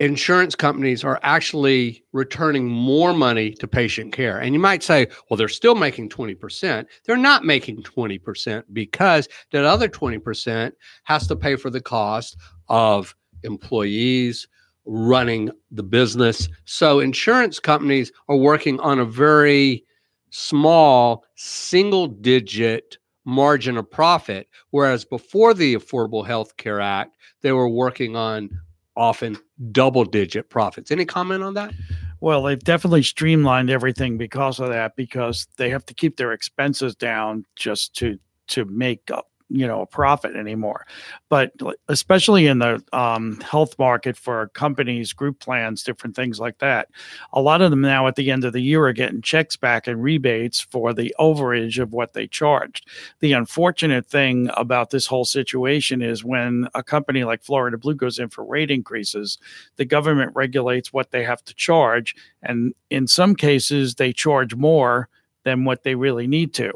insurance 0.00 0.54
companies 0.54 1.04
are 1.04 1.20
actually 1.22 2.02
returning 2.12 2.66
more 2.66 3.12
money 3.12 3.52
to 3.52 3.68
patient 3.68 4.12
care. 4.12 4.38
And 4.38 4.54
you 4.54 4.60
might 4.60 4.82
say, 4.82 5.06
well, 5.28 5.36
they're 5.36 5.48
still 5.48 5.74
making 5.74 6.08
20%. 6.08 6.86
They're 7.04 7.16
not 7.18 7.44
making 7.44 7.82
20% 7.82 8.64
because 8.72 9.28
that 9.52 9.64
other 9.64 9.88
20% 9.88 10.72
has 11.04 11.26
to 11.28 11.36
pay 11.36 11.56
for 11.56 11.68
the 11.68 11.82
cost 11.82 12.38
of 12.68 13.14
employees 13.42 14.48
running 14.86 15.50
the 15.70 15.82
business. 15.82 16.48
So 16.64 17.00
insurance 17.00 17.60
companies 17.60 18.10
are 18.28 18.36
working 18.36 18.80
on 18.80 18.98
a 18.98 19.04
very 19.04 19.84
small 20.30 21.24
single 21.36 22.06
digit 22.06 22.96
margin 23.26 23.76
of 23.76 23.88
profit 23.88 24.48
whereas 24.70 25.04
before 25.04 25.52
the 25.52 25.74
affordable 25.74 26.26
health 26.26 26.56
care 26.56 26.80
act 26.80 27.16
they 27.42 27.52
were 27.52 27.68
working 27.68 28.16
on 28.16 28.48
often 28.96 29.38
double 29.72 30.04
digit 30.04 30.50
profits. 30.50 30.90
Any 30.90 31.04
comment 31.04 31.42
on 31.42 31.54
that? 31.54 31.72
Well, 32.20 32.42
they've 32.42 32.58
definitely 32.58 33.02
streamlined 33.02 33.70
everything 33.70 34.18
because 34.18 34.60
of 34.60 34.68
that, 34.68 34.94
because 34.94 35.46
they 35.56 35.70
have 35.70 35.86
to 35.86 35.94
keep 35.94 36.16
their 36.16 36.32
expenses 36.32 36.94
down 36.94 37.44
just 37.56 37.94
to 37.96 38.18
to 38.48 38.64
make 38.64 39.10
up 39.12 39.29
you 39.50 39.66
know 39.66 39.82
a 39.82 39.86
profit 39.86 40.36
anymore. 40.36 40.86
But 41.28 41.52
especially 41.88 42.46
in 42.46 42.58
the 42.58 42.82
um, 42.92 43.40
health 43.40 43.78
market 43.78 44.16
for 44.16 44.48
companies 44.48 45.12
group 45.12 45.40
plans 45.40 45.82
different 45.82 46.16
things 46.16 46.38
like 46.40 46.58
that 46.58 46.88
a 47.32 47.40
lot 47.40 47.62
of 47.62 47.70
them 47.70 47.80
now 47.80 48.06
at 48.06 48.16
the 48.16 48.30
end 48.30 48.44
of 48.44 48.52
the 48.52 48.60
year 48.60 48.86
are 48.86 48.92
getting 48.92 49.22
checks 49.22 49.56
back 49.56 49.86
and 49.86 50.02
rebates 50.02 50.60
for 50.60 50.92
the 50.92 51.14
overage 51.18 51.80
of 51.80 51.92
what 51.92 52.12
they 52.12 52.26
charged. 52.26 52.88
The 53.20 53.32
unfortunate 53.32 54.06
thing 54.06 54.50
about 54.56 54.90
this 54.90 55.06
whole 55.06 55.24
situation 55.24 56.02
is 56.02 56.24
when 56.24 56.68
a 56.74 56.82
company 56.82 57.24
like 57.24 57.42
florida 57.42 57.78
blue 57.78 57.94
goes 57.94 58.18
in 58.18 58.28
for 58.28 58.44
rate 58.44 58.70
increases 58.70 59.38
the 59.76 59.84
government 59.84 60.32
regulates 60.34 60.92
what 60.92 61.10
they 61.10 61.24
have 61.24 61.44
to 61.44 61.54
charge 61.54 62.14
and 62.42 62.74
in 62.90 63.06
some 63.06 63.34
cases 63.34 63.94
they 63.94 64.12
charge 64.12 64.54
more 64.54 65.08
than 65.44 65.64
what 65.64 65.82
they 65.82 65.94
really 65.94 66.26
need 66.26 66.52
to. 66.54 66.72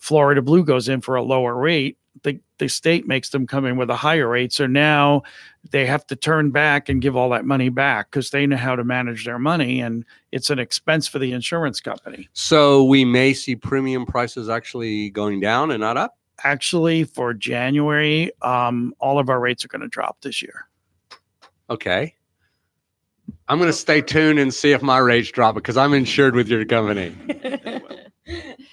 Florida 0.00 0.40
Blue 0.40 0.64
goes 0.64 0.88
in 0.88 1.00
for 1.00 1.16
a 1.16 1.22
lower 1.22 1.54
rate, 1.54 1.98
the, 2.22 2.40
the 2.58 2.68
state 2.68 3.06
makes 3.06 3.30
them 3.30 3.46
come 3.46 3.64
in 3.66 3.76
with 3.76 3.90
a 3.90 3.96
higher 3.96 4.28
rate. 4.28 4.52
So 4.52 4.66
now 4.66 5.22
they 5.70 5.86
have 5.86 6.06
to 6.08 6.16
turn 6.16 6.50
back 6.50 6.88
and 6.88 7.00
give 7.00 7.16
all 7.16 7.30
that 7.30 7.44
money 7.44 7.68
back 7.68 8.10
because 8.10 8.30
they 8.30 8.46
know 8.46 8.56
how 8.56 8.76
to 8.76 8.84
manage 8.84 9.24
their 9.24 9.38
money 9.38 9.80
and 9.80 10.04
it's 10.32 10.50
an 10.50 10.58
expense 10.58 11.06
for 11.06 11.18
the 11.18 11.32
insurance 11.32 11.80
company. 11.80 12.28
So 12.32 12.84
we 12.84 13.04
may 13.04 13.34
see 13.34 13.56
premium 13.56 14.06
prices 14.06 14.48
actually 14.48 15.10
going 15.10 15.40
down 15.40 15.70
and 15.70 15.80
not 15.80 15.96
up? 15.96 16.16
Actually, 16.42 17.04
for 17.04 17.34
January, 17.34 18.30
um, 18.42 18.94
all 18.98 19.18
of 19.18 19.28
our 19.28 19.38
rates 19.38 19.64
are 19.64 19.68
going 19.68 19.82
to 19.82 19.88
drop 19.88 20.18
this 20.22 20.40
year. 20.40 20.66
Okay. 21.68 22.14
I'm 23.48 23.58
going 23.58 23.68
to 23.68 23.76
stay 23.76 24.00
tuned 24.00 24.38
and 24.38 24.52
see 24.54 24.72
if 24.72 24.80
my 24.80 24.98
rates 24.98 25.30
drop 25.30 25.54
because 25.54 25.76
I'm 25.76 25.92
insured 25.92 26.34
with 26.34 26.48
your 26.48 26.64
company. 26.64 27.14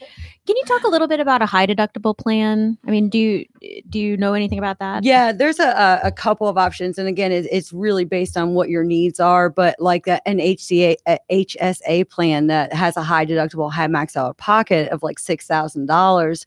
Can 0.47 0.55
you 0.55 0.63
talk 0.63 0.85
a 0.85 0.87
little 0.87 1.09
bit 1.09 1.19
about 1.19 1.41
a 1.41 1.45
high 1.45 1.67
deductible 1.67 2.17
plan? 2.17 2.77
I 2.87 2.91
mean, 2.91 3.09
do 3.09 3.17
you 3.17 3.45
do 3.89 3.99
you 3.99 4.15
know 4.15 4.33
anything 4.33 4.59
about 4.59 4.79
that? 4.79 5.03
Yeah, 5.03 5.33
there's 5.33 5.59
a, 5.59 5.99
a 6.01 6.11
couple 6.11 6.47
of 6.47 6.57
options, 6.57 6.97
and 6.97 7.05
again, 7.05 7.33
it, 7.33 7.47
it's 7.51 7.73
really 7.73 8.05
based 8.05 8.37
on 8.37 8.53
what 8.53 8.69
your 8.69 8.85
needs 8.85 9.19
are. 9.19 9.49
But 9.49 9.75
like 9.77 10.07
a, 10.07 10.25
an 10.25 10.37
HCA 10.37 10.95
a 11.05 11.19
HSA 11.29 12.09
plan 12.09 12.47
that 12.47 12.71
has 12.71 12.95
a 12.95 13.03
high 13.03 13.25
deductible, 13.25 13.69
high 13.69 13.87
max 13.87 14.15
out 14.15 14.37
pocket 14.37 14.89
of 14.89 15.03
like 15.03 15.19
six 15.19 15.45
thousand 15.45 15.81
um, 15.81 15.87
dollars, 15.87 16.45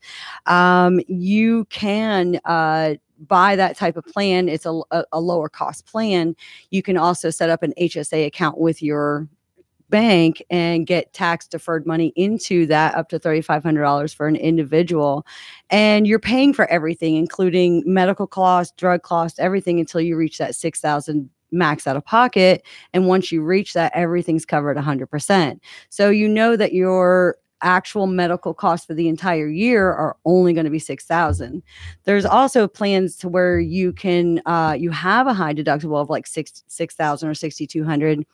you 1.07 1.65
can. 1.65 2.39
Uh, 2.43 2.95
buy 3.27 3.55
that 3.55 3.77
type 3.77 3.97
of 3.97 4.05
plan 4.05 4.49
it's 4.49 4.65
a, 4.65 4.81
a, 4.89 5.05
a, 5.11 5.21
lower 5.21 5.47
cost 5.47 5.85
plan 5.85 6.35
you 6.71 6.81
can 6.81 6.97
also 6.97 7.29
set 7.29 7.51
up 7.51 7.61
an 7.61 7.71
hsa 7.79 8.25
account 8.25 8.57
with 8.57 8.81
your 8.81 9.27
bank 9.91 10.43
and 10.49 10.87
get 10.87 11.13
tax 11.13 11.47
deferred 11.47 11.85
money 11.85 12.11
into 12.15 12.65
that 12.65 12.95
up 12.95 13.09
to 13.09 13.19
$3,500 13.19 14.15
for 14.15 14.27
an 14.27 14.35
individual. 14.35 15.25
And 15.69 16.07
you're 16.07 16.19
paying 16.19 16.53
for 16.53 16.65
everything, 16.71 17.15
including 17.15 17.83
medical 17.85 18.25
costs, 18.25 18.73
drug 18.75 19.03
costs, 19.03 19.37
everything 19.37 19.79
until 19.79 20.01
you 20.01 20.15
reach 20.15 20.39
that 20.39 20.55
6,000 20.55 21.29
max 21.51 21.85
out 21.85 21.97
of 21.97 22.05
pocket. 22.05 22.63
And 22.93 23.07
once 23.07 23.31
you 23.31 23.43
reach 23.43 23.73
that, 23.73 23.91
everything's 23.93 24.45
covered 24.45 24.77
100%. 24.77 25.59
So 25.89 26.09
you 26.09 26.27
know 26.27 26.55
that 26.55 26.73
your 26.73 27.37
actual 27.61 28.07
medical 28.07 28.53
costs 28.53 28.85
for 28.85 28.93
the 28.93 29.07
entire 29.07 29.47
year 29.47 29.91
are 29.91 30.17
only 30.25 30.53
going 30.53 30.65
to 30.65 30.71
be 30.71 30.79
6000 30.79 31.61
there's 32.05 32.25
also 32.25 32.67
plans 32.67 33.15
to 33.15 33.29
where 33.29 33.59
you 33.59 33.93
can 33.93 34.41
uh, 34.47 34.75
you 34.77 34.89
have 34.89 35.27
a 35.27 35.33
high 35.33 35.53
deductible 35.53 36.01
of 36.01 36.09
like 36.09 36.25
6 36.25 36.63
6000 36.67 37.29
or 37.29 37.35
6200 37.35 38.25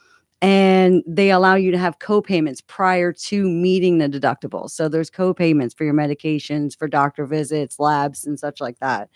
and 0.42 1.04
they 1.08 1.32
allow 1.32 1.56
you 1.56 1.72
to 1.72 1.78
have 1.80 1.98
co-payments 1.98 2.62
prior 2.62 3.12
to 3.12 3.50
meeting 3.50 3.98
the 3.98 4.08
deductible. 4.08 4.70
So 4.70 4.88
there's 4.88 5.10
co-payments 5.10 5.74
for 5.74 5.84
your 5.84 5.96
medications 5.96 6.78
for 6.78 6.88
doctor 6.88 7.26
visits 7.26 7.80
labs 7.80 8.26
and 8.26 8.40
such 8.40 8.62
like 8.62 8.80
that. 8.80 9.10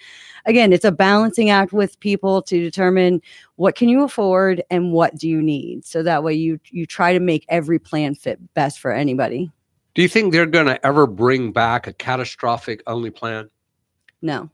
Again 0.45 0.73
it's 0.73 0.85
a 0.85 0.91
balancing 0.91 1.51
act 1.51 1.73
with 1.73 1.99
people 1.99 2.41
to 2.43 2.59
determine 2.59 3.21
what 3.55 3.75
can 3.75 3.87
you 3.87 4.03
afford 4.03 4.63
and 4.71 4.91
what 4.91 5.15
do 5.15 5.29
you 5.29 5.41
need. 5.41 5.85
So 5.85 6.01
that 6.01 6.23
way 6.23 6.33
you 6.33 6.59
you 6.71 6.87
try 6.87 7.13
to 7.13 7.19
make 7.19 7.45
every 7.49 7.77
plan 7.77 8.15
fit 8.15 8.39
best 8.55 8.79
for 8.79 8.91
anybody. 8.91 9.51
Do 9.93 10.01
you 10.01 10.09
think 10.09 10.31
they're 10.31 10.45
going 10.45 10.67
to 10.67 10.83
ever 10.85 11.05
bring 11.05 11.51
back 11.51 11.85
a 11.85 11.93
catastrophic 11.93 12.81
only 12.87 13.09
plan? 13.09 13.49
No. 14.21 14.49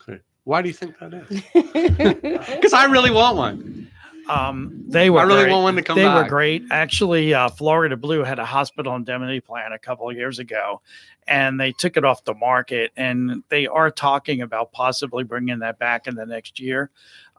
Okay. 0.00 0.20
why 0.44 0.62
do 0.62 0.68
you 0.68 0.74
think 0.74 0.98
that 1.00 1.12
is? 1.12 1.42
Because 2.54 2.72
i 2.72 2.84
really 2.86 3.10
want 3.10 3.36
one 3.36 3.81
um, 4.28 4.84
they 4.88 5.10
were. 5.10 5.20
I 5.20 5.24
really 5.24 5.42
great. 5.42 5.52
want 5.52 5.62
one 5.64 5.76
to 5.76 5.82
come. 5.82 5.96
They 5.96 6.04
back. 6.04 6.24
were 6.24 6.28
great. 6.28 6.64
Actually, 6.70 7.34
uh, 7.34 7.48
Florida 7.48 7.96
Blue 7.96 8.22
had 8.22 8.38
a 8.38 8.44
hospital 8.44 8.94
indemnity 8.94 9.40
plan 9.40 9.72
a 9.72 9.78
couple 9.78 10.08
of 10.08 10.16
years 10.16 10.38
ago, 10.38 10.80
and 11.26 11.58
they 11.58 11.72
took 11.72 11.96
it 11.96 12.04
off 12.04 12.24
the 12.24 12.34
market. 12.34 12.92
And 12.96 13.42
they 13.48 13.66
are 13.66 13.90
talking 13.90 14.42
about 14.42 14.72
possibly 14.72 15.24
bringing 15.24 15.60
that 15.60 15.78
back 15.78 16.06
in 16.06 16.14
the 16.14 16.26
next 16.26 16.60
year. 16.60 16.90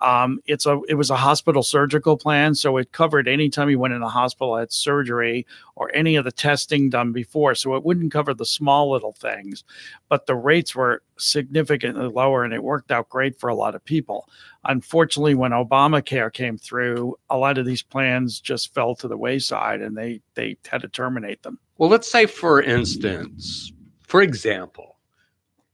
Um, 0.03 0.41
it's 0.45 0.65
a 0.65 0.81
it 0.89 0.95
was 0.95 1.09
a 1.09 1.15
hospital 1.15 1.63
surgical 1.63 2.17
plan, 2.17 2.55
so 2.55 2.75
it 2.75 2.91
covered 2.91 3.25
anytime 3.25 3.69
you 3.69 3.79
went 3.79 3.93
in 3.93 4.01
the 4.01 4.09
hospital 4.09 4.57
had 4.57 4.73
surgery 4.73 5.47
or 5.77 5.95
any 5.95 6.17
of 6.17 6.25
the 6.25 6.31
testing 6.31 6.89
done 6.89 7.13
before. 7.13 7.55
So 7.55 7.75
it 7.75 7.85
wouldn't 7.85 8.11
cover 8.11 8.33
the 8.33 8.45
small 8.45 8.91
little 8.91 9.13
things, 9.13 9.63
but 10.09 10.25
the 10.25 10.35
rates 10.35 10.75
were 10.75 11.01
significantly 11.17 12.09
lower, 12.09 12.43
and 12.43 12.53
it 12.53 12.61
worked 12.61 12.91
out 12.91 13.07
great 13.07 13.39
for 13.39 13.47
a 13.49 13.55
lot 13.55 13.75
of 13.75 13.85
people. 13.85 14.27
Unfortunately, 14.65 15.35
when 15.35 15.51
Obamacare 15.51 16.33
came 16.33 16.57
through, 16.57 17.15
a 17.29 17.37
lot 17.37 17.57
of 17.57 17.65
these 17.65 17.81
plans 17.81 18.41
just 18.41 18.73
fell 18.73 18.95
to 18.95 19.07
the 19.07 19.17
wayside, 19.17 19.81
and 19.81 19.97
they 19.97 20.19
they 20.35 20.57
had 20.67 20.81
to 20.81 20.89
terminate 20.89 21.43
them. 21.43 21.57
Well, 21.77 21.89
let's 21.89 22.11
say, 22.11 22.25
for 22.25 22.61
instance, 22.61 23.71
for 24.01 24.21
example, 24.21 24.97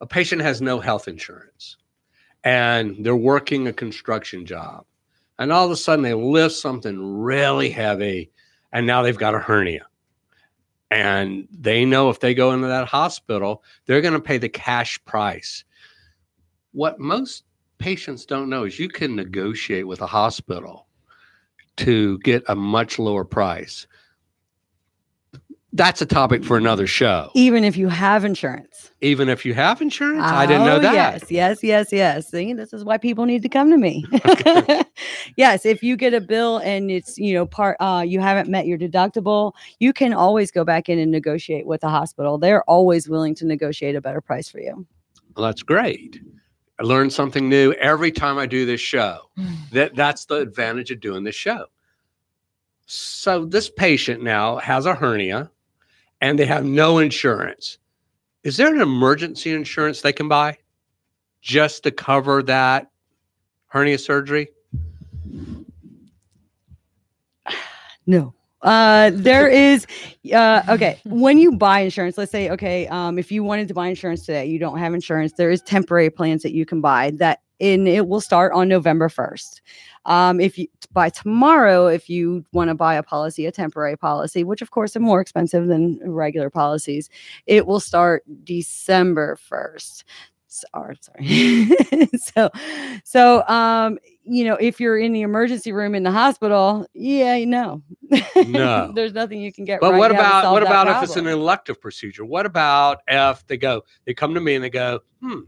a 0.01 0.05
patient 0.05 0.43
has 0.43 0.61
no 0.61 0.79
health 0.79 1.07
insurance 1.07 1.77
and 2.43 3.03
they're 3.03 3.15
working 3.15 3.67
a 3.67 3.73
construction 3.73 4.45
job. 4.45 4.85
And 5.37 5.51
all 5.51 5.65
of 5.65 5.71
a 5.71 5.75
sudden 5.75 6.03
they 6.03 6.13
lift 6.13 6.55
something 6.55 7.19
really 7.19 7.69
heavy 7.69 8.31
and 8.71 8.85
now 8.85 9.01
they've 9.01 9.17
got 9.17 9.35
a 9.35 9.39
hernia. 9.39 9.85
And 10.91 11.47
they 11.51 11.85
know 11.85 12.09
if 12.09 12.19
they 12.19 12.33
go 12.33 12.51
into 12.51 12.67
that 12.67 12.87
hospital, 12.87 13.63
they're 13.85 14.01
going 14.01 14.13
to 14.13 14.19
pay 14.19 14.37
the 14.37 14.49
cash 14.49 15.03
price. 15.05 15.63
What 16.71 16.99
most 16.99 17.43
patients 17.77 18.25
don't 18.25 18.49
know 18.49 18.65
is 18.65 18.79
you 18.79 18.89
can 18.89 19.15
negotiate 19.15 19.87
with 19.87 20.01
a 20.01 20.07
hospital 20.07 20.87
to 21.77 22.19
get 22.19 22.43
a 22.47 22.55
much 22.55 22.99
lower 22.99 23.23
price 23.23 23.87
that's 25.79 26.01
a 26.01 26.05
topic 26.05 26.43
for 26.43 26.57
another 26.57 26.85
show. 26.85 27.31
Even 27.35 27.63
if 27.63 27.77
you 27.77 27.87
have 27.87 28.25
insurance. 28.25 28.91
Even 28.99 29.29
if 29.29 29.45
you 29.45 29.53
have 29.53 29.81
insurance? 29.81 30.25
Oh, 30.25 30.35
I 30.35 30.45
didn't 30.45 30.65
know 30.65 30.75
oh, 30.75 30.79
that. 30.79 30.93
Yes, 30.93 31.31
yes, 31.31 31.63
yes, 31.63 31.93
yes. 31.93 32.29
See, 32.29 32.51
this 32.51 32.73
is 32.73 32.83
why 32.83 32.97
people 32.97 33.25
need 33.25 33.41
to 33.43 33.49
come 33.49 33.71
to 33.71 33.77
me. 33.77 34.03
yes, 35.37 35.65
if 35.65 35.81
you 35.81 35.95
get 35.95 36.13
a 36.13 36.19
bill 36.19 36.57
and 36.57 36.91
it's, 36.91 37.17
you 37.17 37.33
know, 37.33 37.45
part 37.45 37.77
uh 37.79 38.03
you 38.05 38.19
haven't 38.19 38.49
met 38.49 38.67
your 38.67 38.77
deductible, 38.77 39.53
you 39.79 39.93
can 39.93 40.11
always 40.13 40.51
go 40.51 40.65
back 40.65 40.89
in 40.89 40.99
and 40.99 41.11
negotiate 41.11 41.65
with 41.65 41.79
the 41.79 41.87
hospital. 41.87 42.37
They're 42.37 42.63
always 42.63 43.07
willing 43.07 43.33
to 43.35 43.45
negotiate 43.45 43.95
a 43.95 44.01
better 44.01 44.19
price 44.19 44.49
for 44.49 44.59
you. 44.59 44.85
Well, 45.37 45.45
that's 45.45 45.63
great. 45.63 46.19
I 46.77 46.83
learn 46.83 47.09
something 47.09 47.47
new 47.47 47.71
every 47.73 48.11
time 48.11 48.37
I 48.37 48.47
do 48.47 48.65
this 48.65 48.81
show. 48.81 49.29
that 49.71 49.95
that's 49.95 50.25
the 50.25 50.41
advantage 50.41 50.91
of 50.91 50.99
doing 50.99 51.23
this 51.23 51.35
show. 51.35 51.67
So 52.85 53.45
this 53.45 53.69
patient 53.69 54.23
now 54.23 54.57
has 54.57 54.85
a 54.85 54.93
hernia 54.93 55.49
and 56.21 56.37
they 56.37 56.45
have 56.45 56.65
no 56.65 56.99
insurance, 56.99 57.77
is 58.43 58.57
there 58.57 58.73
an 58.73 58.81
emergency 58.81 59.53
insurance 59.53 60.01
they 60.01 60.13
can 60.13 60.27
buy 60.27 60.57
just 61.41 61.83
to 61.83 61.91
cover 61.91 62.43
that 62.43 62.89
hernia 63.67 63.97
surgery? 63.97 64.49
No. 68.05 68.33
Uh, 68.63 69.11
there 69.13 69.47
is, 69.47 69.85
uh, 70.33 70.63
okay. 70.67 70.99
When 71.05 71.37
you 71.37 71.51
buy 71.51 71.81
insurance, 71.81 72.17
let's 72.17 72.31
say, 72.31 72.49
okay, 72.49 72.87
um, 72.87 73.19
if 73.19 73.31
you 73.31 73.43
wanted 73.43 73.67
to 73.67 73.75
buy 73.75 73.87
insurance 73.87 74.25
today, 74.25 74.47
you 74.47 74.57
don't 74.57 74.79
have 74.79 74.95
insurance. 74.95 75.33
There 75.33 75.51
is 75.51 75.61
temporary 75.61 76.09
plans 76.09 76.41
that 76.41 76.51
you 76.51 76.65
can 76.65 76.81
buy 76.81 77.11
that 77.11 77.41
and 77.59 77.87
it 77.87 78.07
will 78.07 78.21
start 78.21 78.53
on 78.53 78.67
November 78.67 79.09
1st. 79.09 79.61
Um, 80.05 80.39
if 80.39 80.57
you 80.57 80.67
by 80.91 81.09
tomorrow, 81.09 81.87
if 81.87 82.09
you 82.09 82.43
want 82.51 82.69
to 82.69 82.75
buy 82.75 82.95
a 82.95 83.03
policy, 83.03 83.45
a 83.45 83.51
temporary 83.51 83.97
policy, 83.97 84.43
which 84.43 84.61
of 84.61 84.71
course 84.71 84.95
are 84.95 85.01
more 85.01 85.21
expensive 85.21 85.67
than 85.67 85.99
regular 86.03 86.49
policies, 86.49 87.09
it 87.45 87.67
will 87.67 87.79
start 87.79 88.23
December 88.43 89.37
1st. 89.51 90.03
Sorry, 90.51 90.97
sorry. 90.99 92.09
so, 92.17 92.49
so, 93.03 93.47
um, 93.47 93.99
you 94.23 94.43
know, 94.43 94.55
if 94.55 94.79
you're 94.79 94.97
in 94.97 95.13
the 95.13 95.21
emergency 95.21 95.71
room 95.71 95.93
in 95.93 96.01
the 96.01 96.11
hospital, 96.11 96.87
yeah, 96.93 97.45
no, 97.45 97.83
No. 98.47 98.91
there's 98.95 99.13
nothing 99.13 99.41
you 99.41 99.53
can 99.53 99.63
get. 99.63 99.79
But 99.79 99.91
right 99.91 99.99
what 99.99 100.09
about 100.09 100.51
what 100.51 100.63
about 100.63 100.87
if 100.87 101.03
it's 101.03 101.17
an 101.17 101.27
elective 101.27 101.79
procedure? 101.79 102.25
What 102.25 102.47
about 102.47 103.01
if 103.07 103.45
they 103.45 103.57
go, 103.57 103.83
they 104.05 104.15
come 104.15 104.33
to 104.33 104.41
me 104.41 104.55
and 104.55 104.63
they 104.63 104.71
go, 104.71 105.01
hmm, 105.21 105.41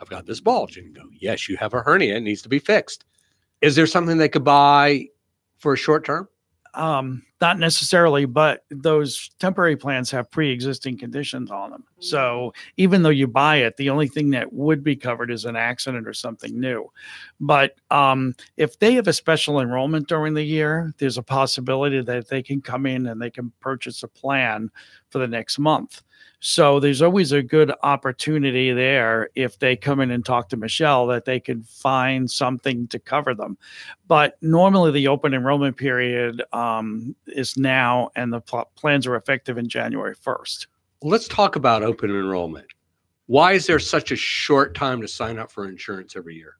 I've 0.00 0.08
got 0.08 0.26
this 0.26 0.40
bulge. 0.40 0.76
And 0.76 0.94
go, 0.94 1.02
yes, 1.12 1.48
you 1.48 1.56
have 1.58 1.74
a 1.74 1.82
hernia. 1.82 2.16
It 2.16 2.22
needs 2.22 2.42
to 2.42 2.48
be 2.48 2.58
fixed. 2.58 3.04
Is 3.60 3.76
there 3.76 3.86
something 3.86 4.16
they 4.16 4.28
could 4.28 4.44
buy 4.44 5.06
for 5.58 5.74
a 5.74 5.76
short 5.76 6.04
term? 6.04 6.28
um 6.74 7.22
not 7.40 7.58
necessarily 7.58 8.24
but 8.24 8.64
those 8.70 9.30
temporary 9.38 9.76
plans 9.76 10.10
have 10.10 10.30
pre-existing 10.30 10.98
conditions 10.98 11.50
on 11.50 11.70
them. 11.70 11.84
So 11.98 12.52
even 12.76 13.02
though 13.02 13.10
you 13.10 13.26
buy 13.26 13.56
it 13.56 13.76
the 13.76 13.90
only 13.90 14.08
thing 14.08 14.30
that 14.30 14.52
would 14.52 14.82
be 14.82 14.96
covered 14.96 15.30
is 15.30 15.44
an 15.44 15.56
accident 15.56 16.06
or 16.06 16.14
something 16.14 16.58
new. 16.58 16.90
But 17.40 17.76
um 17.90 18.34
if 18.56 18.78
they 18.78 18.94
have 18.94 19.08
a 19.08 19.12
special 19.12 19.60
enrollment 19.60 20.08
during 20.08 20.34
the 20.34 20.42
year 20.42 20.94
there's 20.98 21.18
a 21.18 21.22
possibility 21.22 22.00
that 22.02 22.28
they 22.28 22.42
can 22.42 22.60
come 22.60 22.86
in 22.86 23.06
and 23.06 23.20
they 23.20 23.30
can 23.30 23.52
purchase 23.60 24.02
a 24.02 24.08
plan 24.08 24.70
for 25.10 25.18
the 25.18 25.28
next 25.28 25.58
month. 25.58 26.02
So 26.40 26.80
there's 26.80 27.02
always 27.02 27.32
a 27.32 27.42
good 27.42 27.70
opportunity 27.82 28.72
there 28.72 29.28
if 29.34 29.58
they 29.58 29.76
come 29.76 30.00
in 30.00 30.10
and 30.10 30.24
talk 30.24 30.48
to 30.48 30.56
Michelle 30.56 31.06
that 31.08 31.26
they 31.26 31.38
can 31.38 31.62
find 31.62 32.30
something 32.30 32.88
to 32.88 32.98
cover 32.98 33.34
them. 33.34 33.58
But 34.08 34.38
normally 34.40 34.90
the 34.90 35.08
open 35.08 35.34
enrollment 35.34 35.76
period 35.76 36.42
um, 36.54 37.14
is 37.32 37.56
now, 37.56 38.10
and 38.16 38.32
the 38.32 38.40
pl- 38.40 38.70
plans 38.76 39.06
are 39.06 39.16
effective 39.16 39.58
in 39.58 39.68
January 39.68 40.14
1st. 40.14 40.66
Let's 41.02 41.28
talk 41.28 41.56
about 41.56 41.82
open 41.82 42.10
enrollment. 42.10 42.66
Why 43.26 43.52
is 43.52 43.66
there 43.66 43.78
such 43.78 44.10
a 44.10 44.16
short 44.16 44.74
time 44.74 45.00
to 45.00 45.08
sign 45.08 45.38
up 45.38 45.50
for 45.52 45.68
insurance 45.68 46.16
every 46.16 46.34
year? 46.34 46.56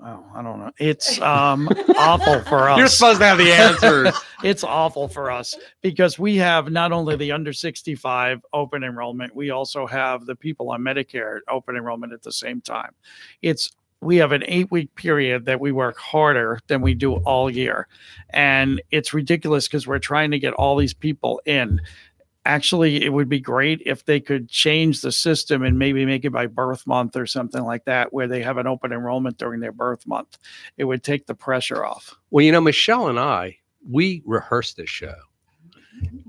Oh, 0.00 0.24
I 0.32 0.42
don't 0.42 0.60
know. 0.60 0.70
It's 0.78 1.20
um, 1.20 1.68
awful 1.96 2.40
for 2.42 2.68
us. 2.68 2.78
You're 2.78 2.86
supposed 2.86 3.18
to 3.18 3.26
have 3.26 3.38
the 3.38 3.52
answers. 3.52 4.14
it's 4.44 4.62
awful 4.62 5.08
for 5.08 5.30
us 5.30 5.56
because 5.82 6.18
we 6.18 6.36
have 6.36 6.70
not 6.70 6.92
only 6.92 7.16
the 7.16 7.32
under 7.32 7.52
65 7.52 8.44
open 8.52 8.84
enrollment, 8.84 9.34
we 9.34 9.50
also 9.50 9.86
have 9.86 10.24
the 10.26 10.36
people 10.36 10.70
on 10.70 10.82
Medicare 10.82 11.40
open 11.48 11.76
enrollment 11.76 12.12
at 12.12 12.22
the 12.22 12.30
same 12.30 12.60
time. 12.60 12.94
It's 13.42 13.72
we 14.00 14.16
have 14.16 14.32
an 14.32 14.44
eight 14.46 14.70
week 14.70 14.94
period 14.94 15.44
that 15.46 15.60
we 15.60 15.72
work 15.72 15.98
harder 15.98 16.60
than 16.68 16.80
we 16.80 16.94
do 16.94 17.14
all 17.16 17.50
year. 17.50 17.88
And 18.30 18.80
it's 18.90 19.12
ridiculous 19.12 19.66
because 19.66 19.86
we're 19.86 19.98
trying 19.98 20.30
to 20.30 20.38
get 20.38 20.54
all 20.54 20.76
these 20.76 20.94
people 20.94 21.40
in. 21.44 21.80
Actually, 22.44 23.04
it 23.04 23.12
would 23.12 23.28
be 23.28 23.40
great 23.40 23.82
if 23.84 24.04
they 24.04 24.20
could 24.20 24.48
change 24.48 25.02
the 25.02 25.12
system 25.12 25.62
and 25.62 25.78
maybe 25.78 26.06
make 26.06 26.24
it 26.24 26.30
by 26.30 26.46
birth 26.46 26.86
month 26.86 27.14
or 27.16 27.26
something 27.26 27.62
like 27.64 27.84
that, 27.84 28.12
where 28.12 28.26
they 28.26 28.42
have 28.42 28.56
an 28.56 28.66
open 28.66 28.92
enrollment 28.92 29.36
during 29.36 29.60
their 29.60 29.72
birth 29.72 30.06
month. 30.06 30.38
It 30.78 30.84
would 30.84 31.02
take 31.02 31.26
the 31.26 31.34
pressure 31.34 31.84
off. 31.84 32.14
Well, 32.30 32.44
you 32.44 32.52
know, 32.52 32.60
Michelle 32.60 33.08
and 33.08 33.18
I, 33.18 33.58
we 33.90 34.22
rehearsed 34.24 34.76
this 34.76 34.88
show. 34.88 35.14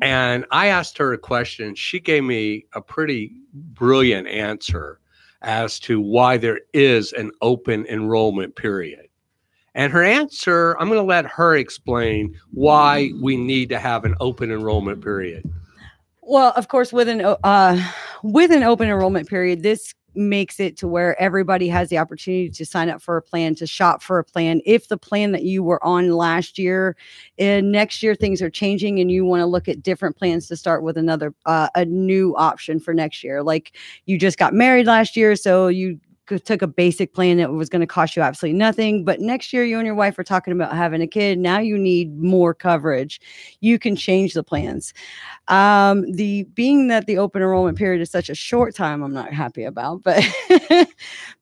And 0.02 0.46
I 0.52 0.68
asked 0.68 0.98
her 0.98 1.14
a 1.14 1.18
question. 1.18 1.76
She 1.76 2.00
gave 2.00 2.24
me 2.24 2.66
a 2.74 2.82
pretty 2.82 3.34
brilliant 3.54 4.28
answer 4.28 5.00
as 5.42 5.80
to 5.80 6.02
why 6.02 6.38
there 6.38 6.60
is 6.74 7.14
an 7.14 7.32
open 7.42 7.86
enrollment 7.86 8.56
period. 8.56 9.08
And 9.76 9.94
her 9.94 10.04
answer, 10.04 10.76
I'm 10.80 10.88
going 10.88 11.00
to 11.00 11.04
let 11.04 11.26
her 11.26 11.56
explain 11.56 12.36
why 12.52 13.12
we 13.22 13.38
need 13.38 13.70
to 13.70 13.80
have 13.80 14.04
an 14.04 14.16
open 14.20 14.52
enrollment 14.52 15.02
period. 15.04 15.50
Well, 16.22 16.54
of 16.56 16.68
course, 16.68 16.92
with 16.92 17.08
an 17.08 17.22
uh, 17.22 17.92
with 18.22 18.52
an 18.52 18.64
open 18.64 18.90
enrollment 18.90 19.28
period, 19.28 19.64
this 19.64 19.94
makes 20.16 20.60
it 20.60 20.78
to 20.78 20.88
where 20.88 21.20
everybody 21.22 21.68
has 21.68 21.90
the 21.90 21.98
opportunity 21.98 22.50
to 22.50 22.66
sign 22.66 22.90
up 22.90 23.02
for 23.02 23.18
a 23.18 23.22
plan, 23.22 23.56
to 23.56 23.68
shop 23.68 24.02
for 24.02 24.20
a 24.20 24.24
plan. 24.24 24.62
If 24.66 24.88
the 24.88 24.98
plan 24.98 25.32
that 25.32 25.44
you 25.44 25.64
were 25.64 25.84
on 25.84 26.12
last 26.12 26.58
year, 26.58 26.96
and 27.38 27.72
next 27.72 28.04
year 28.04 28.16
things 28.16 28.42
are 28.42 28.50
changing, 28.50 29.00
and 29.00 29.12
you 29.12 29.26
want 29.26 29.42
to 29.42 29.46
look 29.46 29.68
at 29.68 29.84
different 29.84 30.18
plans 30.18 30.48
to 30.48 30.58
start 30.58 30.84
with 30.84 30.98
another 30.98 31.34
uh, 31.46 31.70
a 31.76 31.86
new 31.86 32.36
option 32.36 32.80
for 32.80 32.94
next 32.94 33.24
year, 33.24 33.44
like 33.44 33.76
you 34.06 34.18
just 34.18 34.38
got 34.38 34.54
married 34.54 34.88
last 34.88 35.16
year, 35.16 35.36
so 35.36 35.68
you 35.68 36.00
took 36.38 36.62
a 36.62 36.68
basic 36.68 37.14
plan 37.14 37.38
that 37.38 37.52
was 37.52 37.70
going 37.70 37.82
to 37.82 37.88
cost 37.88 38.16
you 38.16 38.22
absolutely 38.22 38.58
nothing. 38.58 39.04
But 39.04 39.20
next 39.20 39.52
year, 39.52 39.64
you 39.64 39.78
and 39.78 39.86
your 39.86 39.96
wife 39.96 40.20
are 40.20 40.24
talking 40.24 40.54
about 40.54 40.76
having 40.76 41.02
a 41.02 41.08
kid. 41.08 41.40
Now 41.40 41.60
you 41.60 41.78
need 41.78 42.18
more 42.18 42.54
coverage. 42.54 43.20
You 43.62 43.80
can 43.80 43.96
change 43.96 44.34
the 44.34 44.44
plans. 44.44 44.94
Um, 45.48 46.12
the 46.12 46.44
being 46.54 46.88
that 46.90 47.08
the 47.08 47.18
open 47.18 47.42
enrollment 47.42 47.78
period 47.78 48.02
is 48.02 48.12
such 48.12 48.30
a 48.30 48.36
short 48.36 48.76
time, 48.76 49.02
I'm 49.02 49.14
not 49.14 49.34
happy 49.34 49.64
about, 49.64 50.04
but 50.04 50.24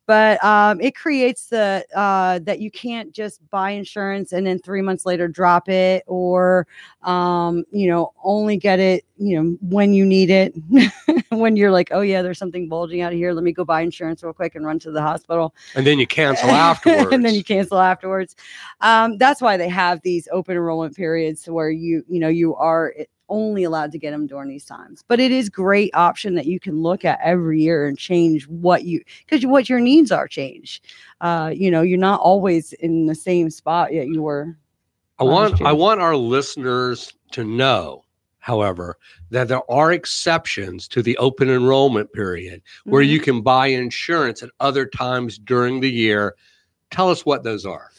but 0.08 0.43
um, 0.43 0.82
it 0.82 0.95
creates 0.95 1.47
the 1.47 1.86
uh, 1.95 2.39
that 2.39 2.60
you 2.60 2.72
can't 2.72 3.12
just 3.12 3.47
buy 3.51 3.72
insurance 3.72 4.32
and 4.32 4.47
then 4.47 4.58
three 4.60 4.82
months 4.82 5.05
later 5.05 5.28
drop 5.28 5.70
it, 5.70 6.03
or 6.08 6.66
um, 7.03 7.64
you 7.72 7.88
know 7.88 8.14
only 8.24 8.58
get 8.58 8.80
it 8.80 9.05
you 9.18 9.41
know 9.41 9.58
when 9.62 9.93
you 9.93 10.05
need 10.05 10.30
it, 10.30 10.55
when 11.30 11.55
you're 11.55 11.72
like, 11.72 11.89
oh 11.91 12.01
yeah, 12.01 12.22
there's 12.22 12.39
something 12.39 12.70
bulging 12.70 13.01
out 13.01 13.12
of 13.12 13.18
here. 13.18 13.34
Let 13.34 13.43
me 13.43 13.51
go 13.51 13.66
buy 13.66 13.82
insurance 13.82 14.24
real 14.24 14.34
quick 14.34 14.55
and 14.55 14.66
run 14.66 14.80
to 14.80 14.91
the 14.91 15.01
hospital 15.01 15.28
And 15.76 15.86
then 15.86 15.99
you 15.99 16.08
cancel 16.08 16.49
afterwards. 16.49 17.10
and 17.12 17.26
then 17.26 17.36
you 17.36 17.43
cancel 17.43 17.80
afterwards. 17.80 18.36
Um, 18.82 19.18
that's 19.18 19.41
why 19.41 19.58
they 19.58 19.70
have 19.70 20.01
these 20.01 20.28
open 20.32 20.55
enrollment 20.55 20.95
periods 20.95 21.47
where 21.47 21.70
you, 21.70 22.03
you 22.08 22.20
know, 22.20 22.30
you 22.30 22.55
are 22.55 22.93
only 23.30 23.64
allowed 23.64 23.92
to 23.92 23.98
get 23.98 24.12
them 24.12 24.28
during 24.28 24.50
these 24.50 24.66
times. 24.66 25.04
But 25.08 25.20
it 25.20 25.32
is 25.32 25.50
great 25.50 25.92
option 25.94 26.36
that 26.36 26.46
you 26.46 26.60
can 26.60 26.82
look 26.82 27.06
at 27.06 27.20
every 27.24 27.62
year 27.62 27.88
and 27.88 27.98
change 27.98 28.48
what 28.48 28.84
you 28.84 29.02
because 29.26 29.46
what 29.46 29.70
your 29.70 29.80
needs 29.80 30.12
are 30.12 30.28
change. 30.28 30.82
Uh, 31.22 31.52
you 31.54 31.70
know, 31.72 31.82
you're 31.82 31.98
not 31.98 32.20
always 32.20 32.74
in 32.74 33.06
the 33.06 33.16
same 33.16 33.50
spot 33.50 33.94
yet 33.94 34.08
you 34.08 34.22
were. 34.22 34.58
I 35.20 35.24
want 35.24 35.60
year. 35.60 35.68
I 35.68 35.74
want 35.74 36.00
our 36.00 36.16
listeners 36.16 37.14
to 37.32 37.44
know, 37.44 38.04
however, 38.40 38.98
that 39.32 39.48
there 39.48 39.70
are 39.70 39.92
exceptions 39.92 40.88
to 40.90 41.02
the 41.02 41.18
open 41.18 41.50
enrollment 41.50 42.14
period 42.14 42.62
where 42.86 43.04
Mhm. 43.04 43.10
you 43.10 43.20
can 43.20 43.42
buy 43.42 43.68
insurance 43.68 44.44
at 44.44 44.50
other 44.60 44.86
times 44.86 45.38
during 45.38 45.80
the 45.80 45.92
year. 45.92 46.36
Tell 46.92 47.10
us 47.10 47.26
what 47.26 47.44
those 47.44 47.66
are. 47.66 47.90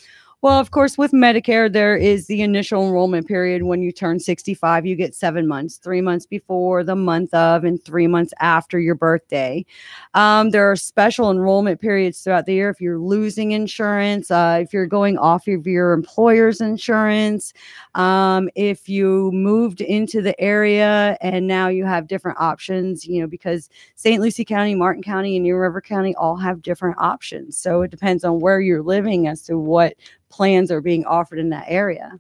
Well, 0.41 0.61
of 0.61 0.71
course, 0.71 0.97
with 0.97 1.11
Medicare, 1.11 1.73
there 1.73 1.97
is 1.97 2.29
the 2.29 2.43
initial 2.43 2.87
enrollment 2.87 3.27
period. 3.27 3.65
When 3.65 3.83
you 3.83 3.91
turn 3.91 4.21
65, 4.21 4.87
you 4.87 4.95
get 4.95 5.13
seven 5.13 5.49
months, 5.49 5.79
three 5.79 6.01
months 6.01 6.27
before, 6.27 6.85
the 6.85 6.95
month 6.95 7.35
of, 7.35 7.65
and 7.65 7.83
three 7.85 8.07
months 8.07 8.33
after 8.39 8.79
your 8.79 8.95
birthday. 8.95 9.67
Um, 10.15 10.51
there 10.51 10.71
are 10.71 10.77
special 10.77 11.33
enrollment 11.33 11.81
periods 11.81 12.23
throughout 12.23 12.47
the 12.47 12.55
year 12.55 12.71
if 12.71 12.81
you're 12.81 13.01
losing 13.01 13.51
insurance, 13.51 14.31
uh, 14.31 14.61
if 14.63 14.73
you're 14.73 14.87
going 14.87 15.19
off 15.19 15.49
of 15.49 15.67
your 15.67 15.93
employer's 15.93 16.61
insurance, 16.61 17.53
um, 17.97 18.49
if 18.55 18.89
you 18.89 19.33
moved 19.33 19.81
into 19.81 20.23
the 20.23 20.41
area 20.41 21.19
and 21.21 21.49
now 21.49 21.67
you 21.67 21.85
have 21.85 22.07
different 22.07 22.39
options, 22.39 23.05
you 23.05 23.21
know, 23.21 23.27
because 23.27 23.69
St. 23.97 24.23
Lucie 24.23 24.45
County, 24.45 24.77
Martin 24.77 25.03
County, 25.03 25.31
and 25.31 25.39
Indian 25.39 25.57
River 25.57 25.81
County 25.81 26.15
all 26.15 26.37
have 26.37 26.63
different 26.63 26.97
options. 27.01 27.59
So 27.59 27.83
it 27.83 27.91
depends 27.91 28.23
on 28.23 28.39
where 28.39 28.61
you're 28.61 28.85
living 28.85 29.27
as 29.27 29.43
to 29.43 29.59
what 29.59 29.95
plans 30.29 30.71
are 30.71 30.81
being 30.81 31.05
offered 31.05 31.39
in 31.39 31.51
that 31.51 31.67
area. 31.69 32.19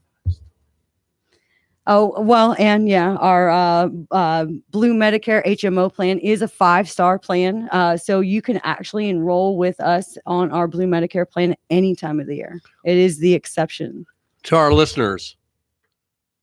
Oh, 1.90 2.20
well, 2.20 2.54
and 2.58 2.86
yeah, 2.86 3.14
our 3.14 3.48
uh, 3.48 3.88
uh, 4.10 4.44
Blue 4.70 4.92
Medicare 4.92 5.42
HMO 5.46 5.92
plan 5.92 6.18
is 6.18 6.42
a 6.42 6.48
five 6.48 6.88
star 6.88 7.18
plan. 7.18 7.66
Uh, 7.72 7.96
so 7.96 8.20
you 8.20 8.42
can 8.42 8.60
actually 8.62 9.08
enroll 9.08 9.56
with 9.56 9.80
us 9.80 10.18
on 10.26 10.50
our 10.52 10.68
Blue 10.68 10.86
Medicare 10.86 11.28
plan 11.28 11.56
any 11.70 11.94
time 11.94 12.20
of 12.20 12.26
the 12.26 12.36
year. 12.36 12.60
It 12.84 12.98
is 12.98 13.20
the 13.20 13.32
exception. 13.32 14.04
To 14.44 14.56
our 14.56 14.70
listeners 14.70 15.38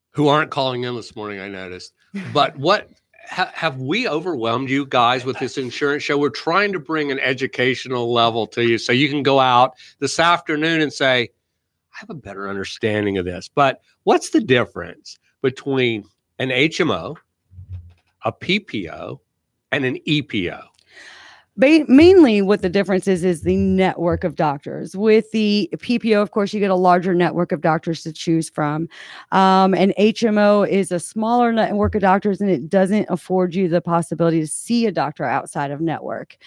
who 0.09 0.29
aren't 0.29 0.49
calling 0.49 0.83
in 0.83 0.95
this 0.95 1.15
morning, 1.15 1.39
I 1.39 1.47
noticed. 1.47 1.93
But 2.33 2.55
what 2.57 2.89
ha- 3.29 3.51
have 3.53 3.79
we 3.79 4.07
overwhelmed 4.07 4.71
you 4.71 4.87
guys 4.87 5.25
with 5.25 5.37
this 5.37 5.59
insurance 5.59 6.01
show? 6.01 6.17
We're 6.17 6.29
trying 6.31 6.73
to 6.73 6.79
bring 6.79 7.11
an 7.11 7.19
educational 7.19 8.11
level 8.11 8.47
to 8.47 8.63
you 8.63 8.79
so 8.79 8.93
you 8.93 9.09
can 9.09 9.21
go 9.21 9.39
out 9.39 9.73
this 9.99 10.19
afternoon 10.19 10.81
and 10.81 10.91
say, 10.91 11.29
I 11.95 11.99
have 11.99 12.09
a 12.09 12.15
better 12.15 12.49
understanding 12.49 13.17
of 13.17 13.25
this. 13.25 13.47
But 13.47 13.81
what's 14.03 14.31
the 14.31 14.41
difference 14.41 15.17
between 15.41 16.03
an 16.39 16.49
HMO, 16.49 17.15
a 18.23 18.33
PPO, 18.33 19.19
and 19.71 19.85
an 19.85 19.99
EPO? 20.05 20.61
Ba- 21.57 21.85
mainly 21.87 22.41
what 22.41 22.61
the 22.61 22.69
difference 22.69 23.07
is 23.07 23.23
is 23.23 23.41
the 23.41 23.55
network 23.55 24.23
of 24.23 24.35
doctors. 24.35 24.95
With 24.95 25.31
the 25.31 25.69
ppo 25.73 26.21
of 26.21 26.31
course 26.31 26.53
you 26.53 26.59
get 26.59 26.71
a 26.71 26.75
larger 26.75 27.13
network 27.13 27.51
of 27.51 27.61
doctors 27.61 28.03
to 28.03 28.13
choose 28.13 28.49
from. 28.49 28.87
Um, 29.31 29.73
and 29.73 29.93
hmo 29.97 30.67
is 30.67 30.91
a 30.91 30.99
smaller 30.99 31.51
network 31.51 31.95
of 31.95 32.01
doctors 32.01 32.41
and 32.41 32.49
it 32.49 32.69
doesn't 32.69 33.07
afford 33.09 33.55
you 33.55 33.67
the 33.67 33.81
possibility 33.81 34.41
to 34.41 34.47
see 34.47 34.85
a 34.85 34.91
doctor 34.91 35.23
outside 35.23 35.71
of 35.71 35.81
network. 35.81 36.37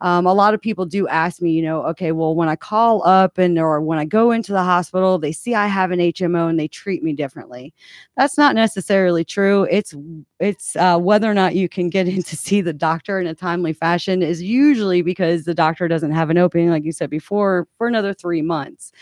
Um, 0.00 0.26
a 0.26 0.34
lot 0.34 0.54
of 0.54 0.60
people 0.60 0.86
do 0.86 1.08
ask 1.08 1.42
me 1.42 1.50
you 1.50 1.62
know 1.62 1.82
okay 1.84 2.12
well 2.12 2.34
when 2.34 2.48
i 2.48 2.56
call 2.56 3.06
up 3.06 3.38
and 3.38 3.58
or 3.58 3.80
when 3.80 3.98
i 3.98 4.04
go 4.04 4.30
into 4.30 4.52
the 4.52 4.62
hospital 4.62 5.18
they 5.18 5.32
see 5.32 5.54
i 5.54 5.66
have 5.66 5.90
an 5.90 5.98
hmo 5.98 6.48
and 6.48 6.58
they 6.58 6.68
treat 6.68 7.02
me 7.02 7.12
differently. 7.12 7.74
That's 8.16 8.36
not 8.38 8.54
necessarily 8.54 9.24
true. 9.24 9.66
It's 9.70 9.94
it's 10.40 10.76
uh, 10.76 10.98
whether 10.98 11.30
or 11.30 11.34
not 11.34 11.56
you 11.56 11.68
can 11.68 11.88
get 11.90 12.06
in 12.08 12.22
to 12.22 12.36
see 12.36 12.60
the 12.60 12.72
doctor 12.72 13.18
in 13.20 13.26
a 13.26 13.34
timely 13.34 13.72
fashion 13.72 14.22
is 14.22 14.42
usually 14.58 15.02
because 15.02 15.44
the 15.44 15.54
doctor 15.54 15.88
doesn't 15.88 16.12
have 16.12 16.30
an 16.30 16.38
opening, 16.38 16.70
like 16.70 16.84
you 16.84 16.92
said 16.92 17.10
before, 17.10 17.68
for 17.76 17.86
another 17.86 18.12
three 18.12 18.42
months. 18.42 18.92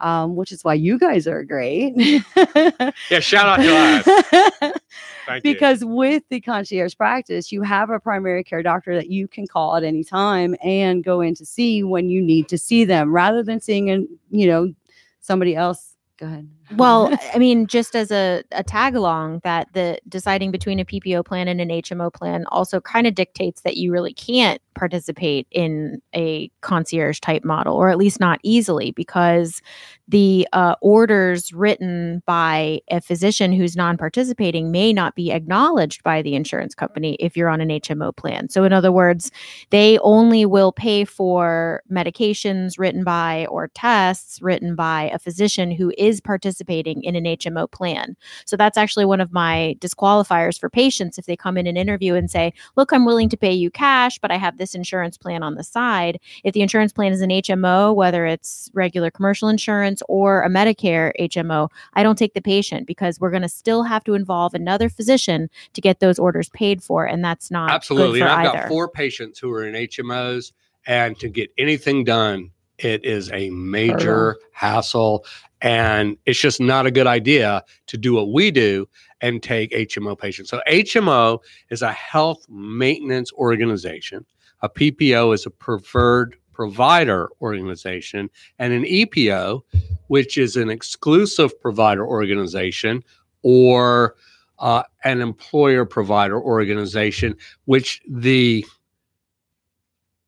Um, 0.00 0.34
which 0.34 0.50
is 0.50 0.64
why 0.64 0.74
you 0.74 0.98
guys 0.98 1.28
are 1.28 1.44
great. 1.44 1.92
yeah, 1.96 3.20
shout 3.20 3.46
out 3.46 3.62
to 3.62 3.76
us. 3.76 4.80
Thank 5.26 5.44
because 5.44 5.82
you. 5.82 5.86
with 5.86 6.24
the 6.28 6.40
concierge 6.40 6.96
practice, 6.96 7.52
you 7.52 7.62
have 7.62 7.88
a 7.88 8.00
primary 8.00 8.42
care 8.42 8.64
doctor 8.64 8.96
that 8.96 9.10
you 9.10 9.28
can 9.28 9.46
call 9.46 9.76
at 9.76 9.84
any 9.84 10.02
time 10.02 10.56
and 10.60 11.04
go 11.04 11.20
in 11.20 11.36
to 11.36 11.46
see 11.46 11.84
when 11.84 12.08
you 12.08 12.20
need 12.20 12.48
to 12.48 12.58
see 12.58 12.84
them, 12.84 13.12
rather 13.12 13.44
than 13.44 13.60
seeing 13.60 13.90
an 13.90 14.08
you 14.30 14.48
know 14.48 14.74
somebody 15.20 15.54
else. 15.54 15.94
Go 16.16 16.26
ahead. 16.26 16.48
Well, 16.76 17.16
I 17.34 17.38
mean, 17.38 17.66
just 17.66 17.94
as 17.94 18.10
a, 18.10 18.42
a 18.52 18.62
tag 18.62 18.94
along, 18.94 19.40
that 19.44 19.68
the 19.72 19.98
deciding 20.08 20.50
between 20.50 20.80
a 20.80 20.84
PPO 20.84 21.24
plan 21.24 21.48
and 21.48 21.60
an 21.60 21.68
HMO 21.68 22.12
plan 22.12 22.44
also 22.46 22.80
kind 22.80 23.06
of 23.06 23.14
dictates 23.14 23.62
that 23.62 23.76
you 23.76 23.92
really 23.92 24.14
can't 24.14 24.60
participate 24.74 25.46
in 25.50 26.00
a 26.14 26.50
concierge 26.62 27.20
type 27.20 27.44
model, 27.44 27.74
or 27.76 27.90
at 27.90 27.98
least 27.98 28.20
not 28.20 28.40
easily, 28.42 28.90
because 28.92 29.60
the 30.08 30.48
uh, 30.52 30.74
orders 30.80 31.52
written 31.52 32.22
by 32.26 32.80
a 32.90 33.00
physician 33.00 33.52
who's 33.52 33.76
non 33.76 33.96
participating 33.96 34.70
may 34.70 34.92
not 34.92 35.14
be 35.14 35.30
acknowledged 35.30 36.02
by 36.02 36.22
the 36.22 36.34
insurance 36.34 36.74
company 36.74 37.16
if 37.20 37.36
you're 37.36 37.48
on 37.48 37.60
an 37.60 37.68
HMO 37.68 38.14
plan. 38.16 38.48
So, 38.48 38.64
in 38.64 38.72
other 38.72 38.92
words, 38.92 39.30
they 39.70 39.98
only 39.98 40.46
will 40.46 40.72
pay 40.72 41.04
for 41.04 41.82
medications 41.90 42.78
written 42.78 43.04
by 43.04 43.46
or 43.46 43.68
tests 43.68 44.40
written 44.40 44.74
by 44.74 45.10
a 45.12 45.18
physician 45.18 45.70
who 45.70 45.92
is 45.98 46.20
participating 46.20 46.61
participating 46.62 47.02
in 47.02 47.16
an 47.16 47.24
HMO 47.24 47.70
plan. 47.70 48.16
So 48.44 48.56
that's 48.56 48.78
actually 48.78 49.04
one 49.04 49.20
of 49.20 49.32
my 49.32 49.76
disqualifiers 49.80 50.58
for 50.58 50.70
patients 50.70 51.18
if 51.18 51.26
they 51.26 51.36
come 51.36 51.56
in 51.56 51.66
an 51.66 51.76
interview 51.76 52.14
and 52.14 52.30
say, 52.30 52.52
Look, 52.76 52.92
I'm 52.92 53.04
willing 53.04 53.28
to 53.30 53.36
pay 53.36 53.52
you 53.52 53.70
cash, 53.70 54.18
but 54.18 54.30
I 54.30 54.36
have 54.36 54.58
this 54.58 54.74
insurance 54.74 55.16
plan 55.16 55.42
on 55.42 55.54
the 55.54 55.64
side. 55.64 56.18
If 56.44 56.54
the 56.54 56.62
insurance 56.62 56.92
plan 56.92 57.12
is 57.12 57.20
an 57.20 57.30
HMO, 57.30 57.94
whether 57.94 58.26
it's 58.26 58.70
regular 58.74 59.10
commercial 59.10 59.48
insurance 59.48 60.02
or 60.08 60.42
a 60.42 60.48
Medicare 60.48 61.12
HMO, 61.20 61.68
I 61.94 62.02
don't 62.02 62.18
take 62.18 62.34
the 62.34 62.40
patient 62.40 62.86
because 62.86 63.20
we're 63.20 63.30
going 63.30 63.42
to 63.42 63.48
still 63.48 63.82
have 63.82 64.04
to 64.04 64.14
involve 64.14 64.54
another 64.54 64.88
physician 64.88 65.48
to 65.74 65.80
get 65.80 66.00
those 66.00 66.18
orders 66.18 66.48
paid 66.50 66.82
for. 66.82 67.06
And 67.06 67.24
that's 67.24 67.50
not 67.50 67.70
absolutely. 67.70 68.20
and 68.20 68.30
I've 68.30 68.46
either. 68.46 68.58
got 68.58 68.68
four 68.68 68.88
patients 68.88 69.38
who 69.38 69.52
are 69.52 69.66
in 69.66 69.74
HMOs, 69.74 70.52
and 70.86 71.16
to 71.20 71.28
get 71.28 71.50
anything 71.58 72.02
done, 72.02 72.50
it 72.84 73.04
is 73.04 73.30
a 73.32 73.50
major 73.50 74.36
hassle. 74.52 75.24
And 75.60 76.16
it's 76.26 76.40
just 76.40 76.60
not 76.60 76.86
a 76.86 76.90
good 76.90 77.06
idea 77.06 77.64
to 77.86 77.96
do 77.96 78.14
what 78.14 78.32
we 78.32 78.50
do 78.50 78.88
and 79.20 79.42
take 79.42 79.70
HMO 79.70 80.18
patients. 80.18 80.50
So, 80.50 80.60
HMO 80.68 81.38
is 81.70 81.82
a 81.82 81.92
health 81.92 82.44
maintenance 82.48 83.32
organization, 83.32 84.26
a 84.62 84.68
PPO 84.68 85.34
is 85.34 85.46
a 85.46 85.50
preferred 85.50 86.36
provider 86.52 87.30
organization, 87.40 88.28
and 88.58 88.72
an 88.72 88.84
EPO, 88.84 89.62
which 90.08 90.36
is 90.36 90.56
an 90.56 90.68
exclusive 90.68 91.58
provider 91.60 92.06
organization 92.06 93.02
or 93.42 94.16
uh, 94.58 94.82
an 95.04 95.20
employer 95.20 95.84
provider 95.84 96.40
organization, 96.40 97.36
which 97.64 98.00
the 98.08 98.64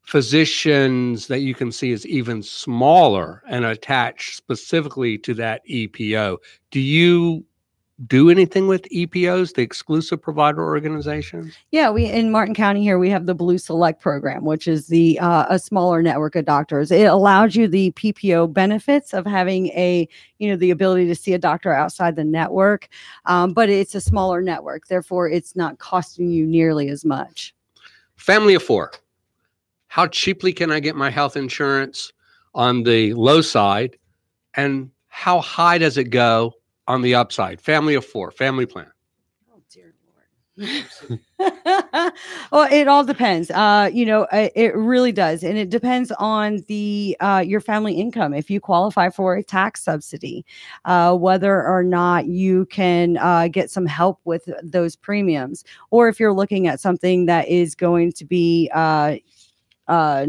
physicians 0.05 1.27
that 1.27 1.39
you 1.39 1.55
can 1.55 1.71
see 1.71 1.91
is 1.91 2.05
even 2.05 2.43
smaller 2.43 3.41
and 3.47 3.65
attached 3.65 4.35
specifically 4.35 5.17
to 5.17 5.33
that 5.33 5.65
EPO. 5.67 6.37
Do 6.71 6.79
you 6.79 7.43
do 8.07 8.29
anything 8.29 8.67
with 8.67 8.83
EPOs, 8.89 9.53
the 9.53 9.61
exclusive 9.61 10.21
provider 10.21 10.61
organizations? 10.61 11.55
Yeah, 11.71 11.89
we 11.89 12.05
in 12.05 12.29
Martin 12.29 12.53
County 12.53 12.83
here 12.83 12.99
we 12.99 13.09
have 13.09 13.25
the 13.25 13.33
Blue 13.33 13.57
Select 13.57 14.01
program, 14.01 14.43
which 14.43 14.67
is 14.67 14.87
the 14.87 15.17
uh, 15.19 15.45
a 15.49 15.57
smaller 15.57 16.01
network 16.01 16.35
of 16.35 16.45
doctors. 16.45 16.91
It 16.91 17.05
allows 17.05 17.55
you 17.55 17.67
the 17.67 17.91
PPO 17.91 18.51
benefits 18.53 19.13
of 19.13 19.25
having 19.25 19.67
a 19.67 20.07
you 20.39 20.49
know 20.49 20.57
the 20.57 20.71
ability 20.71 21.07
to 21.07 21.15
see 21.15 21.33
a 21.33 21.39
doctor 21.39 21.71
outside 21.71 22.17
the 22.17 22.25
network, 22.25 22.89
um, 23.25 23.53
but 23.53 23.69
it's 23.69 23.95
a 23.95 24.01
smaller 24.01 24.41
network, 24.41 24.87
therefore 24.87 25.29
it's 25.29 25.55
not 25.55 25.79
costing 25.79 26.29
you 26.29 26.45
nearly 26.45 26.89
as 26.89 27.05
much. 27.05 27.55
Family 28.17 28.55
of 28.55 28.63
four. 28.63 28.91
How 29.95 30.07
cheaply 30.07 30.51
can 30.51 30.71
I 30.73 30.81
get 30.81 30.97
my 30.97 31.09
health 31.09 31.37
insurance 31.37 32.11
on 32.53 32.83
the 32.83 33.13
low 33.13 33.39
side, 33.39 33.95
and 34.55 34.91
how 35.07 35.39
high 35.39 35.77
does 35.77 35.97
it 35.97 36.09
go 36.09 36.51
on 36.85 37.01
the 37.01 37.15
upside? 37.15 37.61
Family 37.61 37.95
of 37.95 38.03
four, 38.03 38.29
family 38.31 38.65
plan. 38.65 38.91
Oh 39.49 39.61
dear 39.71 39.93
lord. 40.57 40.83
well, 42.51 42.69
it 42.73 42.89
all 42.89 43.05
depends. 43.05 43.49
Uh, 43.51 43.89
you 43.93 44.05
know, 44.05 44.27
it, 44.33 44.75
really 44.75 45.13
does, 45.13 45.45
and 45.45 45.57
it 45.57 45.69
depends 45.69 46.11
on 46.19 46.57
the 46.67 47.15
uh, 47.21 47.41
your 47.47 47.61
family 47.61 47.93
income. 47.93 48.33
If 48.33 48.49
you 48.49 48.59
qualify 48.59 49.09
for 49.09 49.35
a 49.35 49.43
tax 49.43 49.81
subsidy, 49.81 50.45
uh, 50.83 51.15
whether 51.15 51.65
or 51.65 51.83
not 51.83 52.25
you 52.25 52.65
can 52.65 53.15
uh, 53.15 53.47
get 53.47 53.71
some 53.71 53.85
help 53.85 54.19
with 54.25 54.49
those 54.61 54.97
premiums, 54.97 55.63
or 55.89 56.09
if 56.09 56.19
you're 56.19 56.33
looking 56.33 56.67
at 56.67 56.81
something 56.81 57.27
that 57.27 57.47
is 57.47 57.75
going 57.75 58.11
to 58.11 58.25
be 58.25 58.69
uh, 59.87 60.27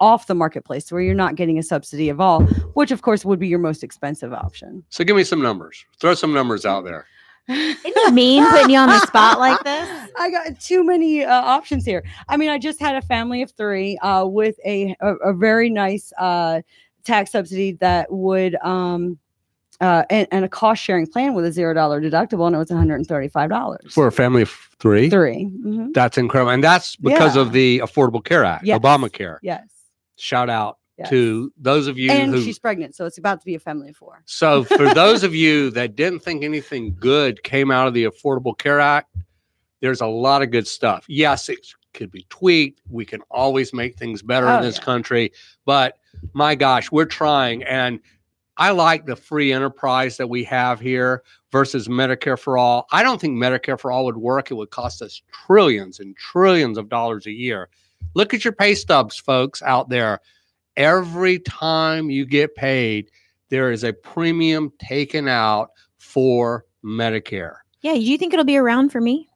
off 0.00 0.26
the 0.26 0.34
marketplace 0.34 0.90
where 0.92 1.00
you're 1.00 1.14
not 1.14 1.36
getting 1.36 1.58
a 1.58 1.62
subsidy 1.62 2.08
of 2.08 2.20
all, 2.20 2.42
which 2.74 2.90
of 2.90 3.02
course 3.02 3.24
would 3.24 3.38
be 3.38 3.48
your 3.48 3.58
most 3.58 3.82
expensive 3.82 4.32
option. 4.32 4.84
So 4.90 5.04
give 5.04 5.16
me 5.16 5.24
some 5.24 5.40
numbers. 5.40 5.84
Throw 6.00 6.14
some 6.14 6.34
numbers 6.34 6.66
out 6.66 6.84
there. 6.84 7.06
Isn't 7.48 7.78
it 7.84 8.14
mean 8.14 8.48
putting 8.50 8.70
you 8.70 8.78
on 8.78 8.88
the 8.88 9.00
spot 9.00 9.38
like 9.38 9.62
this? 9.64 10.10
I 10.18 10.30
got 10.30 10.60
too 10.60 10.84
many 10.84 11.24
uh, 11.24 11.42
options 11.42 11.84
here. 11.84 12.04
I 12.28 12.36
mean, 12.36 12.50
I 12.50 12.58
just 12.58 12.78
had 12.78 12.94
a 12.94 13.02
family 13.02 13.42
of 13.42 13.50
three 13.52 13.98
uh, 13.98 14.26
with 14.26 14.56
a, 14.64 14.94
a, 15.00 15.14
a 15.16 15.32
very 15.32 15.68
nice 15.68 16.12
uh, 16.18 16.62
tax 17.04 17.32
subsidy 17.32 17.72
that 17.80 18.12
would 18.12 18.54
um, 18.56 19.18
uh, 19.82 20.04
and, 20.08 20.26
and 20.30 20.44
a 20.44 20.48
cost 20.48 20.82
sharing 20.82 21.06
plan 21.06 21.34
with 21.34 21.44
a 21.44 21.52
zero 21.52 21.74
dollar 21.74 22.00
deductible, 22.00 22.46
and 22.46 22.54
it 22.56 22.58
was 22.58 22.70
one 22.70 22.78
hundred 22.78 22.96
and 22.96 23.06
thirty 23.06 23.28
five 23.28 23.50
dollars 23.50 23.92
For 23.92 24.06
a 24.06 24.12
family 24.12 24.42
of 24.42 24.50
three? 24.78 25.10
3 25.10 25.50
Mhm. 25.64 25.92
That's 25.92 26.16
incredible. 26.16 26.52
And 26.52 26.64
that's 26.64 26.96
because 26.96 27.36
of 27.36 27.52
the 27.52 27.80
Affordable 27.80 28.24
Care 28.24 28.44
Act, 28.44 28.64
Yes. 28.64 28.78
Obamacare. 28.80 29.38
Yes, 29.42 29.64
Shout 30.16 30.48
out 30.50 30.78
yes. 30.98 31.08
to 31.10 31.52
those 31.58 31.86
of 31.88 31.98
you 31.98 32.10
and 32.10 32.32
who. 32.32 32.42
she's 32.42 32.58
pregnant, 32.58 32.94
so 32.94 33.04
it's 33.06 33.18
about 33.18 33.40
to 33.40 33.44
be 33.46 33.54
a 33.54 33.58
family 33.60 33.90
of 33.90 33.96
four. 33.96 34.22
So, 34.24 34.64
for 34.64 34.92
those 34.94 35.22
of 35.24 35.34
you 35.34 35.70
that 35.70 35.94
didn't 35.96 36.20
think 36.20 36.42
anything 36.44 36.96
good 36.98 37.42
came 37.42 37.70
out 37.70 37.86
of 37.88 37.94
the 37.94 38.04
Affordable 38.04 38.56
Care 38.56 38.80
Act, 38.80 39.14
there's 39.80 40.00
a 40.00 40.06
lot 40.06 40.42
of 40.42 40.50
good 40.50 40.66
stuff. 40.68 41.04
Yes, 41.08 41.48
it 41.48 41.58
could 41.92 42.10
be 42.10 42.24
tweaked. 42.28 42.80
We 42.88 43.04
can 43.04 43.20
always 43.30 43.72
make 43.72 43.96
things 43.98 44.22
better 44.22 44.48
Oh, 44.48 44.56
in 44.58 44.62
this 44.62 44.76
yeah. 44.78 44.84
country. 44.84 45.32
But 45.66 45.98
my 46.34 46.54
gosh, 46.54 46.90
we're 46.92 47.04
trying. 47.04 47.62
And 47.64 47.98
I 48.56 48.70
like 48.70 49.06
the 49.06 49.16
free 49.16 49.52
enterprise 49.52 50.16
that 50.18 50.28
we 50.28 50.44
have 50.44 50.78
here 50.78 51.22
versus 51.50 51.88
Medicare 51.88 52.38
for 52.38 52.58
all. 52.58 52.86
I 52.92 53.02
don't 53.02 53.20
think 53.20 53.36
Medicare 53.36 53.80
for 53.80 53.90
all 53.90 54.04
would 54.04 54.18
work. 54.18 54.50
It 54.50 54.54
would 54.54 54.70
cost 54.70 55.00
us 55.00 55.22
trillions 55.46 56.00
and 56.00 56.16
trillions 56.16 56.76
of 56.76 56.88
dollars 56.88 57.26
a 57.26 57.32
year. 57.32 57.68
Look 58.14 58.34
at 58.34 58.44
your 58.44 58.52
pay 58.52 58.74
stubs, 58.74 59.16
folks 59.16 59.62
out 59.62 59.88
there. 59.88 60.20
Every 60.76 61.38
time 61.38 62.10
you 62.10 62.26
get 62.26 62.54
paid, 62.54 63.10
there 63.48 63.70
is 63.70 63.84
a 63.84 63.92
premium 63.92 64.72
taken 64.78 65.28
out 65.28 65.70
for 65.98 66.66
Medicare. 66.84 67.56
Yeah, 67.80 67.94
do 67.94 68.00
you 68.00 68.18
think 68.18 68.32
it'll 68.32 68.44
be 68.44 68.56
around 68.56 68.90
for 68.90 69.00
me? 69.00 69.28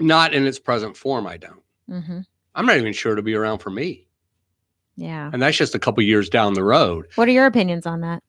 Not 0.00 0.34
in 0.34 0.46
its 0.46 0.58
present 0.58 0.96
form, 0.96 1.26
I 1.26 1.36
don't. 1.36 1.62
Mm-hmm. 1.88 2.20
I'm 2.54 2.66
not 2.66 2.76
even 2.76 2.92
sure 2.92 3.12
it'll 3.12 3.24
be 3.24 3.34
around 3.34 3.58
for 3.58 3.70
me. 3.70 4.08
Yeah. 4.96 5.30
And 5.32 5.40
that's 5.40 5.56
just 5.56 5.74
a 5.74 5.78
couple 5.78 6.02
years 6.02 6.28
down 6.28 6.54
the 6.54 6.64
road. 6.64 7.06
What 7.14 7.28
are 7.28 7.32
your 7.32 7.46
opinions 7.46 7.86
on 7.86 8.00
that? 8.02 8.22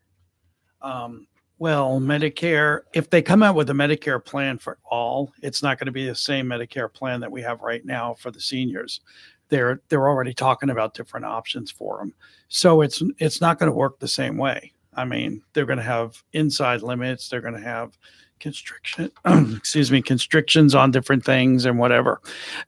Um, 0.82 1.28
well, 1.60 2.00
Medicare, 2.00 2.82
if 2.94 3.10
they 3.10 3.22
come 3.22 3.44
out 3.44 3.56
with 3.56 3.70
a 3.70 3.74
Medicare 3.74 4.24
plan 4.24 4.58
for 4.58 4.78
all, 4.84 5.32
it's 5.42 5.64
not 5.64 5.78
going 5.78 5.86
to 5.86 5.92
be 5.92 6.06
the 6.06 6.16
same 6.16 6.48
Medicare 6.48 6.92
plan 6.92 7.20
that 7.22 7.32
we 7.32 7.42
have 7.42 7.62
right 7.62 7.86
now 7.86 8.16
for 8.16 8.32
the 8.32 8.40
seniors. 8.40 9.02
They're 9.50 9.82
they're 9.90 10.10
already 10.10 10.34
talking 10.34 10.70
about 10.70 10.94
different 10.94 11.26
options 11.26 11.70
for 11.70 12.00
them. 12.00 12.14
So 12.48 12.82
it's 12.82 13.02
it's 13.20 13.40
not 13.40 13.60
going 13.60 13.72
to 13.72 13.78
work 13.78 14.00
the 14.00 14.08
same 14.08 14.38
way. 14.38 14.74
I 14.96 15.06
mean, 15.06 15.42
they're 15.54 15.66
going 15.66 15.78
to 15.78 15.84
have 15.84 16.22
inside 16.34 16.82
limits, 16.82 17.30
they're 17.30 17.42
going 17.42 17.54
to 17.54 17.60
have 17.62 17.98
constriction 18.40 19.10
excuse 19.56 19.92
me, 19.92 20.02
constrictions 20.02 20.76
on 20.76 20.92
different 20.92 21.24
things 21.24 21.66
and 21.66 21.80
whatever. 21.80 22.22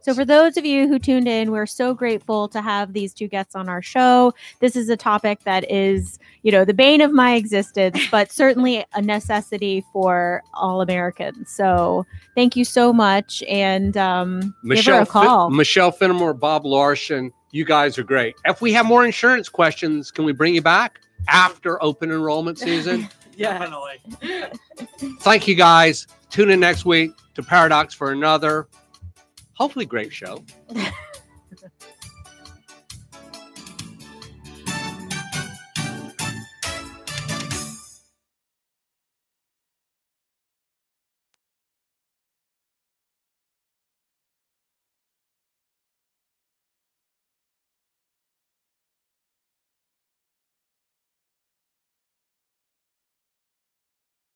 So, 0.03 0.15
for 0.15 0.25
those 0.25 0.57
of 0.57 0.65
you 0.65 0.89
who 0.89 0.99
tuned 0.99 1.29
in, 1.29 1.53
we're 1.53 1.67
so 1.67 1.95
grateful 1.95 2.49
to 2.49 2.61
have 2.61 2.93
these 2.93 3.15
two 3.15 3.29
guests 3.29 3.55
on 3.55 3.69
our 3.69 3.81
show. 3.81 4.35
This 4.61 4.75
is 4.75 4.89
a 4.89 4.97
topic 4.97 5.45
that 5.45 5.71
is, 5.71 6.19
you 6.43 6.51
know, 6.51 6.65
the 6.65 6.75
bane 6.75 7.01
of 7.01 7.13
my 7.13 7.35
existence, 7.35 7.99
but 8.11 8.33
certainly 8.33 8.85
a 8.95 9.01
necessity 9.03 9.85
for 9.93 10.43
all 10.55 10.81
Americans. 10.81 11.51
So, 11.51 12.05
thank 12.35 12.57
you 12.57 12.65
so 12.65 12.93
much, 12.93 13.43
and 13.49 13.97
um, 13.97 14.55
give 14.69 14.85
her 14.87 15.01
a 15.01 15.07
call. 15.07 15.51
Michelle 15.51 15.93
Finnemore, 15.93 16.39
Bob 16.39 16.67
Larson. 16.67 17.33
You 17.53 17.65
guys 17.65 17.99
are 17.99 18.03
great. 18.03 18.35
If 18.47 18.63
we 18.63 18.73
have 18.73 18.87
more 18.87 19.05
insurance 19.05 19.49
questions, 19.49 20.11
can 20.11 20.25
we 20.25 20.33
bring 20.33 20.55
you 20.55 20.63
back 20.63 21.01
after 21.29 21.83
open 21.83 22.11
enrollment 22.11 22.59
season? 22.59 23.09
Definitely. 23.39 24.01
Thank 25.21 25.49
you 25.49 25.55
guys. 25.55 26.07
Tune 26.31 26.51
in 26.51 26.61
next 26.61 26.85
week 26.85 27.13
to 27.35 27.43
Paradox 27.43 27.95
for 27.95 28.13
another, 28.13 28.69
hopefully, 29.55 29.87
great 29.87 30.13
show. 30.13 30.45